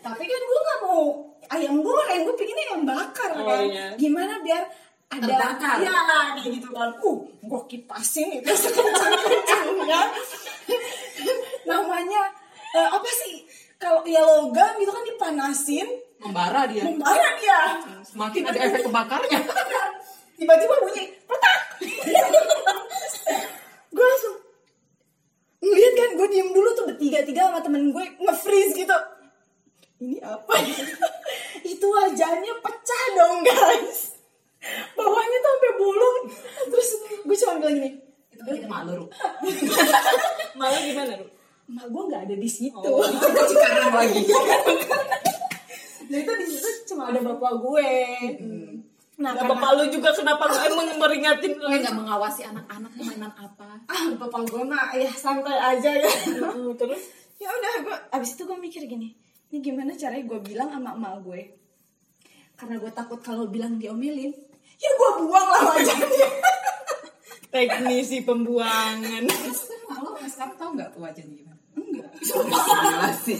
tapi 0.00 0.22
kan 0.24 0.40
gue 0.40 0.60
nggak 0.62 0.80
mau 0.82 1.02
ayam 1.48 1.74
goreng 1.78 2.20
gue 2.22 2.34
pengennya 2.34 2.64
ayam 2.66 2.82
bakar 2.84 3.30
Oh, 3.34 3.44
kan. 3.44 3.60
iya. 3.62 3.86
gimana 3.94 4.40
biar 4.40 4.64
ada 5.06 5.22
Terbakar. 5.22 5.76
ya 5.78 5.96
kayak 6.34 6.50
gitu 6.50 6.68
kan. 6.70 6.90
Uh 6.98 7.18
gue 7.22 7.60
kipasin 7.68 8.28
itu 8.34 8.50
sekencang-kencangnya 8.62 10.00
namanya 11.68 12.22
eh, 12.72 12.88
apa 12.88 13.10
sih? 13.14 13.44
Kalau 13.76 14.00
ya 14.02 14.24
logam 14.24 14.72
itu 14.76 14.88
kan 14.88 15.04
dipanasin. 15.04 15.88
Membara 16.16 16.64
dia. 16.64 16.80
Membara 16.82 17.28
dia. 17.36 17.58
Semakin 18.02 18.48
ada 18.48 18.58
efek 18.62 18.88
kebakarnya 18.88 19.40
tiba-tiba 20.36 20.74
bunyi 20.84 21.04
petak 21.24 21.60
gue 23.96 24.04
langsung 24.04 24.36
ngeliat 25.58 25.92
kan 25.96 26.10
gue 26.14 26.28
diem 26.28 26.50
dulu 26.52 26.68
tuh 26.72 26.84
bertiga-tiga 26.86 27.48
sama 27.48 27.60
temen 27.64 27.90
gue 27.90 28.04
nge-freeze 28.20 28.76
gitu 28.76 28.96
ini 29.96 30.20
apa 30.20 30.52
ya? 30.60 30.76
itu 31.72 31.86
wajannya 31.88 32.52
pecah 32.60 33.04
dong 33.16 33.40
guys 33.40 34.12
bawahnya 34.92 35.38
tuh 35.40 35.50
sampai 35.56 35.72
bolong 35.80 36.18
terus 36.68 36.88
gue 37.24 37.36
cuma 37.36 37.54
bilang 37.58 37.76
gini 37.80 37.90
itu 38.36 38.52
Itu 38.52 38.68
malu. 38.68 39.08
Malu 40.60 40.76
gimana, 40.84 41.16
Ru? 41.16 41.24
emak 41.72 41.88
gue 41.88 42.02
nggak 42.04 42.22
ada 42.28 42.36
di 42.36 42.50
situ 42.52 42.76
Oh, 42.76 43.00
itu 43.00 43.26
Cikarang 43.26 43.96
lagi. 43.96 44.20
Jadi 46.06 46.20
itu 46.20 46.32
di 46.36 46.46
situ 46.52 46.68
cuma 46.92 47.08
ada 47.08 47.20
bapak 47.24 47.52
gue 47.58 47.88
nah 48.44 48.75
Nah, 49.16 49.32
karena 49.32 49.56
bapak 49.56 49.70
lu 49.80 49.84
juga 49.88 50.12
kenapa 50.12 50.44
emang 50.68 50.92
meringatin 51.00 51.56
lu? 51.56 51.64
Gue 51.72 51.80
nggak 51.80 51.96
mengawasi 51.96 52.44
anak-anak 52.44 52.92
mainan 53.00 53.32
apa. 53.32 53.80
ah 53.88 54.04
bapak 54.12 54.44
gue 54.44 54.60
mah 54.60 54.92
ya 54.92 55.08
santai 55.08 55.56
aja 55.56 55.88
ya 55.88 56.10
Terus 56.76 57.02
ya 57.40 57.48
udah 57.48 57.72
gue 57.80 57.96
abis 58.12 58.36
itu 58.36 58.44
gue 58.44 58.58
mikir 58.60 58.84
gini 58.84 59.16
ini 59.48 59.58
gimana 59.64 59.96
caranya 59.96 60.24
gue 60.24 60.40
bilang 60.44 60.68
sama 60.68 60.92
emak 60.96 61.24
gue 61.24 61.40
karena 62.56 62.76
gue 62.76 62.92
takut 62.92 63.20
kalau 63.24 63.48
bilang 63.48 63.80
diomelin 63.80 64.36
ya 64.76 64.90
gue 64.92 65.10
buang 65.24 65.48
lah 65.48 65.62
wajahnya 65.72 66.28
teknisi 67.56 68.20
pembuangan. 68.20 69.24
Lo 69.96 70.12
sekarang 70.28 70.54
tau 70.60 70.70
nggak 70.76 70.92
tuh 70.92 71.00
wajahnya 71.00 71.34
gimana? 71.40 71.60
Enggak. 71.72 72.10
Gila 72.20 73.10
sih. 73.16 73.38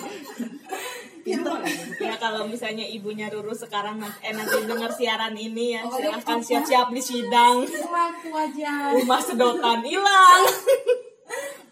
Kan? 1.27 1.67
ya 1.99 2.15
kalau 2.23 2.47
misalnya 2.47 2.87
ibunya 2.87 3.27
Ruru 3.27 3.51
sekarang 3.51 3.99
nanti, 3.99 4.19
eh, 4.23 4.31
nanti 4.31 4.63
dengar 4.63 4.95
siaran 4.95 5.35
ini 5.35 5.75
ya 5.75 5.83
Oh, 5.83 5.91
silahkan 5.91 6.39
siap-siap 6.39 6.95
di 6.95 7.03
sidang. 7.03 7.67
Waktu 7.67 8.29
wajah. 8.31 8.95
rumah 8.95 9.19
sedotan 9.19 9.83
hilang. 9.83 10.43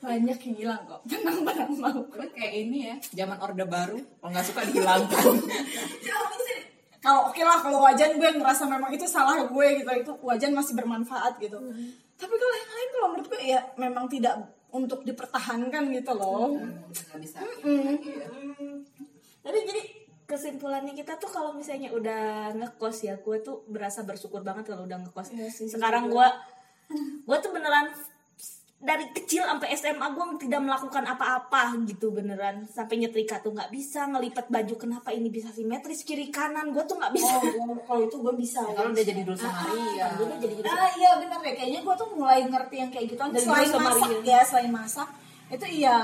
Banyak 0.05 0.37
yang 0.37 0.57
hilang 0.59 0.83
kok. 0.85 1.01
Tenang 1.07 1.47
tenang 1.47 1.73
mau. 1.79 2.01
Kayak 2.35 2.53
ini 2.53 2.79
ya, 2.91 2.95
zaman 3.25 3.39
Orde 3.41 3.65
Baru. 3.65 3.97
Kalau 3.97 4.31
nggak 4.35 4.45
suka 4.45 4.61
dihilangkan. 4.67 5.35
kalau 7.05 7.29
oke 7.29 7.43
lah 7.45 7.61
kalau 7.61 7.85
wajan 7.85 8.17
gue 8.17 8.31
ngerasa 8.33 8.65
memang 8.65 8.89
itu 8.89 9.05
salah 9.05 9.45
gue 9.45 9.67
gitu 9.77 9.91
itu 9.93 10.13
wajan 10.25 10.57
masih 10.57 10.73
bermanfaat 10.73 11.37
gitu. 11.37 11.61
Tapi 12.17 12.35
kalau 12.35 12.55
yang 12.57 12.73
lain 12.73 12.89
kalau 12.93 13.09
menurut 13.13 13.27
gue 13.29 13.41
ya 13.45 13.61
memang 13.77 14.09
tidak 14.09 14.41
untuk 14.75 15.05
dipertahankan 15.05 15.93
gitu 15.95 16.13
loh. 16.17 16.57
Nggak 16.91 17.19
bisa. 17.23 17.39
Jadi 19.45 19.61
jadi 19.62 19.82
kesimpulannya 20.24 20.92
kita 20.92 21.20
tuh 21.20 21.28
kalau 21.28 21.53
misalnya 21.53 21.92
udah 21.92 22.22
ngekos 22.55 23.05
ya 23.05 23.14
gue 23.14 23.36
tuh 23.38 23.61
berasa 23.66 24.01
bersyukur 24.03 24.40
banget 24.40 24.64
kalau 24.66 24.88
udah 24.88 24.99
ngekos. 24.99 25.28
Iya 25.30 25.49
sih, 25.49 25.68
sekarang 25.68 26.09
gue 26.09 26.26
gue 27.22 27.36
tuh 27.38 27.51
beneran 27.51 27.92
dari 28.80 29.09
kecil 29.12 29.40
sampai 29.40 29.72
SMA 29.72 30.07
gue 30.12 30.24
tidak 30.38 30.61
melakukan 30.61 31.05
apa-apa 31.07 31.76
gitu 31.84 32.09
beneran. 32.09 32.64
Sampai 32.66 32.97
nyetrika 32.97 33.40
tuh 33.40 33.53
nggak 33.53 33.68
bisa 33.68 34.05
ngelipat 34.05 34.49
baju 34.49 34.74
kenapa 34.76 35.09
ini 35.09 35.28
bisa 35.28 35.49
simetris? 35.49 36.05
Kiri 36.05 36.28
kanan 36.28 36.72
gue 36.72 36.84
tuh 36.84 36.97
nggak 36.97 37.12
bisa. 37.12 37.32
Oh 37.34 37.40
gua- 37.40 37.80
kalau 37.84 38.03
itu 38.05 38.16
gue 38.16 38.34
bisa. 38.36 38.61
Kalau 38.61 38.92
udah 38.92 39.05
jadi 39.05 39.20
dulu 39.24 39.36
sama 39.36 39.61
Maria. 39.62 40.09
gue 40.16 40.24
udah 40.24 40.38
jadi 40.40 40.53
gitu 40.57 40.68
ah 40.68 40.90
iya 40.97 41.11
benar 41.16 41.40
ya. 41.40 41.53
Kayaknya 41.53 41.80
gue 41.80 41.95
tuh 41.97 42.09
mulai 42.12 42.38
ngerti 42.45 42.76
yang 42.76 42.90
kayak 42.92 43.07
gitu. 43.12 43.20
Dari 43.20 43.40
selain 43.40 43.68
dulu 43.68 43.80
masak 43.84 44.09
Ria. 44.09 44.24
ya 44.24 44.40
selain 44.40 44.72
masak 44.72 45.09
itu 45.45 45.66
iya 45.84 45.99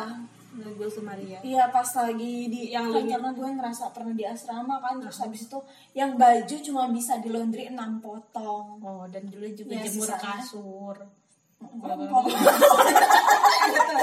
gue 0.52 0.88
sama 0.88 1.12
Maria 1.12 1.38
Iya 1.40 1.64
pas 1.68 1.86
lagi 1.86 2.34
di 2.46 2.60
Yang 2.68 2.86
kan 2.88 2.96
lu- 2.96 3.08
karena 3.08 3.30
gue 3.32 3.48
ngerasa 3.54 3.84
pernah 3.90 4.12
di 4.12 4.24
asrama 4.24 4.76
kan 4.78 4.98
terus 4.98 5.18
habis 5.18 5.44
itu 5.44 5.58
yang 5.92 6.14
baju 6.14 6.56
cuma 6.60 6.82
bisa 6.88 7.16
di 7.16 7.28
laundry 7.28 7.66
6 7.66 7.76
potong. 7.98 8.66
oh 8.78 9.06
dan 9.06 9.24
dulu 9.24 9.46
juga 9.48 9.72
Ya, 9.72 9.84
jemur 9.84 10.06
sisanya. 10.06 10.40
kasur. 10.40 10.96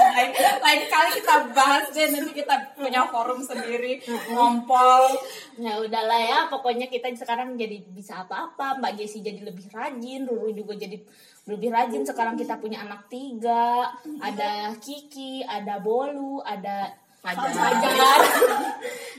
Lain, 0.08 0.30
lain 0.58 0.82
kali 0.88 1.10
kita 1.12 1.34
bahas 1.50 1.90
deh 1.90 2.06
nanti 2.08 2.32
kita 2.32 2.54
punya 2.72 3.06
forum 3.06 3.38
sendiri 3.40 3.98
ngompol. 4.28 5.10
Ya 5.56 5.74
udahlah 5.76 6.20
ya, 6.20 6.38
pokoknya 6.46 6.86
kita 6.86 7.10
sekarang 7.14 7.54
jadi 7.54 7.82
bisa 7.84 8.22
apa-apa. 8.22 8.78
Mbak 8.78 8.92
Jessi 8.96 9.18
jadi 9.20 9.42
lebih 9.42 9.66
rajin, 9.68 10.22
Ruru 10.24 10.50
juga 10.52 10.74
jadi 10.74 11.02
lebih 11.48 11.68
rajin. 11.68 12.04
Sekarang 12.04 12.36
kita 12.36 12.56
punya 12.56 12.80
anak 12.80 13.08
tiga, 13.08 13.88
ada 14.18 14.70
Kiki, 14.76 15.40
ada 15.42 15.80
Bolu, 15.80 16.38
ada 16.40 16.92
Fajar. 17.18 17.50
Fajar. 17.50 18.20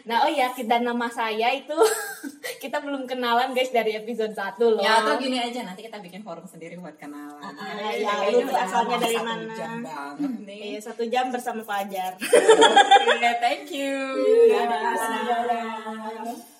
nah 0.07 0.23
oh 0.23 0.31
ya, 0.31 0.47
dan 0.63 0.87
nama 0.87 1.05
saya 1.05 1.51
itu 1.51 1.75
kita 2.63 2.79
belum 2.79 3.03
kenalan 3.03 3.51
guys 3.51 3.69
dari 3.69 3.91
episode 3.91 4.31
1 4.31 4.55
loh. 4.57 4.79
ya 4.79 5.03
atau 5.03 5.19
gini 5.19 5.35
aja 5.35 5.67
nanti 5.67 5.83
kita 5.83 5.99
bikin 5.99 6.23
forum 6.23 6.47
sendiri 6.47 6.79
buat 6.79 6.95
kenalan 6.95 7.43
Ah, 7.43 7.51
Kayaknya 7.51 7.99
ya, 8.23 8.31
lu 8.31 8.39
udah 8.41 8.63
asalnya 8.63 8.97
dari 8.97 9.13
satu 9.13 9.27
mana? 9.27 9.51
jam 9.53 9.73
banget 9.83 10.31
nih 10.47 10.61
Iya, 10.63 10.79
satu 10.79 11.03
jam 11.11 11.25
bersama 11.27 11.61
Fajar. 11.61 12.15
Oke, 12.15 13.31
thank 13.43 13.67
you 13.67 13.99
Dadah. 14.47 14.79
Dadah. 14.95 16.49